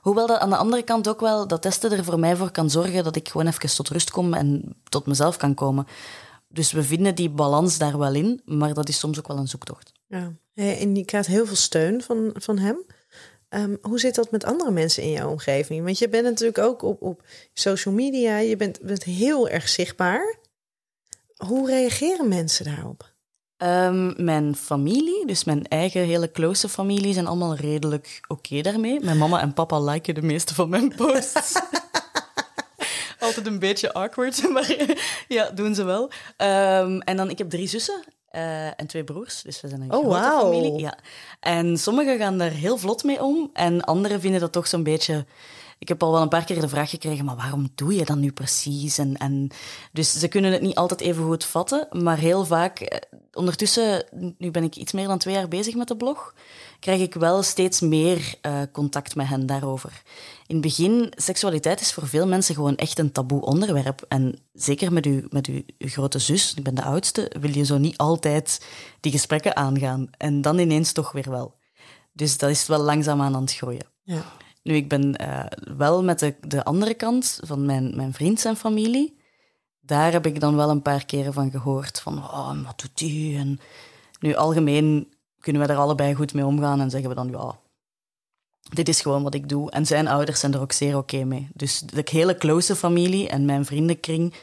Hoewel 0.00 0.26
dat 0.26 0.38
aan 0.38 0.50
de 0.50 0.56
andere 0.56 0.82
kant 0.82 1.08
ook 1.08 1.20
wel 1.20 1.46
dat 1.46 1.62
testen 1.62 1.92
er 1.92 2.04
voor 2.04 2.18
mij 2.18 2.36
voor 2.36 2.50
kan 2.50 2.70
zorgen 2.70 3.04
dat 3.04 3.16
ik 3.16 3.28
gewoon 3.28 3.46
even 3.46 3.74
tot 3.74 3.88
rust 3.88 4.10
kom 4.10 4.34
en 4.34 4.76
tot 4.88 5.06
mezelf 5.06 5.36
kan 5.36 5.54
komen. 5.54 5.86
Dus 6.48 6.72
we 6.72 6.82
vinden 6.82 7.14
die 7.14 7.30
balans 7.30 7.78
daar 7.78 7.98
wel 7.98 8.14
in, 8.14 8.40
maar 8.44 8.74
dat 8.74 8.88
is 8.88 8.98
soms 8.98 9.18
ook 9.18 9.28
wel 9.28 9.38
een 9.38 9.48
zoektocht. 9.48 9.92
Ja, 10.06 10.32
en 10.54 10.94
je 10.94 11.04
krijgt 11.04 11.26
heel 11.26 11.46
veel 11.46 11.56
steun 11.56 12.02
van, 12.02 12.30
van 12.34 12.58
hem. 12.58 12.84
Um, 13.48 13.78
hoe 13.82 14.00
zit 14.00 14.14
dat 14.14 14.30
met 14.30 14.44
andere 14.44 14.70
mensen 14.70 15.02
in 15.02 15.10
jouw 15.10 15.30
omgeving? 15.30 15.84
Want 15.84 15.98
je 15.98 16.08
bent 16.08 16.24
natuurlijk 16.24 16.58
ook 16.58 16.82
op, 16.82 17.02
op 17.02 17.22
social 17.52 17.94
media, 17.94 18.38
je 18.38 18.56
bent, 18.56 18.80
bent 18.80 19.04
heel 19.04 19.48
erg 19.48 19.68
zichtbaar. 19.68 20.38
Hoe 21.36 21.66
reageren 21.66 22.28
mensen 22.28 22.64
daarop? 22.64 23.09
Um, 23.62 24.14
mijn 24.16 24.56
familie, 24.56 25.26
dus 25.26 25.44
mijn 25.44 25.68
eigen 25.68 26.02
hele 26.02 26.30
close 26.30 26.68
familie, 26.68 27.12
zijn 27.12 27.26
allemaal 27.26 27.54
redelijk 27.54 28.20
oké 28.28 28.60
daarmee. 28.60 29.00
Mijn 29.00 29.18
mama 29.18 29.40
en 29.40 29.52
papa 29.52 29.80
liken 29.80 30.14
de 30.14 30.22
meeste 30.22 30.54
van 30.54 30.68
mijn 30.68 30.94
posts. 30.96 31.60
Altijd 33.18 33.46
een 33.46 33.58
beetje 33.58 33.92
awkward, 33.92 34.48
maar 34.52 34.76
ja, 35.28 35.50
doen 35.50 35.74
ze 35.74 35.84
wel. 35.84 36.02
Um, 36.36 37.00
en 37.00 37.16
dan, 37.16 37.30
ik 37.30 37.38
heb 37.38 37.50
drie 37.50 37.66
zussen 37.66 38.04
uh, 38.32 38.66
en 38.66 38.86
twee 38.86 39.04
broers, 39.04 39.42
dus 39.42 39.60
we 39.60 39.68
zijn 39.68 39.80
een 39.80 39.92
oh, 39.92 39.98
grote 39.98 40.30
wow. 40.30 40.40
familie. 40.40 40.80
Ja. 40.80 40.98
En 41.40 41.78
sommigen 41.78 42.18
gaan 42.18 42.38
daar 42.38 42.50
heel 42.50 42.76
vlot 42.76 43.04
mee 43.04 43.22
om 43.22 43.50
en 43.52 43.84
anderen 43.84 44.20
vinden 44.20 44.40
dat 44.40 44.52
toch 44.52 44.66
zo'n 44.66 44.82
beetje... 44.82 45.24
Ik 45.80 45.88
heb 45.88 46.02
al 46.02 46.12
wel 46.12 46.22
een 46.22 46.28
paar 46.28 46.44
keer 46.44 46.60
de 46.60 46.68
vraag 46.68 46.90
gekregen, 46.90 47.24
maar 47.24 47.36
waarom 47.36 47.68
doe 47.74 47.94
je 47.94 48.04
dat 48.04 48.16
nu 48.16 48.32
precies? 48.32 48.98
En, 48.98 49.16
en, 49.16 49.50
dus 49.92 50.18
ze 50.18 50.28
kunnen 50.28 50.52
het 50.52 50.62
niet 50.62 50.74
altijd 50.74 51.00
even 51.00 51.24
goed 51.24 51.44
vatten, 51.44 51.88
maar 51.90 52.18
heel 52.18 52.44
vaak... 52.44 52.80
Eh, 52.80 52.98
ondertussen, 53.32 54.04
nu 54.38 54.50
ben 54.50 54.62
ik 54.62 54.76
iets 54.76 54.92
meer 54.92 55.06
dan 55.06 55.18
twee 55.18 55.34
jaar 55.34 55.48
bezig 55.48 55.74
met 55.74 55.88
de 55.88 55.96
blog, 55.96 56.34
krijg 56.80 57.00
ik 57.00 57.14
wel 57.14 57.42
steeds 57.42 57.80
meer 57.80 58.34
uh, 58.46 58.60
contact 58.72 59.14
met 59.14 59.26
hen 59.26 59.46
daarover. 59.46 60.02
In 60.46 60.54
het 60.54 60.64
begin, 60.64 61.12
seksualiteit 61.16 61.80
is 61.80 61.92
voor 61.92 62.06
veel 62.06 62.26
mensen 62.26 62.54
gewoon 62.54 62.76
echt 62.76 62.98
een 62.98 63.12
taboe 63.12 63.40
onderwerp. 63.40 64.04
En 64.08 64.38
zeker 64.52 64.92
met, 64.92 65.06
u, 65.06 65.26
met 65.30 65.46
uw, 65.46 65.62
uw 65.78 65.88
grote 65.88 66.18
zus, 66.18 66.54
ik 66.54 66.64
ben 66.64 66.74
de 66.74 66.82
oudste, 66.82 67.32
wil 67.40 67.50
je 67.50 67.64
zo 67.64 67.78
niet 67.78 67.96
altijd 67.96 68.64
die 69.00 69.12
gesprekken 69.12 69.56
aangaan. 69.56 70.10
En 70.16 70.40
dan 70.40 70.58
ineens 70.58 70.92
toch 70.92 71.12
weer 71.12 71.30
wel. 71.30 71.58
Dus 72.12 72.38
dat 72.38 72.50
is 72.50 72.66
wel 72.66 72.80
langzaamaan 72.80 73.34
aan 73.34 73.42
het 73.42 73.54
groeien. 73.54 73.86
Ja. 74.02 74.24
Nu, 74.62 74.74
ik 74.74 74.88
ben 74.88 75.22
uh, 75.22 75.44
wel 75.76 76.04
met 76.04 76.18
de, 76.18 76.34
de 76.40 76.64
andere 76.64 76.94
kant 76.94 77.40
van 77.44 77.66
mijn, 77.66 77.96
mijn 77.96 78.12
vriend 78.12 78.44
en 78.44 78.56
familie. 78.56 79.18
Daar 79.80 80.12
heb 80.12 80.26
ik 80.26 80.40
dan 80.40 80.56
wel 80.56 80.70
een 80.70 80.82
paar 80.82 81.04
keren 81.04 81.32
van 81.32 81.50
gehoord. 81.50 82.00
Van, 82.00 82.18
oh, 82.18 82.64
wat 82.64 82.80
doet 82.80 82.98
die? 82.98 83.38
En 83.38 83.60
nu, 84.20 84.34
algemeen 84.34 85.12
kunnen 85.38 85.62
we 85.62 85.68
daar 85.68 85.76
allebei 85.76 86.14
goed 86.14 86.34
mee 86.34 86.46
omgaan 86.46 86.80
en 86.80 86.90
zeggen 86.90 87.08
we 87.08 87.14
dan, 87.14 87.30
ja, 87.30 87.58
dit 88.60 88.88
is 88.88 89.00
gewoon 89.00 89.22
wat 89.22 89.34
ik 89.34 89.48
doe. 89.48 89.70
En 89.70 89.86
zijn 89.86 90.08
ouders 90.08 90.40
zijn 90.40 90.54
er 90.54 90.60
ook 90.60 90.72
zeer 90.72 90.96
oké 90.96 91.24
mee. 91.24 91.48
Dus 91.54 91.80
de 91.80 92.06
hele 92.10 92.36
close 92.36 92.76
familie 92.76 93.28
en 93.28 93.44
mijn 93.44 93.64
vriendenkring, 93.64 94.34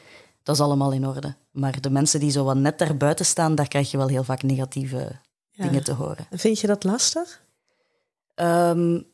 dat 0.43 0.55
is 0.55 0.61
allemaal 0.61 0.91
in 0.91 1.07
orde. 1.07 1.35
Maar 1.51 1.81
de 1.81 1.89
mensen 1.89 2.19
die 2.19 2.31
zo 2.31 2.43
wat 2.43 2.57
net 2.57 2.79
daarbuiten 2.79 3.25
staan, 3.25 3.55
daar 3.55 3.67
krijg 3.67 3.91
je 3.91 3.97
wel 3.97 4.07
heel 4.07 4.23
vaak 4.23 4.43
negatieve 4.43 5.19
dingen 5.51 5.83
te 5.83 5.93
horen. 5.93 6.27
Vind 6.31 6.59
je 6.59 6.67
dat 6.67 6.83
lastig? 6.83 7.41
Um, 8.35 9.05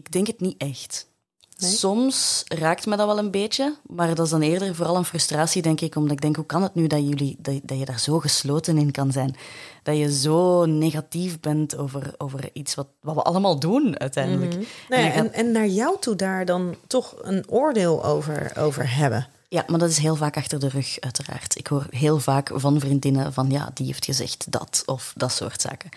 ik 0.00 0.12
denk 0.12 0.26
het 0.26 0.40
niet 0.40 0.54
echt. 0.58 1.08
Soms 1.56 2.44
raakt 2.46 2.86
me 2.86 2.96
dat 2.96 3.06
wel 3.06 3.18
een 3.18 3.30
beetje, 3.30 3.76
maar 3.86 4.14
dat 4.14 4.24
is 4.24 4.30
dan 4.30 4.40
eerder 4.40 4.74
vooral 4.74 4.96
een 4.96 5.04
frustratie, 5.04 5.62
denk 5.62 5.80
ik, 5.80 5.96
omdat 5.96 6.12
ik 6.12 6.20
denk, 6.20 6.36
hoe 6.36 6.46
kan 6.46 6.62
het 6.62 6.74
nu 6.74 6.86
dat, 6.86 7.08
jullie, 7.08 7.36
dat, 7.38 7.60
dat 7.62 7.78
je 7.78 7.84
daar 7.84 7.98
zo 7.98 8.18
gesloten 8.18 8.78
in 8.78 8.90
kan 8.90 9.12
zijn? 9.12 9.36
Dat 9.82 9.96
je 9.96 10.12
zo 10.12 10.64
negatief 10.64 11.40
bent 11.40 11.76
over, 11.76 12.14
over 12.18 12.50
iets 12.52 12.74
wat, 12.74 12.86
wat 13.00 13.14
we 13.14 13.22
allemaal 13.22 13.58
doen 13.58 13.98
uiteindelijk. 13.98 14.54
Mm 14.54 14.64
en, 14.88 15.32
en, 15.32 15.52
naar 15.52 15.66
jou 15.66 15.96
toe 16.00 16.16
daar 16.16 16.44
dan 16.44 16.76
toch 16.86 17.14
een 17.22 17.44
oordeel 17.48 18.04
over, 18.04 18.52
over 18.58 18.96
hebben. 18.96 19.28
Ja, 19.48 19.64
maar 19.66 19.78
dat 19.78 19.90
is 19.90 19.98
heel 19.98 20.16
vaak 20.16 20.36
achter 20.36 20.60
de 20.60 20.68
rug, 20.68 21.00
uiteraard. 21.00 21.58
Ik 21.58 21.66
hoor 21.66 21.86
heel 21.90 22.18
vaak 22.18 22.50
van 22.54 22.80
vriendinnen 22.80 23.32
van, 23.32 23.50
ja, 23.50 23.70
die 23.74 23.86
heeft 23.86 24.04
gezegd 24.04 24.52
dat, 24.52 24.82
of 24.86 25.12
dat 25.16 25.32
soort 25.32 25.60
zaken. 25.60 25.90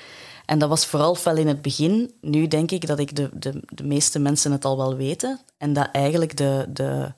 En 0.54 0.60
dat 0.60 0.70
was 0.70 0.86
vooral 0.86 1.16
fel 1.16 1.38
in 1.38 1.48
het 1.48 1.62
begin. 1.62 2.14
Nu 2.22 2.48
denk 2.48 2.72
ik 2.72 2.88
dat 2.88 3.00
ik 3.00 3.16
de, 3.16 3.30
de, 3.34 3.64
de 3.66 3.84
meeste 3.84 4.20
mensen 4.20 4.52
het 4.52 4.66
al 4.66 4.78
wel 4.78 4.96
weten. 4.96 5.40
En 5.58 5.74
dat 5.74 5.90
eigenlijk 5.92 6.38
de, 6.38 6.66
de, 6.70 7.14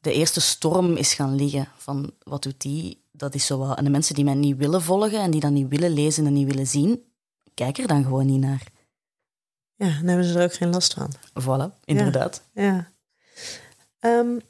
de 0.00 0.12
eerste 0.12 0.40
storm 0.40 0.96
is 0.96 1.14
gaan 1.14 1.34
liggen 1.34 1.68
van 1.76 2.12
wat 2.22 2.42
doet 2.42 2.60
die? 2.60 3.04
Dat 3.12 3.34
is 3.34 3.46
zo 3.46 3.58
wat. 3.58 3.78
En 3.78 3.84
de 3.84 3.90
mensen 3.90 4.14
die 4.14 4.24
mij 4.24 4.34
niet 4.34 4.56
willen 4.56 4.82
volgen 4.82 5.20
en 5.20 5.30
die 5.30 5.40
dat 5.40 5.50
niet 5.50 5.68
willen 5.68 5.90
lezen 5.90 6.26
en 6.26 6.32
niet 6.32 6.46
willen 6.46 6.66
zien, 6.66 7.02
kijk 7.54 7.78
er 7.78 7.86
dan 7.86 8.02
gewoon 8.02 8.26
niet 8.26 8.40
naar. 8.40 8.62
Ja, 9.74 9.86
dan 9.86 10.06
hebben 10.06 10.24
ze 10.24 10.38
er 10.38 10.44
ook 10.44 10.54
geen 10.54 10.70
last 10.70 10.94
van. 10.94 11.12
Voilà, 11.42 11.80
inderdaad. 11.84 12.42
Ja. 12.52 12.90
Um, 14.00 14.40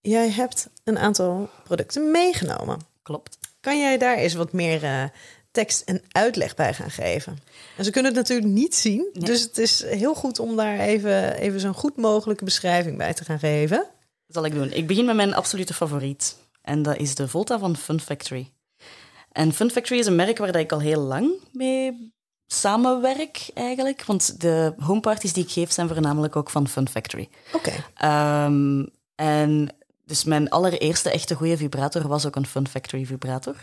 jij 0.00 0.30
hebt 0.30 0.70
een 0.84 0.98
aantal 0.98 1.48
producten 1.64 2.10
meegenomen. 2.10 2.78
Klopt. 3.02 3.38
Kan 3.60 3.78
jij 3.78 3.98
daar 3.98 4.16
eens 4.16 4.34
wat 4.34 4.52
meer 4.52 4.82
uh, 4.82 5.04
tekst 5.52 5.80
en 5.80 6.02
uitleg 6.08 6.54
bij 6.54 6.74
gaan 6.74 6.90
geven. 6.90 7.38
En 7.76 7.84
ze 7.84 7.90
kunnen 7.90 8.14
het 8.14 8.20
natuurlijk 8.20 8.52
niet 8.52 8.74
zien, 8.74 9.10
dus 9.12 9.42
het 9.42 9.58
is 9.58 9.84
heel 9.84 10.14
goed 10.14 10.38
om 10.38 10.56
daar 10.56 10.78
even, 10.78 11.34
even 11.34 11.60
zo'n 11.60 11.74
goed 11.74 11.96
mogelijke 11.96 12.44
beschrijving 12.44 12.96
bij 12.96 13.14
te 13.14 13.24
gaan 13.24 13.38
geven. 13.38 13.76
Dat 14.26 14.36
zal 14.36 14.44
ik 14.44 14.52
doen. 14.52 14.72
Ik 14.72 14.86
begin 14.86 15.04
met 15.04 15.16
mijn 15.16 15.34
absolute 15.34 15.74
favoriet. 15.74 16.36
En 16.62 16.82
dat 16.82 16.96
is 16.96 17.14
de 17.14 17.28
Volta 17.28 17.58
van 17.58 17.76
Fun 17.76 18.00
Factory. 18.00 18.50
En 19.32 19.52
Fun 19.52 19.70
Factory 19.70 20.00
is 20.00 20.06
een 20.06 20.16
merk 20.16 20.38
waar 20.38 20.56
ik 20.56 20.72
al 20.72 20.80
heel 20.80 21.00
lang 21.00 21.30
mee 21.52 22.12
samenwerk 22.46 23.50
eigenlijk. 23.54 24.04
Want 24.04 24.40
de 24.40 24.74
homeparties 24.78 25.32
die 25.32 25.44
ik 25.44 25.50
geef 25.50 25.72
zijn 25.72 25.88
voornamelijk 25.88 26.36
ook 26.36 26.50
van 26.50 26.68
Fun 26.68 26.88
Factory. 26.88 27.28
Oké. 27.52 27.72
Ehm, 27.94 28.86
en 29.14 29.68
dus 30.04 30.24
mijn 30.24 30.50
allereerste 30.50 31.10
echte 31.10 31.34
goede 31.34 31.56
vibrator 31.56 32.08
was 32.08 32.26
ook 32.26 32.36
een 32.36 32.46
Fun 32.46 32.68
Factory 32.68 33.04
vibrator. 33.04 33.56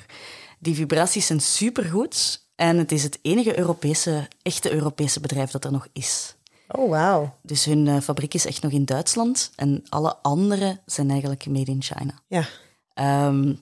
Die 0.60 0.76
vibraties 0.76 1.26
zijn 1.26 1.39
supergoed. 1.39 2.47
En 2.55 2.78
het 2.78 2.91
is 2.91 3.03
het 3.03 3.20
enige 3.22 3.60
Europese, 3.60 4.28
echte 4.41 4.72
Europese 4.72 5.20
bedrijf 5.20 5.51
dat 5.51 5.66
er 5.66 5.72
nog 5.72 5.88
is. 5.93 6.36
Oh, 6.68 6.89
wauw. 6.89 7.36
Dus 7.41 7.66
hun 7.66 7.88
eh, 7.88 7.99
fabriek 8.01 8.34
is 8.34 8.45
echt 8.45 8.62
nog 8.62 8.72
in 8.72 8.86
Duitsland. 8.86 9.51
En 9.55 9.84
alle 9.89 10.16
andere 10.22 10.80
zijn 10.86 11.10
eigenlijk 11.10 11.45
made 11.45 11.72
in 11.72 11.82
China. 11.82 12.14
Ja. 12.28 12.45
Ehm, 12.93 13.53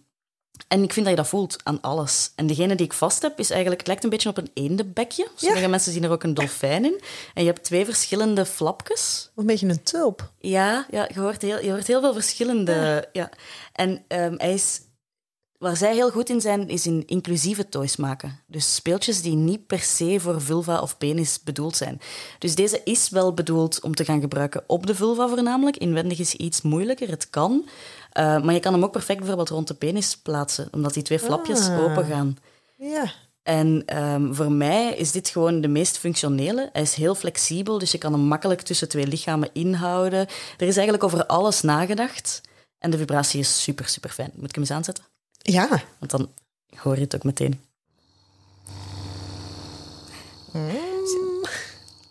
en 0.67 0.83
ik 0.83 0.93
vind 0.93 1.05
dat 1.05 1.15
je 1.15 1.21
dat 1.21 1.27
voelt 1.29 1.57
aan 1.63 1.81
alles. 1.81 2.31
En 2.35 2.47
degene 2.47 2.75
die 2.75 2.85
ik 2.85 2.93
vast 2.93 3.21
heb, 3.21 3.39
is 3.39 3.49
eigenlijk... 3.49 3.79
Het 3.79 3.87
lijkt 3.87 4.03
een 4.03 4.09
beetje 4.09 4.29
op 4.29 4.37
een 4.37 4.51
eendebekje. 4.53 5.27
Sommige 5.35 5.67
mensen 5.67 5.91
zien 5.91 6.03
er 6.03 6.11
ook 6.11 6.23
een 6.23 6.33
dolfijn 6.33 6.85
in. 6.85 7.01
En 7.33 7.43
je 7.43 7.49
hebt 7.49 7.63
twee 7.63 7.85
verschillende 7.85 8.45
flapjes. 8.45 9.31
Een 9.35 9.45
beetje 9.45 9.67
een 9.67 9.83
tulp. 9.83 10.31
Ja, 10.39 10.85
ja 10.91 11.09
je, 11.13 11.19
hoort 11.19 11.41
heel, 11.41 11.63
je 11.63 11.71
hoort 11.71 11.87
heel 11.87 12.01
veel 12.01 12.13
verschillende... 12.13 13.09
Ja. 13.13 13.29
En 13.73 14.03
ehm, 14.07 14.33
hij 14.37 14.53
is... 14.53 14.81
Waar 15.57 15.77
zij 15.77 15.93
heel 15.93 16.09
goed 16.09 16.29
in 16.29 16.41
zijn, 16.41 16.69
is 16.69 16.85
in 16.85 17.03
inclusieve 17.05 17.69
toys 17.69 17.95
maken. 17.95 18.39
Dus 18.47 18.75
speeltjes 18.75 19.21
die 19.21 19.35
niet 19.35 19.67
per 19.67 19.79
se 19.79 20.19
voor 20.19 20.41
vulva 20.41 20.79
of 20.81 20.97
penis 20.97 21.43
bedoeld 21.43 21.75
zijn. 21.77 22.01
Dus 22.39 22.55
deze 22.55 22.81
is 22.83 23.09
wel 23.09 23.33
bedoeld 23.33 23.81
om 23.81 23.95
te 23.95 24.05
gaan 24.05 24.19
gebruiken 24.21 24.63
op 24.67 24.85
de 24.87 24.95
vulva 24.95 25.27
voornamelijk. 25.27 25.77
Inwendig 25.77 26.19
is 26.19 26.33
iets 26.33 26.61
moeilijker, 26.61 27.09
het 27.09 27.29
kan. 27.29 27.51
Uh, 28.13 28.41
maar 28.43 28.53
je 28.53 28.59
kan 28.59 28.73
hem 28.73 28.83
ook 28.83 28.91
perfect 28.91 29.17
bijvoorbeeld 29.17 29.49
rond 29.49 29.67
de 29.67 29.73
penis 29.73 30.17
plaatsen, 30.17 30.67
omdat 30.71 30.93
die 30.93 31.03
twee 31.03 31.19
flapjes 31.19 31.67
Ah. 31.67 31.83
open 31.83 32.05
gaan. 32.05 32.37
Ja. 32.77 33.11
En 33.43 33.83
ehm, 33.85 34.33
voor 34.33 34.51
mij 34.51 34.95
is 34.95 35.11
dit 35.11 35.29
gewoon 35.29 35.61
de 35.61 35.67
meest 35.67 35.97
functionele. 35.97 36.69
Hij 36.73 36.81
is 36.81 36.93
heel 36.93 37.15
flexibel, 37.15 37.77
dus 37.79 37.91
je 37.91 37.97
kan 37.97 38.13
hem 38.13 38.21
makkelijk 38.21 38.61
tussen 38.61 38.89
twee 38.89 39.07
lichamen 39.07 39.49
inhouden. 39.53 40.19
Er 40.57 40.67
is 40.67 40.75
eigenlijk 40.75 41.03
over 41.03 41.25
alles 41.25 41.61
nagedacht. 41.61 42.41
En 42.79 42.89
de 42.91 42.97
vibratie 42.97 43.39
is 43.39 43.63
super, 43.63 43.87
super 43.87 44.09
fijn. 44.09 44.31
Moet 44.35 44.49
ik 44.49 44.55
hem 44.55 44.63
eens 44.63 44.71
aanzetten? 44.73 45.03
Ja. 45.51 45.83
Want 45.99 46.11
dan 46.11 46.33
hoor 46.75 46.95
je 46.95 47.01
het 47.01 47.15
ook 47.15 47.23
meteen. 47.23 47.61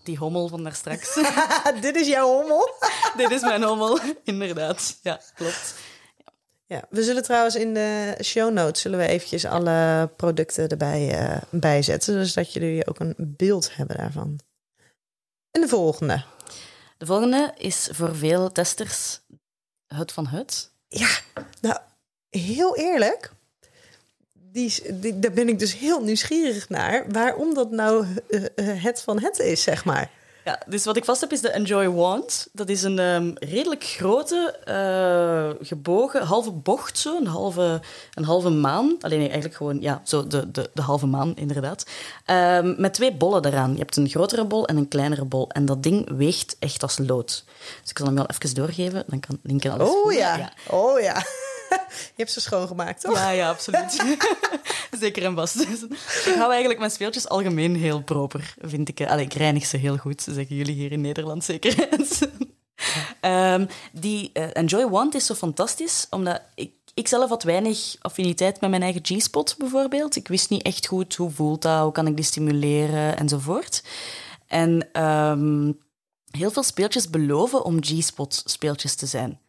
Die 0.03 0.17
hommel 0.17 0.49
van 0.49 0.65
daar 0.65 0.75
straks. 0.75 1.15
Dit 1.81 1.97
is 1.97 2.07
jouw 2.07 2.29
hommel. 2.29 2.75
Dit 3.17 3.31
is 3.31 3.41
mijn 3.41 3.63
hommel, 3.63 4.01
inderdaad. 4.25 4.99
Ja, 5.03 5.21
klopt. 5.35 5.75
Ja, 6.67 6.85
we 6.91 7.03
zullen 7.03 7.23
trouwens 7.23 7.55
in 7.55 7.75
de 7.75 8.19
show 8.23 8.53
notes 8.53 8.83
zullen 8.83 8.99
we 8.99 9.07
eventjes 9.07 9.45
alle 9.45 10.11
producten 10.17 10.69
erbij 10.69 11.19
eh 11.19 11.43
bijzetten, 11.51 12.27
zodat 12.27 12.53
jullie 12.53 12.87
ook 12.87 13.01
een 13.01 13.15
beeld 13.19 13.77
hebben 13.77 13.97
daarvan. 13.97 14.41
En 15.51 15.61
de 15.61 15.69
volgende. 15.69 16.25
De 16.99 17.07
volgende 17.07 17.55
is 17.57 17.89
voor 17.93 18.17
veel 18.17 18.53
testers 18.53 19.21
het 19.87 20.13
van 20.13 20.27
het. 20.27 20.73
Ja, 20.89 21.09
nou, 21.61 21.79
heel 22.37 22.77
eerlijk. 22.77 23.31
Die, 24.53 24.83
daar 25.19 25.33
ben 25.33 25.49
ik 25.49 25.59
dus 25.59 25.79
heel 25.79 26.01
nieuwsgierig 26.01 26.69
naar. 26.69 27.05
Waarom 27.09 27.55
dat 27.55 27.71
nou 27.71 28.07
eh, 28.29 28.45
eh, 28.55 28.83
het 28.83 29.03
van 29.03 29.21
het 29.21 29.39
is, 29.39 29.63
zeg 29.63 29.85
maar. 29.85 30.11
Ja, 30.47 30.61
dus 30.67 30.85
wat 30.85 30.97
ik 30.97 31.05
vast 31.05 31.21
heb 31.21 31.33
is 31.33 31.41
de 31.41 31.51
Enjoy 31.51 31.89
Wand. 31.89 32.49
Dat 32.53 32.69
is 32.69 32.83
een 32.83 32.99
ehm, 32.99 33.31
redelijk 33.35 33.85
grote, 33.85 34.59
eh, 34.65 35.67
gebogen, 35.67 36.23
halve 36.23 36.51
bocht 36.51 36.99
zo, 36.99 37.17
een 37.17 37.27
halve, 37.27 37.81
een 38.15 38.25
halve 38.25 38.49
maan. 38.51 38.97
Alleen 39.01 39.19
nee, 39.19 39.27
eigenlijk 39.27 39.57
gewoon, 39.57 39.81
ja, 39.81 40.01
zo 40.05 40.27
de, 40.27 40.51
de, 40.51 40.71
de 40.75 40.83
halve 40.83 41.07
maan, 41.07 41.37
inderdaad. 41.37 41.87
Ehm, 42.25 42.75
met 42.81 42.95
twee 42.95 43.13
bollen 43.13 43.45
eraan. 43.45 43.73
Je 43.73 43.79
hebt 43.79 43.97
een 43.97 44.09
grotere 44.09 44.45
bol 44.45 44.67
en 44.67 44.77
een 44.77 44.89
kleinere 44.89 45.25
bol. 45.25 45.49
En 45.51 45.65
dat 45.65 45.83
ding 45.83 46.17
weegt 46.17 46.57
echt 46.59 46.83
als 46.83 46.99
lood. 46.99 47.45
Dus 47.81 47.91
ik 47.91 47.99
zal 47.99 48.07
hem 48.07 48.17
wel 48.17 48.27
even 48.27 48.55
doorgeven, 48.55 49.05
dan 49.07 49.21
kan 49.21 49.39
Linken 49.43 49.73
alles 49.73 49.89
Oh 49.89 50.03
voelen. 50.03 50.19
ja, 50.19 50.53
oh 50.71 51.01
ja. 51.01 51.23
Je 51.89 52.23
hebt 52.23 52.31
ze 52.33 52.41
schoongemaakt, 52.41 53.01
toch? 53.01 53.15
Ja, 53.15 53.31
ja, 53.31 53.49
absoluut. 53.49 53.93
Zeker 55.01 55.25
en 55.25 55.35
vast. 55.35 55.59
Dus 55.69 55.83
ik 56.25 56.35
hou 56.35 56.51
eigenlijk 56.51 56.79
mijn 56.79 56.91
speeltjes 56.91 57.29
algemeen 57.29 57.77
heel 57.77 58.03
proper, 58.03 58.55
vind 58.61 58.89
ik. 58.89 59.07
Allee, 59.07 59.25
ik 59.25 59.33
reinig 59.33 59.67
ze 59.67 59.77
heel 59.77 59.97
goed, 59.97 60.23
zeggen 60.23 60.57
jullie 60.57 60.75
hier 60.75 60.93
in 60.93 61.01
Nederland 61.01 61.45
zeker. 61.45 61.89
Ehm, 63.21 63.67
die 63.93 64.31
eh, 64.33 64.49
Enjoy 64.53 64.89
Wand 64.89 65.15
is 65.15 65.27
zo 65.27 65.35
fantastisch, 65.35 66.07
omdat 66.11 66.43
ik, 66.55 66.73
ik 66.95 67.09
zelf 67.09 67.29
had 67.29 67.43
weinig 67.43 67.97
affiniteit 68.01 68.61
met 68.61 68.71
mijn 68.71 68.83
eigen 68.83 69.01
G-spot 69.05 69.55
bijvoorbeeld. 69.59 70.17
Ik 70.17 70.29
wist 70.29 70.51
niet 70.51 70.63
echt 70.63 70.87
goed 70.87 71.15
hoe 71.15 71.31
voelt 71.31 71.63
dat, 71.63 71.83
hoe 71.83 71.93
kan 71.93 72.07
ik 72.07 72.17
die 72.17 72.25
stimuleren 72.25 73.17
enzovoort. 73.17 73.83
En 74.47 74.89
ehm, 74.93 75.73
heel 76.31 76.51
veel 76.51 76.63
speeltjes 76.63 77.11
beloven 77.11 77.65
om 77.65 77.85
G-spot 77.85 78.43
speeltjes 78.45 78.95
te 78.95 79.07
zijn. 79.07 79.41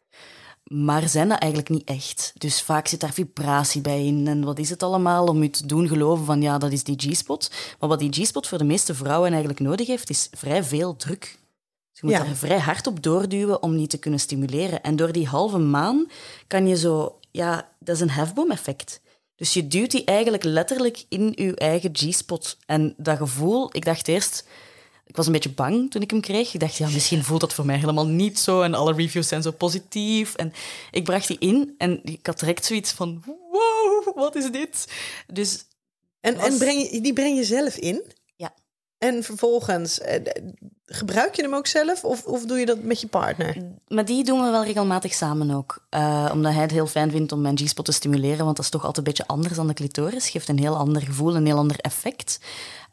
Maar 0.68 1.10
zijn 1.10 1.30
dat 1.30 1.40
eigenlijk 1.40 1.72
niet 1.72 1.88
echt. 1.88 2.34
Dus 2.38 2.62
vaak 2.62 2.88
zit 2.88 3.00
daar 3.00 3.14
vibratie 3.14 3.82
bij 3.82 4.06
in. 4.06 4.28
En 4.28 4.44
wat 4.44 4.60
is 4.60 4.70
het 4.70 4.84
allemaal 4.84 5.26
om 5.26 5.44
je 5.44 5.50
te 5.50 5.66
doen 5.66 5.88
geloven 5.88 6.26
van 6.26 6.42
ja, 6.42 6.58
dat 6.58 6.72
is 6.72 6.84
die 6.84 6.98
G-spot. 6.98 7.52
Maar 7.80 7.90
wat 7.90 8.00
die 8.00 8.14
G-spot 8.14 8.48
voor 8.48 8.58
de 8.58 8.64
meeste 8.64 8.96
vrouwen 8.96 9.30
eigenlijk 9.30 9.60
nodig 9.60 9.88
heeft, 9.88 10.10
is 10.10 10.28
vrij 10.32 10.64
veel 10.64 10.96
druk. 10.96 11.20
Dus 11.92 12.00
je 12.00 12.06
moet 12.06 12.12
Ja. 12.12 12.24
daar 12.24 12.36
vrij 12.36 12.60
hard 12.60 12.88
op 12.88 13.04
doorduwen 13.04 13.64
om 13.64 13.76
niet 13.76 13.90
te 13.90 13.98
kunnen 13.98 14.20
stimuleren. 14.20 14.84
En 14.84 14.96
door 14.96 15.12
die 15.12 15.28
halve 15.28 15.58
maan 15.58 16.08
kan 16.48 16.68
je 16.68 16.78
zo... 16.78 17.20
Ja, 17.32 17.70
dat 17.80 17.96
is 17.96 18.02
een 18.02 18.10
hefboom-effect. 18.10 19.02
Dus 19.36 19.54
je 19.54 19.68
duwt 19.68 19.92
die 19.92 20.04
eigenlijk 20.04 20.44
letterlijk 20.44 21.06
in 21.10 21.32
je 21.36 21.56
eigen 21.56 21.90
G-spot. 21.94 22.58
En 22.66 22.94
dat 22.98 23.18
gevoel, 23.18 23.70
ik 23.72 23.86
dacht 23.86 24.08
eerst... 24.08 24.48
Ik 25.08 25.16
was 25.16 25.26
een 25.26 25.32
beetje 25.32 25.50
bang 25.54 25.92
toen 25.92 26.02
ik 26.02 26.10
hem 26.12 26.22
kreeg. 26.22 26.54
Ik 26.54 26.60
dacht, 26.60 26.76
ja, 26.76 26.90
misschien 26.90 27.24
voelt 27.24 27.42
dat 27.42 27.54
voor 27.54 27.66
mij 27.66 27.78
helemaal 27.78 28.08
niet 28.08 28.40
zo. 28.40 28.62
En 28.62 28.74
alle 28.74 28.94
reviews 28.94 29.28
zijn 29.28 29.42
zo 29.42 29.52
positief. 29.52 30.36
En 30.36 30.54
ik 30.92 31.04
bracht 31.04 31.28
die 31.28 31.38
in 31.40 31.76
en 31.78 32.00
ik 32.04 32.26
had 32.26 32.40
direct 32.40 32.66
zoiets 32.66 32.92
van... 32.92 33.24
Wow, 33.26 34.16
wat 34.16 34.36
is 34.36 34.52
dit? 34.52 34.88
Dus 35.34 35.66
En, 36.22 36.36
Was- 36.36 36.48
en 36.48 36.58
breng 36.58 36.90
je, 36.92 37.02
die 37.02 37.14
breng 37.14 37.38
je 37.38 37.44
zelf 37.44 37.76
in? 37.78 38.04
En 38.98 39.24
vervolgens, 39.24 40.00
eh, 40.00 40.22
gebruik 40.86 41.36
je 41.36 41.42
hem 41.42 41.54
ook 41.56 41.68
zelf 41.68 42.04
of, 42.04 42.26
of 42.26 42.46
doe 42.46 42.58
je 42.60 42.66
dat 42.66 42.82
met 42.84 43.02
je 43.02 43.08
partner? 43.08 43.58
Maar 43.88 44.06
die 44.06 44.24
doen 44.24 44.44
we 44.44 44.50
wel 44.52 44.64
regelmatig 44.64 45.14
samen 45.14 45.52
ook. 45.52 45.86
Eh, 45.90 46.30
omdat 46.34 46.52
hij 46.54 46.62
het 46.62 46.72
heel 46.72 46.88
fijn 46.88 47.12
vindt 47.12 47.32
om 47.32 47.42
mijn 47.42 47.58
G-spot 47.58 47.86
te 47.86 47.92
stimuleren, 47.92 48.44
want 48.46 48.56
dat 48.56 48.66
is 48.66 48.72
toch 48.72 48.86
altijd 48.86 48.98
een 48.98 49.14
beetje 49.14 49.28
anders 49.28 49.56
dan 49.56 49.68
de 49.68 49.74
clitoris. 49.74 50.30
Geeft 50.30 50.50
een 50.50 50.60
heel 50.60 50.76
ander 50.78 51.02
gevoel, 51.02 51.36
een 51.36 51.46
heel 51.46 51.58
ander 51.58 51.80
effect. 51.80 52.40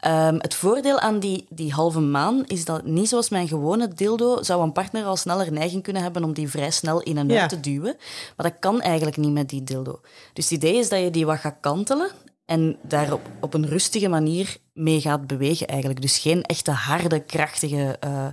Ehm, 0.00 0.34
het 0.38 0.54
voordeel 0.54 0.98
aan 1.00 1.18
die, 1.18 1.46
die 1.48 1.72
halve 1.72 2.00
maan 2.00 2.44
is 2.46 2.64
dat 2.64 2.84
niet 2.84 3.08
zoals 3.08 3.28
mijn 3.28 3.48
gewone 3.48 3.88
dildo 3.88 4.42
zou 4.42 4.62
een 4.62 4.72
partner 4.72 5.04
al 5.04 5.16
sneller 5.16 5.52
neiging 5.52 5.82
kunnen 5.82 6.02
hebben 6.02 6.24
om 6.24 6.32
die 6.32 6.48
vrij 6.50 6.70
snel 6.70 7.00
in 7.02 7.16
en 7.18 7.30
uit 7.30 7.38
Ja. 7.38 7.46
te 7.46 7.60
duwen. 7.60 7.96
Maar 8.36 8.50
dat 8.50 8.58
kan 8.60 8.80
eigenlijk 8.80 9.16
niet 9.16 9.32
met 9.32 9.48
die 9.48 9.64
dildo. 9.64 10.00
Dus 10.32 10.44
het 10.44 10.52
idee 10.52 10.76
is 10.78 10.88
dat 10.88 11.00
je 11.00 11.10
die 11.10 11.26
wat 11.26 11.38
gaat 11.38 11.56
kantelen 11.60 12.10
en 12.44 12.78
daar 12.82 13.12
op, 13.12 13.28
op 13.40 13.54
een 13.54 13.66
rustige 13.66 14.08
manier 14.08 14.56
mee 14.72 15.00
gaat 15.00 15.26
bewegen 15.26 15.66
eigenlijk. 15.66 16.00
Dus 16.00 16.18
geen 16.18 16.42
echte 16.42 16.70
harde, 16.70 17.20
krachtige 17.20 17.96
eh, 18.00 18.26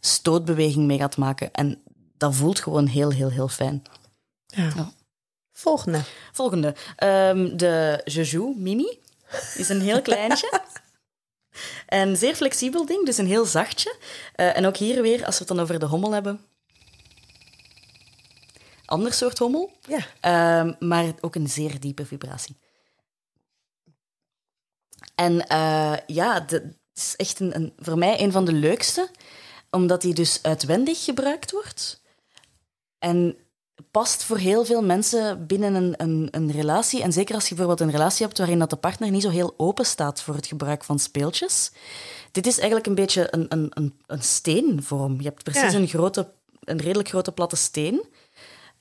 stootbeweging 0.00 0.86
mee 0.86 0.98
gaat 0.98 1.16
maken. 1.16 1.52
En 1.52 1.82
dat 2.16 2.34
voelt 2.34 2.60
gewoon 2.60 2.86
heel, 2.86 3.10
heel, 3.10 3.30
heel 3.30 3.48
fijn. 3.48 3.82
Ja. 4.46 4.72
Ja. 4.76 4.92
Volgende. 5.52 6.00
Volgende. 6.32 6.74
Ehm, 6.96 7.56
de 7.56 8.00
Jojo 8.04 8.54
Mini 8.56 8.98
is 9.54 9.68
een 9.68 9.80
heel 9.80 10.02
kleintje. 10.02 10.60
Een 11.86 12.16
zeer 12.16 12.34
flexibel 12.34 12.86
ding, 12.86 13.06
dus 13.06 13.18
een 13.18 13.26
heel 13.26 13.44
zachtje. 13.44 13.96
Eh, 14.34 14.56
en 14.56 14.66
ook 14.66 14.76
hier 14.76 15.02
weer, 15.02 15.26
als 15.26 15.38
we 15.38 15.44
het 15.44 15.48
dan 15.48 15.60
over 15.60 15.78
de 15.78 15.86
hommel 15.86 16.12
hebben. 16.12 16.40
Ander 18.84 19.12
soort 19.12 19.38
hommel, 19.38 19.72
Ja. 19.88 20.06
Ehm, 20.20 20.88
maar 20.88 21.12
ook 21.20 21.34
een 21.34 21.48
zeer 21.48 21.80
diepe 21.80 22.06
vibratie. 22.06 22.56
En 25.20 25.46
eh, 25.46 25.92
ja, 26.06 26.46
het 26.46 26.62
is 26.94 27.14
echt 27.16 27.40
een, 27.40 27.54
een, 27.54 27.72
voor 27.78 27.98
mij 27.98 28.20
een 28.22 28.32
van 28.32 28.44
de 28.44 28.52
leukste, 28.52 29.08
omdat 29.70 30.02
die 30.02 30.14
dus 30.14 30.38
uitwendig 30.42 31.04
gebruikt 31.04 31.50
wordt. 31.50 32.02
En 32.98 33.36
past 33.90 34.24
voor 34.24 34.38
heel 34.38 34.64
veel 34.64 34.82
mensen 34.82 35.46
binnen 35.46 35.74
een, 35.74 35.94
een, 35.96 36.28
een 36.30 36.50
relatie. 36.52 37.02
En 37.02 37.12
zeker 37.12 37.34
als 37.34 37.48
je 37.48 37.54
bijvoorbeeld 37.54 37.88
een 37.88 37.96
relatie 37.96 38.26
hebt 38.26 38.38
waarin 38.38 38.58
dat 38.58 38.70
de 38.70 38.76
partner 38.76 39.10
niet 39.10 39.22
zo 39.22 39.30
heel 39.30 39.54
open 39.56 39.86
staat 39.86 40.22
voor 40.22 40.34
het 40.34 40.46
gebruik 40.46 40.84
van 40.84 40.98
speeltjes. 40.98 41.72
Dit 42.30 42.46
is 42.46 42.56
eigenlijk 42.56 42.86
een 42.86 42.94
beetje 42.94 43.28
een, 43.30 43.46
een, 43.48 43.66
een, 43.74 44.00
een 44.06 44.22
steenvorm. 44.22 45.16
Je 45.18 45.28
hebt 45.28 45.42
precies 45.42 45.72
Ja. 45.72 45.78
een, 45.78 45.88
grote, 45.88 46.32
een 46.60 46.80
redelijk 46.80 47.08
grote 47.08 47.32
platte 47.32 47.56
steen. 47.56 48.04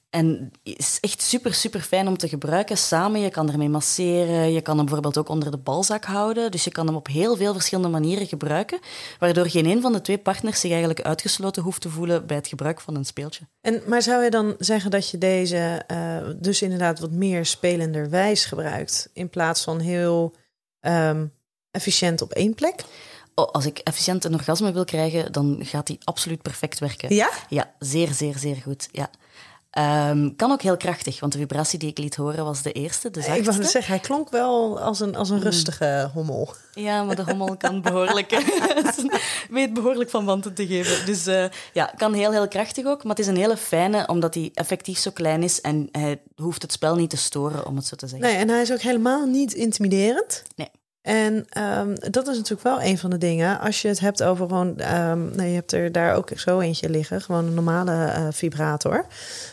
En 0.09 0.51
is 0.63 0.97
echt 0.99 1.21
super, 1.21 1.53
super 1.53 1.81
fijn 1.81 2.07
om 2.07 2.17
te 2.17 2.27
gebruiken 2.27 2.77
samen. 2.77 3.21
Je 3.21 3.29
kan 3.29 3.51
ermee 3.51 3.69
masseren. 3.69 4.51
Je 4.51 4.61
kan 4.61 4.75
hem 4.75 4.85
bijvoorbeeld 4.85 5.17
ook 5.17 5.29
onder 5.29 5.51
de 5.51 5.57
balzak 5.57 6.03
houden. 6.03 6.51
Dus 6.51 6.63
je 6.63 6.71
kan 6.71 6.85
hem 6.87 6.95
op 6.95 7.07
heel 7.07 7.35
veel 7.35 7.53
verschillende 7.53 7.89
manieren 7.89 8.27
gebruiken. 8.27 8.79
Waardoor 9.19 9.49
geen 9.49 9.65
een 9.65 9.81
van 9.81 9.93
de 9.93 10.01
twee 10.01 10.17
partners 10.17 10.59
zich 10.59 10.69
eigenlijk 10.69 11.01
uitgesloten 11.01 11.63
hoeft 11.63 11.81
te 11.81 11.89
voelen 11.89 12.27
bij 12.27 12.35
het 12.35 12.47
gebruik 12.47 12.81
van 12.81 12.95
een 12.95 13.05
speeltje. 13.05 13.47
En, 13.61 13.81
maar 13.87 14.01
zou 14.01 14.23
je 14.23 14.29
dan 14.29 14.55
zeggen 14.57 14.91
dat 14.91 15.09
je 15.09 15.17
deze 15.17 15.83
eh, 15.87 16.17
dus 16.35 16.61
inderdaad 16.61 16.99
wat 16.99 17.11
meer 17.11 17.45
spelenderwijs 17.45 18.45
gebruikt, 18.45 19.09
in 19.13 19.29
plaats 19.29 19.63
van 19.63 19.79
heel 19.79 20.35
ehm, 20.79 21.25
efficiënt 21.71 22.21
op 22.21 22.31
één 22.31 22.55
plek? 22.55 22.83
Oh, 23.35 23.51
als 23.51 23.65
ik 23.65 23.77
efficiënt 23.77 24.23
een 24.23 24.33
orgasme 24.33 24.71
wil 24.71 24.85
krijgen, 24.85 25.31
dan 25.31 25.59
gaat 25.61 25.87
die 25.87 25.99
absoluut 26.03 26.41
perfect 26.41 26.79
werken. 26.79 27.15
Ja? 27.15 27.29
Ja, 27.49 27.73
zeer, 27.79 28.13
zeer, 28.13 28.37
zeer 28.37 28.55
goed. 28.55 28.89
Ja. 28.91 29.09
Ehm, 29.79 30.29
kan 30.35 30.51
ook 30.51 30.61
heel 30.61 30.77
krachtig, 30.77 31.19
want 31.19 31.31
de 31.31 31.37
vibratie 31.37 31.79
die 31.79 31.89
ik 31.89 31.97
liet 31.97 32.15
horen 32.15 32.45
was 32.45 32.61
de 32.61 32.71
eerste, 32.71 33.11
de 33.11 33.19
Ik 33.19 33.25
zachtste. 33.25 33.45
wou 33.45 33.57
net 33.57 33.69
zeggen, 33.69 33.91
hij 33.91 34.01
klonk 34.01 34.29
wel 34.29 34.79
als 34.79 34.99
een, 34.99 35.15
als 35.15 35.29
een 35.29 35.41
rustige 35.41 36.09
hommel. 36.13 36.53
Ja, 36.73 37.03
maar 37.03 37.15
de 37.15 37.23
hommel 37.23 37.57
kan 37.57 37.81
behoorlijk, 37.81 38.43
weet 39.49 39.73
behoorlijk 39.73 40.09
van 40.09 40.25
wanten 40.25 40.53
te 40.53 40.67
geven. 40.67 41.05
Dus 41.05 41.27
eh, 41.27 41.45
ja, 41.73 41.93
kan 41.97 42.13
heel, 42.13 42.31
heel 42.31 42.47
krachtig 42.47 42.85
ook. 42.85 43.03
Maar 43.03 43.15
het 43.15 43.25
is 43.25 43.27
een 43.27 43.37
hele 43.37 43.57
fijne, 43.57 44.07
omdat 44.07 44.33
hij 44.33 44.51
effectief 44.53 44.99
zo 44.99 45.11
klein 45.11 45.43
is 45.43 45.61
en 45.61 45.89
hij 45.91 46.21
hoeft 46.35 46.61
het 46.61 46.71
spel 46.71 46.95
niet 46.95 47.09
te 47.09 47.17
storen, 47.17 47.65
om 47.65 47.75
het 47.75 47.85
zo 47.85 47.95
te 47.95 48.07
zeggen. 48.07 48.27
Nee, 48.27 48.37
en 48.37 48.49
hij 48.49 48.61
is 48.61 48.71
ook 48.71 48.81
helemaal 48.81 49.25
niet 49.25 49.53
intimiderend. 49.53 50.43
Nee. 50.55 50.69
En 51.09 51.45
ehm, 51.49 51.95
dat 52.11 52.27
is 52.27 52.35
natuurlijk 52.35 52.63
wel 52.63 52.81
een 52.81 52.97
van 52.97 53.09
de 53.09 53.17
dingen. 53.17 53.59
Als 53.59 53.81
je 53.81 53.87
het 53.87 53.99
hebt 53.99 54.23
over 54.23 54.47
gewoon... 54.47 54.75
nou, 54.75 55.41
je 55.41 55.53
hebt 55.53 55.71
er 55.71 55.91
daar 55.91 56.15
ook 56.15 56.29
zo 56.35 56.59
eentje 56.59 56.89
liggen. 56.89 57.21
Gewoon 57.21 57.45
een 57.45 57.53
normale 57.53 58.05
eh, 58.05 58.27
vibrator. 58.31 59.05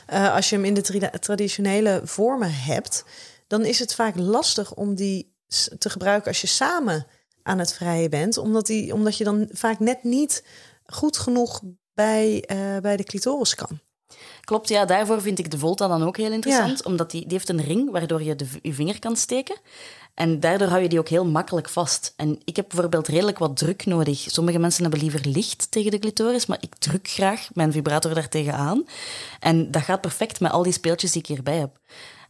Eh, 0.07 0.35
als 0.35 0.51
je 0.51 0.57
hem 0.57 0.65
in 0.65 0.75
de 0.75 1.11
traditionele 1.21 2.01
vormen 2.05 2.53
hebt... 2.55 3.05
dan 3.47 3.65
is 3.65 3.79
het 3.79 3.95
vaak 3.95 4.17
lastig 4.17 4.75
om 4.75 4.95
die 4.95 5.35
te 5.79 5.91
gebruiken 5.91 6.29
als 6.29 6.41
je 6.41 6.47
samen 6.47 7.07
aan 7.43 7.59
het 7.59 7.73
vrijen 7.73 8.11
bent. 8.11 8.37
Omdat, 8.37 8.67
die, 8.67 8.95
omdat 8.95 9.17
je 9.17 9.25
dan 9.25 9.49
vaak 9.53 9.79
net 9.79 10.05
niet 10.05 10.45
goed 10.87 11.17
genoeg 11.17 11.63
bij, 11.95 12.45
eh, 12.47 12.79
bij 12.83 12.97
de 12.97 13.05
clitoris 13.05 13.55
kan. 13.55 13.81
Klopt, 14.41 14.69
ja, 14.69 14.85
daarvoor 14.85 15.23
vind 15.23 15.39
ik 15.39 15.51
de 15.51 15.59
Volta 15.59 15.89
dan 15.89 16.03
ook 16.03 16.17
heel 16.17 16.33
interessant. 16.33 16.85
Omdat 16.85 17.11
die, 17.11 17.21
die 17.21 17.33
heeft 17.33 17.49
een 17.49 17.63
ring 17.63 17.91
waardoor 17.91 18.23
je 18.23 18.37
de, 18.37 18.47
je 18.63 18.73
vinger 18.73 18.99
kan 18.99 19.17
steken. 19.17 19.57
En 20.17 20.41
daardoor 20.41 20.69
hou 20.69 20.83
je 20.83 20.89
die 20.89 20.99
ook 20.99 21.09
heel 21.09 21.27
makkelijk 21.27 21.69
vast. 21.69 22.13
En 22.17 22.41
ik 22.45 22.57
heb 22.57 22.69
bijvoorbeeld 22.69 23.09
redelijk 23.09 23.39
wat 23.39 23.57
druk 23.57 23.87
nodig. 23.87 24.19
Sommige 24.19 24.59
mensen 24.59 24.83
hebben 24.83 25.01
liever 25.01 25.29
licht 25.29 25.71
tegen 25.71 25.91
de 25.91 25.99
clitoris, 25.99 26.47
maar 26.47 26.59
ik 26.61 26.75
druk 26.75 27.09
graag 27.09 27.49
mijn 27.53 27.73
vibrator 27.73 28.15
daartegen 28.15 28.55
aan. 28.55 28.85
En 29.41 29.71
dat 29.71 29.83
gaat 29.83 30.01
perfect 30.01 30.41
met 30.41 30.51
al 30.53 30.63
die 30.63 30.73
speeltjes 30.73 31.13
die 31.13 31.21
ik 31.21 31.29
hierbij 31.29 31.57
heb. 31.57 31.79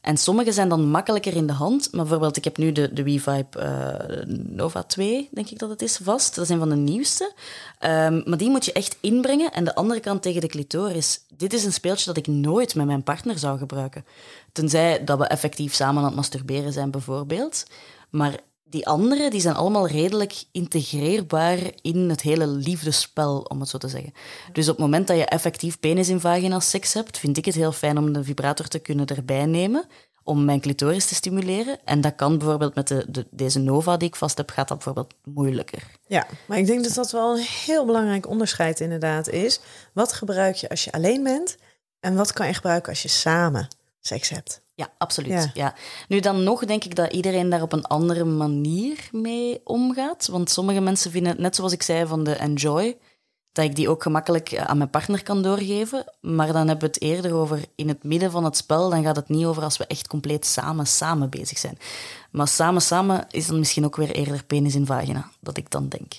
En 0.07 0.17
sommige 0.17 0.53
zijn 0.53 0.69
dan 0.69 0.89
makkelijker 0.89 1.37
in 1.37 1.47
de 1.47 1.53
hand. 1.53 1.93
Maar 1.93 2.01
bijvoorbeeld, 2.01 2.37
ik 2.37 2.45
heb 2.45 2.57
nu 2.57 2.73
de, 2.73 2.93
de 2.93 3.03
WeVibe 3.03 3.59
eh, 3.59 4.27
Nova 4.27 4.83
2, 4.83 5.29
denk 5.33 5.51
ik 5.51 5.59
dat 5.59 5.71
het 5.71 5.83
is, 5.83 5.97
vast. 6.03 6.35
Dat 6.35 6.49
een 6.49 6.59
van 6.59 6.69
de 6.69 6.77
nieuwste. 6.77 7.33
Ehm, 7.79 8.23
maar 8.25 8.39
die 8.39 8.51
moet 8.51 8.65
je 8.65 8.73
echt 8.73 8.97
inbrengen. 9.01 9.53
En 9.53 9.65
de 9.65 9.75
andere 9.75 10.01
kant 10.01 10.23
tegen 10.23 10.41
de 10.41 10.47
clitoris. 10.47 11.21
Dit 11.37 11.53
is 11.53 11.65
een 11.65 11.73
speeltje 11.73 12.07
dat 12.07 12.17
ik 12.17 12.27
nooit 12.27 12.75
met 12.75 12.87
mijn 12.87 13.03
partner 13.03 13.39
zou 13.39 13.59
gebruiken. 13.59 14.05
Tenzij 14.53 15.05
dat 15.05 15.19
we 15.19 15.27
effectief 15.27 15.75
samen 15.75 15.99
aan 15.99 16.07
het 16.07 16.17
masturberen 16.17 16.73
zijn, 16.73 16.91
bijvoorbeeld. 16.91 17.67
Maar 18.11 18.35
die 18.77 18.87
andere, 18.87 19.31
die 19.31 19.41
zijn 19.41 19.55
allemaal 19.55 19.89
redelijk 19.89 20.45
integreerbaar 20.53 21.59
in 21.83 22.11
het 22.11 22.21
hele 22.21 22.47
liefdespel, 22.47 23.39
om 23.39 23.61
het 23.61 23.69
zo 23.69 23.79
te 23.79 23.89
zeggen. 23.89 24.13
Dus 24.53 24.69
op 24.69 24.77
het 24.77 24.85
moment 24.85 25.07
dat 25.07 25.17
je 25.17 25.25
effectief 25.25 25.81
penis 25.81 26.09
in 26.09 26.21
vagina 26.21 26.61
seks 26.61 26.93
hebt, 26.93 27.19
vind 27.19 27.37
ik 27.37 27.45
het 27.45 27.55
heel 27.55 27.73
fijn 27.73 27.99
om 27.99 28.13
de 28.13 28.25
vibrator 28.25 28.69
te 28.69 28.79
kunnen 28.79 29.07
erbij 29.07 29.47
nemen 29.47 29.87
om 30.23 30.45
mijn 30.45 30.61
clitoris 30.61 31.07
te 31.07 31.15
stimuleren. 31.15 31.79
En 31.85 32.01
dat 32.01 32.15
kan 32.15 32.39
bijvoorbeeld 32.39 32.75
met 32.75 32.89
de, 32.89 33.05
de, 33.09 33.27
deze 33.31 33.59
Nova 33.59 33.97
die 33.97 34.09
ik 34.09 34.17
vast 34.17 34.37
heb, 34.37 34.51
gaat 34.51 34.69
dat 34.69 34.77
bijvoorbeeld 34.77 35.15
moeilijker. 35.25 35.83
Ja, 36.07 36.27
maar 36.47 36.59
ik 36.59 36.67
denk 36.67 36.85
dat 36.85 36.95
dat 36.95 37.11
wel 37.11 37.37
een 37.37 37.47
heel 37.65 37.87
belangrijk 37.87 38.29
onderscheid 38.29 38.81
inderdaad 38.81 39.29
is. 39.29 39.61
Wat 39.93 40.13
gebruik 40.13 40.55
je 40.55 40.69
als 40.69 40.85
je 40.85 40.93
alleen 40.93 41.23
bent 41.23 41.57
en 42.01 42.17
wat 42.17 42.33
kan 42.33 42.47
je 42.47 42.55
gebruiken 42.55 42.91
als 42.91 43.03
je 43.03 43.09
samen 43.09 43.69
seks 44.01 44.29
hebt? 44.29 44.66
Ja, 44.77 44.93
absoluut. 44.99 45.31
Ja. 45.33 45.51
Ja. 45.55 45.75
Nu 46.09 46.21
dan 46.21 46.43
nog 46.45 46.65
denk 46.65 46.85
ik 46.85 46.95
dat 46.95 47.13
iedereen 47.13 47.51
daar 47.51 47.63
op 47.63 47.73
een 47.73 47.85
andere 47.85 48.25
manier 48.25 49.09
mee 49.13 49.61
omgaat. 49.65 50.27
Want 50.27 50.51
sommige 50.51 50.81
mensen 50.81 51.11
vinden 51.11 51.33
het, 51.33 51.41
net 51.41 51.57
zoals 51.57 51.73
ik 51.73 51.83
zei 51.83 52.07
van 52.07 52.25
de 52.25 52.35
enjoy, 52.35 52.97
dat 53.53 53.65
ik 53.65 53.77
die 53.77 53.89
ook 53.89 54.03
gemakkelijk 54.03 54.53
eh, 54.53 54.65
aan 54.65 54.77
mijn 54.77 54.91
partner 54.91 55.23
kan 55.23 55.43
doorgeven. 55.43 56.05
Maar 56.21 56.47
dan 56.47 56.69
hebben 56.69 56.79
we 56.79 56.87
het 56.87 57.03
eerder 57.03 57.35
over 57.35 57.65
in 57.75 57.89
het 57.89 58.05
midden 58.05 58.31
van 58.31 58.45
het 58.45 58.57
spel. 58.57 58.91
Dan 58.91 59.03
gaat 59.03 59.17
het 59.17 59.29
niet 59.29 59.45
over 59.45 59.63
als 59.63 59.77
we 59.77 59.87
echt 59.87 60.09
compleet 60.09 60.47
samen, 60.47 60.87
samen 60.87 61.31
bezig 61.31 61.59
zijn. 61.59 61.79
Maar 62.31 62.49
samen, 62.49 62.83
samen 62.83 63.27
is 63.31 63.47
dan 63.47 63.59
misschien 63.59 63.85
ook 63.85 63.97
weer 63.97 64.11
eerder 64.11 64.45
penis 64.45 64.75
in 64.75 64.87
vagina, 64.87 65.31
dat 65.41 65.57
ik 65.57 65.71
dan 65.71 65.89
denk. 65.89 66.13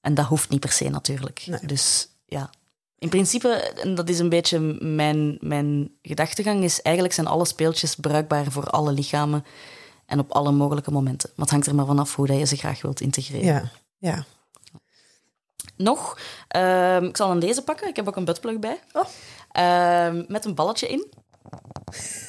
En 0.00 0.14
dat 0.14 0.26
hoeft 0.26 0.48
niet 0.48 0.60
per 0.60 0.72
se 0.72 0.88
natuurlijk. 0.88 1.44
Nee. 1.46 1.60
Dus 1.66 2.08
ja, 2.26 2.50
in 2.98 3.08
principe, 3.08 3.48
en 3.82 3.94
dat 3.94 4.08
is 4.08 4.18
een 4.18 4.28
beetje 4.28 4.58
mijn, 4.80 5.38
mijn 5.40 5.90
gedachtegang, 6.02 6.64
is 6.64 6.82
eigenlijk 6.82 7.14
zijn 7.14 7.26
alle 7.26 7.44
speeltjes 7.44 7.94
bruikbaar 7.94 8.50
voor 8.50 8.64
alle 8.64 8.92
lichamen 8.92 9.44
en 10.06 10.18
op 10.18 10.32
alle 10.32 10.52
mogelijke 10.52 10.90
momenten. 10.90 11.30
Maar 11.34 11.44
het 11.44 11.50
hangt 11.50 11.66
er 11.66 11.74
maar 11.74 11.86
vanaf 11.86 12.14
hoe 12.14 12.26
dat 12.26 12.38
je 12.38 12.46
ze 12.46 12.56
graag 12.56 12.82
wilt 12.82 13.00
integreren. 13.00 13.46
Ja, 13.46 13.70
ja. 13.98 14.24
Nog, 15.76 16.18
ehm, 16.48 17.04
ik 17.04 17.16
zal 17.16 17.30
aan 17.30 17.40
deze 17.40 17.62
pakken. 17.62 17.88
Ik 17.88 17.96
heb 17.96 18.08
ook 18.08 18.16
een 18.16 18.24
buttplug 18.24 18.58
bij. 18.58 18.80
Oh. 18.92 19.04
Ehm, 19.52 20.24
met 20.28 20.44
een 20.44 20.54
balletje 20.54 20.88
in. 20.88 21.06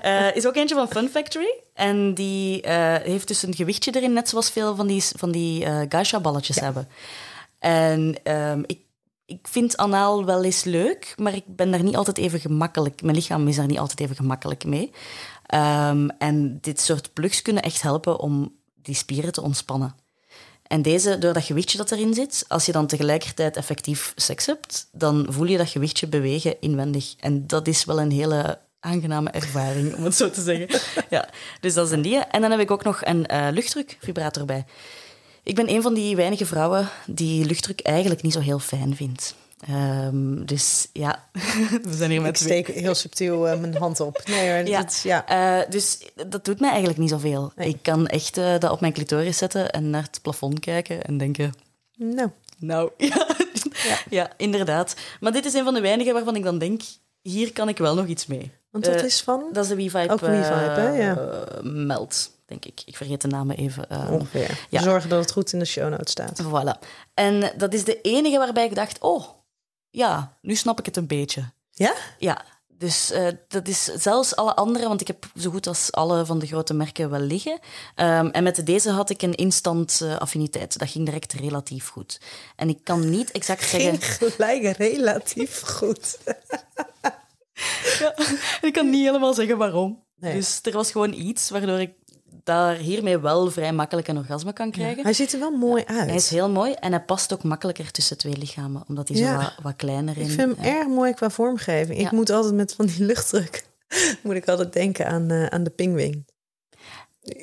Eh, 0.00 0.36
is 0.36 0.46
ook 0.46 0.56
eentje 0.56 0.74
van 0.74 0.88
Fun 0.88 1.08
Factory. 1.08 1.54
En 1.74 2.14
die 2.14 2.62
eh, 2.62 2.94
heeft 2.94 3.28
dus 3.28 3.42
een 3.42 3.54
gewichtje 3.54 3.96
erin, 3.96 4.12
net 4.12 4.28
zoals 4.28 4.50
veel 4.50 4.76
van 4.76 4.86
die, 4.86 5.02
van 5.16 5.30
die 5.30 5.64
eh 5.64 5.80
Gaisha-balletjes 5.88 6.60
hebben. 6.60 6.88
En 7.58 8.20
ehm, 8.22 8.62
ik, 8.66 8.78
ik 9.30 9.48
vind 9.48 9.76
anaal 9.76 10.24
wel 10.24 10.44
eens 10.44 10.64
leuk, 10.64 11.14
maar 11.16 11.34
ik 11.34 11.44
ben 11.46 11.70
daar 11.70 11.82
niet 11.82 11.96
altijd 11.96 12.18
even 12.18 12.40
gemakkelijk... 12.40 13.02
Mijn 13.02 13.16
lichaam 13.16 13.48
is 13.48 13.56
daar 13.56 13.66
niet 13.66 13.78
altijd 13.78 14.00
even 14.00 14.16
gemakkelijk 14.16 14.64
mee. 14.64 14.90
Ehm, 15.46 16.08
en 16.18 16.58
dit 16.60 16.80
soort 16.80 17.12
plugs 17.12 17.42
kunnen 17.42 17.62
echt 17.62 17.82
helpen 17.82 18.18
om 18.18 18.54
die 18.82 18.94
spieren 18.94 19.32
te 19.32 19.42
ontspannen. 19.42 19.94
En 20.62 20.82
deze, 20.82 21.18
door 21.18 21.32
dat 21.32 21.44
gewichtje 21.44 21.78
dat 21.78 21.90
erin 21.90 22.14
zit, 22.14 22.44
als 22.48 22.66
je 22.66 22.72
dan 22.72 22.86
tegelijkertijd 22.86 23.56
effectief 23.56 24.12
seks 24.16 24.46
hebt, 24.46 24.88
dan 24.92 25.26
voel 25.28 25.46
je 25.46 25.58
dat 25.58 25.68
gewichtje 25.68 26.08
bewegen 26.08 26.60
inwendig. 26.60 27.14
En 27.20 27.46
dat 27.46 27.68
is 27.68 27.84
wel 27.84 28.00
een 28.00 28.10
hele 28.10 28.58
aangename 28.80 29.30
ervaring, 29.30 29.94
om 29.94 30.04
het 30.04 30.14
zo 30.14 30.30
te 30.30 30.42
zeggen. 30.42 30.68
Ja, 31.16 31.28
dus 31.60 31.74
dat 31.74 31.86
is 31.86 31.92
een 31.92 32.02
die. 32.02 32.18
En 32.18 32.40
dan 32.40 32.50
heb 32.50 32.60
ik 32.60 32.70
ook 32.70 32.84
nog 32.84 33.04
een 33.04 33.26
eh, 33.26 33.48
luchtdrukvibrator 33.50 34.44
bij. 34.44 34.64
Ik 35.50 35.56
ben 35.56 35.70
een 35.70 35.82
van 35.82 35.94
die 35.94 36.16
weinige 36.16 36.46
vrouwen 36.46 36.88
die 37.06 37.44
luchtdruk 37.44 37.80
eigenlijk 37.80 38.22
niet 38.22 38.32
zo 38.32 38.40
heel 38.40 38.58
fijn 38.58 38.96
vindt. 38.96 39.34
Ehm, 39.60 40.44
dus 40.44 40.88
ja, 40.92 41.24
we 41.82 41.94
zijn 41.94 42.10
hier 42.10 42.18
Ik 42.18 42.24
met 42.26 42.34
twee. 42.34 42.62
steek 42.62 42.76
heel 42.76 42.94
subtiel 42.94 43.48
eh, 43.48 43.60
mijn 43.60 43.76
hand 43.76 44.00
op. 44.00 44.22
Nee 44.26 44.50
hoor, 44.50 44.66
Ja, 44.68 44.80
dat 44.80 45.00
ja. 45.02 45.26
eh, 45.26 45.70
dus 45.70 45.98
dat 46.28 46.44
doet 46.44 46.60
mij 46.60 46.68
eigenlijk 46.68 46.98
niet 46.98 47.10
zoveel. 47.10 47.52
Nee. 47.56 47.68
Ik 47.68 47.78
kan 47.82 48.06
echt 48.06 48.36
eh, 48.36 48.58
dat 48.58 48.70
op 48.70 48.80
mijn 48.80 48.92
clitoris 48.92 49.38
zetten 49.38 49.70
en 49.70 49.90
naar 49.90 50.02
het 50.02 50.18
plafond 50.22 50.60
kijken 50.60 51.02
en 51.02 51.18
denken... 51.18 51.54
Nou, 51.96 52.30
Nou, 52.58 52.90
ja. 52.96 53.26
Ja. 54.10 54.30
inderdaad. 54.36 54.96
Maar 55.20 55.32
dit 55.32 55.44
is 55.44 55.54
een 55.54 55.64
van 55.64 55.74
de 55.74 55.80
weinigen 55.80 56.14
waarvan 56.14 56.36
ik 56.36 56.42
dan 56.42 56.58
denk, 56.58 56.82
hier 57.22 57.52
kan 57.52 57.68
ik 57.68 57.78
wel 57.78 57.94
nog 57.94 58.06
iets 58.06 58.26
mee. 58.26 58.50
Want 58.70 58.84
dat 58.84 58.94
Eh, 58.94 59.04
is 59.04 59.20
van 59.20 59.44
Dat 59.52 59.62
is 59.64 59.70
de 59.70 59.76
WeVibe, 59.76 60.12
Ook 60.12 60.20
WeVibe, 60.20 60.80
hè? 60.80 60.88
Ja. 60.88 61.16
eh, 61.16 61.62
Meld, 61.62 62.30
denk 62.46 62.64
ik. 62.64 62.82
Ik 62.84 62.96
vergeet 62.96 63.20
de 63.20 63.28
namen 63.28 63.56
even. 63.56 63.88
eh, 63.88 64.12
ongeveer. 64.12 64.66
ja. 64.68 64.82
Zorgen 64.82 65.08
dat 65.08 65.20
het 65.20 65.32
goed 65.32 65.52
in 65.52 65.58
de 65.58 65.64
show 65.64 65.88
notes 65.90 66.10
staat. 66.10 66.42
Voilà. 66.42 66.88
En 67.14 67.52
dat 67.56 67.74
is 67.74 67.84
de 67.84 68.00
enige 68.00 68.38
waarbij 68.38 68.64
ik 68.64 68.74
dacht, 68.74 68.98
oh, 69.00 69.24
ja, 69.90 70.36
nu 70.42 70.54
snap 70.54 70.78
ik 70.78 70.86
het 70.86 70.96
een 70.96 71.06
beetje. 71.06 71.50
Ja? 71.70 71.94
Ja, 72.18 72.42
dus 72.68 73.10
eh, 73.10 73.26
dat 73.48 73.68
is 73.68 73.84
zelfs 73.84 74.36
alle 74.36 74.54
andere, 74.54 74.88
want 74.88 75.00
ik 75.00 75.06
heb 75.06 75.26
zo 75.38 75.50
goed 75.50 75.66
als 75.66 75.92
alle 75.92 76.26
van 76.26 76.38
de 76.38 76.46
grote 76.46 76.74
merken 76.74 77.10
wel 77.10 77.20
liggen. 77.20 77.58
Ehm, 77.94 78.26
en 78.26 78.42
met 78.42 78.66
deze 78.66 78.90
had 78.90 79.10
ik 79.10 79.22
een 79.22 79.34
instant 79.34 80.00
eh, 80.02 80.16
affiniteit. 80.18 80.78
Dat 80.78 80.90
ging 80.90 81.04
direct 81.04 81.32
relatief 81.32 81.88
goed. 81.88 82.20
En 82.56 82.68
ik 82.68 82.78
kan 82.84 83.10
niet 83.10 83.30
exact 83.30 83.64
zeggen... 83.64 84.00
Ging 84.00 84.32
gelijk 84.34 84.76
relatief 84.76 85.60
goed. 85.62 86.18
Ja, 87.98 88.14
ik 88.68 88.72
kan 88.72 88.90
niet 88.90 89.04
helemaal 89.04 89.34
zeggen 89.34 89.58
waarom. 89.58 90.04
Nee. 90.16 90.34
Dus 90.34 90.58
er 90.62 90.72
was 90.72 90.90
gewoon 90.90 91.12
iets 91.12 91.50
waardoor 91.50 91.80
ik 91.80 91.90
daar 92.44 92.76
hiermee 92.76 93.18
wel 93.18 93.50
vrij 93.50 93.72
makkelijk 93.72 94.08
een 94.08 94.16
orgasme 94.18 94.52
kan 94.52 94.70
krijgen. 94.70 95.02
Hij 95.02 95.12
ziet 95.12 95.32
er 95.32 95.38
wel 95.38 95.50
mooi 95.50 95.84
uit. 95.86 96.06
Hij 96.06 96.14
is 96.14 96.30
heel 96.30 96.50
mooi 96.50 96.72
en 96.72 96.92
hij 96.92 97.02
past 97.02 97.32
ook 97.32 97.42
makkelijker 97.42 97.90
tussen 97.90 98.18
twee 98.18 98.36
lichamen, 98.36 98.84
omdat 98.88 99.08
hij 99.08 99.16
Ja. 99.16 99.32
zo 99.34 99.44
wat, 99.44 99.54
wat 99.62 99.76
kleiner 99.76 100.16
Ik 100.16 100.22
in... 100.22 100.28
vind 100.30 100.56
hem 100.56 100.74
erg 100.74 100.86
mooi 100.86 101.12
qua 101.14 101.30
vormgeving. 101.30 101.98
Ik 102.00 102.10
moet 102.10 102.30
altijd 102.30 102.54
met 102.54 102.74
van 102.74 102.86
die 102.86 103.04
luchtdruk... 103.04 103.64
moet 104.22 104.34
ik 104.34 104.48
altijd 104.48 104.72
denken 104.72 105.06
aan, 105.06 105.30
eh, 105.30 105.46
aan 105.46 105.62
de 105.64 105.70
pingwing. 105.70 106.26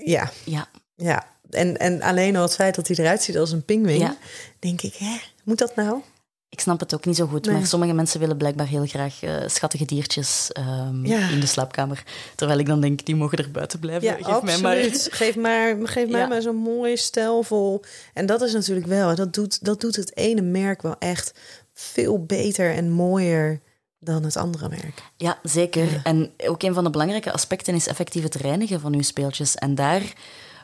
Ja, 0.06 0.32
Ja, 0.44 0.68
ja. 0.96 1.36
En, 1.50 1.78
en 1.78 2.02
alleen 2.02 2.36
al 2.36 2.42
het 2.42 2.56
feit 2.56 2.76
dat 2.76 2.88
hij 2.88 2.98
eruit 2.98 3.22
ziet 3.24 3.38
als 3.38 3.52
een 3.52 3.66
pingwing... 3.66 4.12
Denk 4.60 4.82
ik, 4.82 4.94
hè, 4.96 5.16
moet 5.44 5.58
dat 5.58 5.76
nou? 5.76 6.02
Ik 6.50 6.60
snap 6.60 6.80
het 6.80 6.94
ook 6.94 7.06
niet 7.06 7.16
zo 7.16 7.26
goed, 7.28 7.46
Nee. 7.46 7.56
maar 7.56 7.66
sommige 7.66 7.94
mensen 7.94 8.20
willen 8.20 8.38
blijkbaar 8.38 8.68
heel 8.68 8.86
graag 8.86 9.24
eh, 9.24 9.36
schattige 9.48 9.86
diertjes 9.86 10.50
ehm, 10.52 11.06
Ja. 11.06 11.30
in 11.30 11.40
de 11.40 11.46
slaapkamer. 11.46 12.04
Terwijl 12.36 12.60
ik 12.60 12.66
dan 12.66 12.82
denk, 12.82 13.06
die 13.06 13.16
mogen 13.16 13.38
er 13.38 13.52
buiten 13.52 13.80
blijven. 13.80 14.04
Ja, 14.08 14.14
Geef 14.14 14.26
absoluut. 14.26 14.62
mij 14.62 14.76
maar... 14.76 14.90
Geef, 15.20 15.36
maar, 15.36 15.76
geef 15.88 16.10
mij 16.10 16.20
Ja. 16.20 16.28
maar 16.28 16.42
zo'n 16.42 16.56
mooi 16.56 16.98
stijlvol. 16.98 17.84
En 18.14 18.26
dat 18.26 18.42
is 18.42 18.54
natuurlijk 18.54 18.88
wel, 18.88 19.16
dat 19.16 19.34
doet, 19.34 19.66
dat 19.66 19.82
doet 19.82 19.96
het 19.96 20.16
ene 20.18 20.42
merk 20.42 20.82
wel 20.82 20.96
echt 21.00 21.34
veel 21.74 22.26
beter 22.26 22.74
en 22.74 22.92
mooier 22.92 23.60
dan 24.00 24.24
het 24.24 24.38
andere 24.38 24.70
merk. 24.70 25.04
Ja, 25.18 25.40
zeker. 25.44 26.02
En 26.04 26.32
ook 26.38 26.64
een 26.64 26.74
van 26.74 26.84
de 26.84 26.90
belangrijke 26.90 27.32
aspecten 27.32 27.76
is 27.76 27.88
effectief 27.88 28.24
het 28.24 28.36
reinigen 28.36 28.80
van 28.80 28.94
uw 28.94 29.02
speeltjes. 29.02 29.56
En 29.56 29.76
daar 29.76 30.14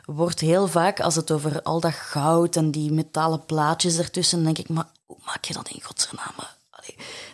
wordt 0.04 0.40
heel 0.40 0.66
vaak, 0.66 1.00
als 1.00 1.14
het 1.14 1.30
over 1.30 1.62
al 1.62 1.80
dat 1.80 1.92
goud 1.92 2.56
en 2.56 2.70
die 2.70 2.92
metalen 2.92 3.44
plaatjes 3.44 3.98
ertussen, 3.98 4.44
denk 4.44 4.58
ik, 4.58 4.68
maar 4.68 4.86
hoe 5.06 5.18
maak 5.24 5.44
je 5.44 5.54
dat 5.54 5.68
in 5.68 5.82
godsnaam? 5.82 6.34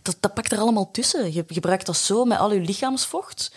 Dat, 0.02 0.16
dat 0.20 0.34
pakt 0.34 0.52
er 0.52 0.58
allemaal 0.58 0.90
tussen. 0.90 1.32
Je 1.32 1.44
gebruikt 1.46 1.86
dat 1.86 1.96
zo 1.96 2.24
met 2.24 2.38
al 2.38 2.52
je 2.52 2.60
lichaamsvocht. 2.60 3.52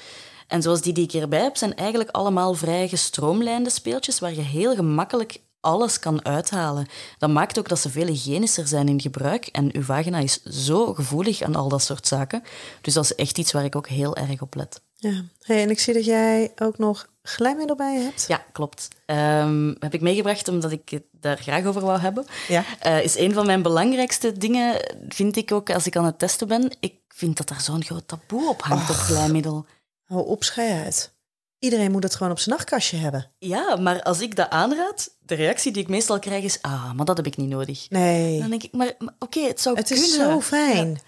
En 0.48 0.62
zoals 0.62 0.82
die 0.82 0.94
die 0.94 1.04
ik 1.04 1.12
hierbij 1.12 1.42
heb, 1.42 1.58
zijn 1.58 1.76
eigenlijk 1.76 2.10
allemaal 2.10 2.54
vrij 2.54 2.88
gestroomlijnde 2.88 3.70
speeltjes 3.70 4.20
waar 4.20 4.34
je 4.34 4.42
heel 4.42 4.76
gemakkelijk 4.76 5.42
alles 5.60 6.00
kan 6.00 6.26
uithalen. 6.26 6.88
Dat 7.18 7.30
maakt 7.30 7.60
ook 7.60 7.70
dat 7.70 7.80
ze 7.80 7.90
veel 7.90 8.06
hygiënischer 8.06 8.68
zijn 8.68 8.88
in 8.88 9.02
gebruik. 9.02 9.46
En 9.46 9.76
uw 9.76 9.84
vagina 9.84 10.18
is 10.18 10.44
zo 10.44 10.94
gevoelig 10.94 11.42
aan 11.42 11.56
al 11.56 11.70
dat 11.70 11.82
soort 11.82 12.08
zaken. 12.08 12.44
Dus 12.82 12.94
dat 12.94 13.04
is 13.04 13.16
echt 13.16 13.38
iets 13.38 13.52
waar 13.52 13.66
ik 13.66 13.76
ook 13.76 13.88
heel 13.88 14.16
erg 14.16 14.42
op 14.42 14.56
let. 14.56 14.82
Ja. 14.96 15.24
En 15.40 15.70
ik 15.70 15.80
zie 15.80 15.94
dat 15.94 16.06
jij 16.06 16.52
ook 16.56 16.78
nog 16.78 17.08
glijmiddel 17.24 17.76
bij 17.76 17.94
je 17.94 18.00
hebt. 18.00 18.26
Ja, 18.28 18.46
klopt. 18.52 18.88
Um, 19.06 19.76
heb 19.80 19.94
ik 19.94 20.02
meegebracht 20.02 20.48
omdat 20.48 20.72
ik 20.72 20.90
het 20.90 21.04
daar 21.12 21.38
graag 21.38 21.66
over 21.66 21.82
wou 21.82 22.00
hebben. 22.00 22.26
Ja. 22.48 22.64
Uh, 22.86 23.04
is 23.04 23.18
een 23.18 23.34
van 23.34 23.46
mijn 23.46 23.62
belangrijkste 23.62 24.38
dingen, 24.38 24.98
vind 25.10 25.36
ik 25.36 25.52
ook 25.52 25.70
als 25.70 25.86
ik 25.86 25.96
aan 25.96 26.06
het 26.06 26.20
testen 26.20 26.48
ben. 26.48 26.72
Ik 26.80 26.96
vind 27.08 27.38
dat 27.38 27.50
er 27.50 27.62
zo'n 27.62 27.84
groot 27.84 28.08
taboe 28.08 28.50
op 28.50 28.62
hangt 28.62 28.90
op 28.90 28.96
glijmiddel. 28.96 29.66
Hou 30.04 30.28
op, 30.28 30.44
uit. 30.56 31.14
Iedereen 31.60 31.92
moet 31.92 32.04
het 32.04 32.16
gewoon 32.16 32.32
op 32.32 32.40
zijn 32.40 32.56
nachtkastje 32.56 32.98
hebben. 32.98 33.32
Ja, 33.38 33.76
maar 33.76 34.02
als 34.02 34.22
ik 34.22 34.36
dat 34.36 34.50
aanraad, 34.50 35.10
de 35.20 35.36
reactie 35.36 35.72
die 35.72 35.82
ik 35.82 35.90
meestal 35.90 36.20
krijg 36.20 36.44
is: 36.44 36.62
ah, 36.62 36.94
maar 36.94 37.06
dat 37.06 37.18
heb 37.18 37.26
ik 37.26 37.38
niet 37.38 37.50
nodig. 37.50 37.90
Nee. 37.90 38.40
Dan 38.40 38.50
denk 38.50 38.64
ik, 38.64 38.72
maar, 38.72 38.94
maar 38.98 39.14
oké, 39.20 39.40
het 39.40 39.62
zou 39.62 39.76
het 39.78 39.88
kunnen. 39.88 40.06
Het 40.06 40.14
is 40.14 40.20
zo 40.20 40.42
fijn. 40.42 40.90
Ja. 40.90 41.00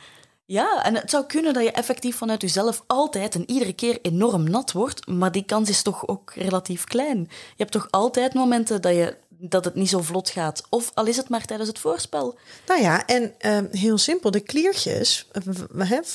Ja, 0.48 0.84
en 0.84 0.96
het 0.96 1.10
zou 1.10 1.26
kunnen 1.26 1.54
dat 1.54 1.64
je 1.64 1.72
effectief 1.72 2.18
vanuit 2.18 2.41
jezelf 2.41 2.84
altijd 2.88 3.36
en 3.36 3.50
iedere 3.50 3.74
keer 3.74 4.00
enorm 4.02 4.50
nat 4.50 4.72
wordt, 4.72 5.08
maar 5.08 5.32
die 5.32 5.46
kans 5.46 5.70
is 5.70 5.82
toch 5.82 6.08
ook 6.08 6.34
relatief 6.34 6.84
klein. 6.84 7.18
Je 7.30 7.54
hebt 7.56 7.72
toch 7.72 7.88
altijd 7.89 8.34
momenten 8.34 8.82
dat, 8.82 8.93
je, 8.93 9.18
dat 9.30 9.66
het 9.66 9.76
niet 9.76 9.89
zo 9.89 10.02
vlot 10.02 10.30
gaat, 10.30 10.64
of 10.70 10.91
al 10.93 11.06
is 11.06 11.18
het 11.18 11.30
maar 11.30 11.46
tijdens 11.46 11.70
het 11.70 11.80
voorspel. 11.80 12.38
Nou 12.68 12.82
ja, 12.82 13.06
en 13.06 13.36
uh, 13.46 13.58
heel 13.72 13.98
simpel, 13.98 14.32
de 14.32 14.39
kliertjes 14.39 15.28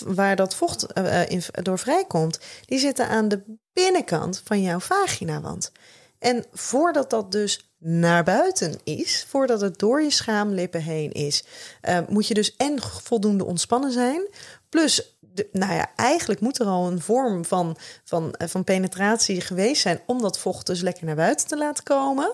waar 0.06 0.36
dat 0.36 0.54
vocht 0.54 0.86
uh, 0.98 1.28
in, 1.28 1.42
door 1.62 1.78
vrijkomt, 1.78 2.40
die 2.64 2.78
zitten 2.78 3.08
aan 3.08 3.28
de 3.28 3.42
binnenkant 3.72 4.40
van 4.44 4.62
jouw 4.62 4.80
vaginawand. 4.80 5.72
En 6.18 6.44
voordat 6.52 7.10
dat 7.10 7.32
dus 7.32 7.69
naar 7.82 8.24
buiten 8.24 8.78
is, 8.84 9.26
voordat 9.28 9.60
het 9.60 9.78
door 9.78 10.02
je 10.02 10.10
schaamlippen 10.10 10.82
heen 10.82 11.12
is, 11.12 11.44
uh, 11.88 11.98
moet 12.08 12.26
je 12.26 12.34
dus 12.34 12.56
en 12.56 12.82
voldoende 12.82 13.44
ontspannen 13.44 13.92
zijn. 13.92 14.28
Plus, 14.68 15.16
nou 15.52 15.72
ja, 15.72 15.90
eigenlijk 15.96 16.40
moet 16.40 16.60
er 16.60 16.66
al 16.66 16.86
een 16.86 17.00
vorm 17.00 17.44
van, 17.44 17.76
van, 18.04 18.34
uh, 18.38 18.48
van 18.48 18.64
penetratie 18.64 19.40
geweest 19.40 19.82
zijn 19.82 20.00
om 20.06 20.22
dat 20.22 20.38
vocht 20.38 20.66
dus 20.66 20.80
lekker 20.80 21.04
naar 21.04 21.14
buiten 21.14 21.46
te 21.46 21.56
laten 21.56 21.84
komen. 21.84 22.32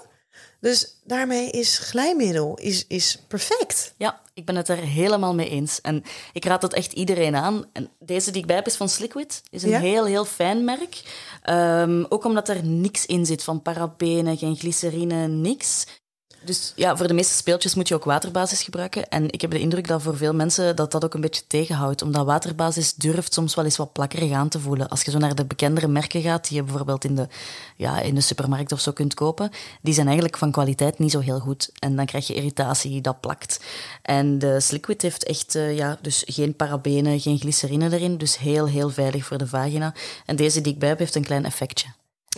Dus 0.67 0.97
daarmee 1.05 1.51
is 1.51 1.79
glijmiddel 1.79 2.55
is, 2.55 2.85
is 2.87 3.19
perfect. 3.29 3.95
Ja, 3.97 4.21
ik 4.35 4.45
ben 4.45 4.57
het 4.57 4.69
er 4.69 4.77
helemaal 4.77 5.35
mee 5.35 5.49
eens. 5.49 5.81
En 5.81 6.03
ik 6.33 6.45
raad 6.45 6.61
dat 6.61 6.73
echt 6.73 6.93
iedereen 6.93 7.37
aan. 7.37 7.65
En 7.73 7.91
deze 7.99 8.31
die 8.31 8.41
ik 8.41 8.47
bij 8.47 8.57
heb 8.57 8.67
is 8.67 8.77
van 8.77 8.89
Sliquid. 8.89 9.43
Is 9.51 9.63
een 9.63 9.71
Ja? 9.71 9.79
heel, 9.81 10.05
heel 10.05 10.25
fijn 10.25 10.65
merk. 10.65 11.03
Ehm, 11.43 12.05
ook 12.09 12.25
omdat 12.25 12.49
er 12.49 12.65
niks 12.65 13.07
in 13.07 13.27
zit 13.27 13.43
van 13.43 13.63
parabenen, 13.63 14.37
geen 14.37 14.57
glycerine, 14.57 15.27
niks. 15.29 15.87
Dus 16.47 16.73
ja, 16.77 16.97
voor 16.97 17.09
de 17.09 17.15
meeste 17.15 17.35
speeltjes 17.35 17.75
moet 17.75 17.89
je 17.89 17.95
ook 17.95 18.05
waterbasis 18.05 18.63
gebruiken. 18.63 19.09
En 19.09 19.31
ik 19.31 19.41
heb 19.41 19.51
de 19.51 19.59
indruk 19.59 19.89
dat 19.89 20.03
voor 20.03 20.17
veel 20.17 20.35
mensen 20.35 20.77
dat 20.77 20.93
dat 20.93 21.05
ook 21.05 21.15
een 21.15 21.21
beetje 21.21 21.47
tegenhoudt. 21.47 22.03
Omdat 22.03 22.27
waterbasis 22.27 22.95
durft 22.95 23.35
soms 23.35 23.55
wel 23.55 23.65
eens 23.65 23.77
wat 23.77 23.93
plakkerig 23.93 24.33
aan 24.33 24.49
te 24.49 24.61
voelen. 24.61 24.89
Als 24.89 25.03
je 25.03 25.11
zo 25.11 25.19
naar 25.19 25.35
de 25.35 25.45
bekendere 25.45 25.89
merken 25.89 26.23
gaat, 26.23 26.49
die 26.49 26.57
je 26.57 26.63
bijvoorbeeld 26.63 27.05
in 27.05 27.15
de, 27.15 27.29
ja, 27.77 28.01
in 28.01 28.15
de 28.15 28.21
supermarkt 28.21 28.73
of 28.73 28.81
zo 28.81 28.93
kunt 28.93 29.15
kopen, 29.15 29.51
die 29.83 29.95
zijn 29.95 30.07
eigenlijk 30.07 30.37
van 30.37 30.51
kwaliteit 30.51 30.99
niet 30.99 31.11
zo 31.11 31.21
heel 31.21 31.39
goed. 31.39 31.71
En 31.79 31.97
dan 31.97 32.07
krijg 32.07 32.27
je 32.27 32.35
irritatie, 32.35 33.01
dat 33.01 33.21
plakt. 33.21 33.61
En 34.03 34.39
de 34.39 34.61
Sliquid 34.61 35.03
heeft 35.03 35.25
echt 35.25 35.55
uh, 35.55 35.77
ja, 35.77 35.99
dus 36.01 36.23
geen 36.27 36.55
parabenen, 36.55 37.21
geen 37.21 37.39
glycerine 37.39 37.93
erin. 37.93 38.19
Dus 38.19 38.39
heel, 38.39 38.67
heel 38.67 38.91
veilig 38.91 39.25
voor 39.25 39.39
de 39.39 39.47
vagina. 39.47 39.95
En 40.27 40.37
deze 40.37 40.61
die 40.61 40.73
ik 40.73 40.79
bij 40.79 40.89
heb, 40.89 40.99
heeft 40.99 41.15
een 41.15 41.25
klein 41.25 41.45
effectje. 41.45 41.89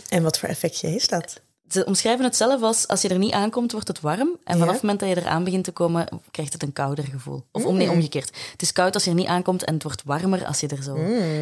En 0.09 0.23
wat 0.23 0.39
voor 0.39 0.49
effectje 0.49 0.95
is 0.95 1.07
dat? 1.07 1.41
Ze 1.69 1.85
omschrijven 1.85 2.25
het 2.25 2.35
zelf 2.35 2.61
als 2.61 2.87
als 2.87 3.01
je 3.01 3.07
er 3.09 3.17
niet 3.17 3.31
aankomt, 3.33 3.71
wordt 3.71 3.87
het 3.87 3.99
warm. 3.99 4.37
En 4.43 4.53
vanaf 4.53 4.65
Ja. 4.67 4.71
het 4.73 4.81
moment 4.81 4.99
dat 4.99 5.09
je 5.09 5.17
eraan 5.17 5.43
begint 5.43 5.63
te 5.63 5.71
komen, 5.71 6.07
krijgt 6.31 6.53
het 6.53 6.63
een 6.63 6.73
kouder 6.73 7.03
gevoel. 7.03 7.43
Of 7.51 7.65
om, 7.65 7.77
nee, 7.77 7.89
omgekeerd. 7.89 8.31
Het 8.51 8.61
is 8.61 8.71
koud 8.73 8.93
als 8.93 9.03
je 9.03 9.09
er 9.09 9.15
niet 9.15 9.27
aankomt 9.27 9.63
en 9.63 9.73
het 9.73 9.83
wordt 9.83 10.01
warmer 10.05 10.45
als 10.45 10.59
je 10.59 10.67
er 10.67 10.83
zo... 10.83 10.97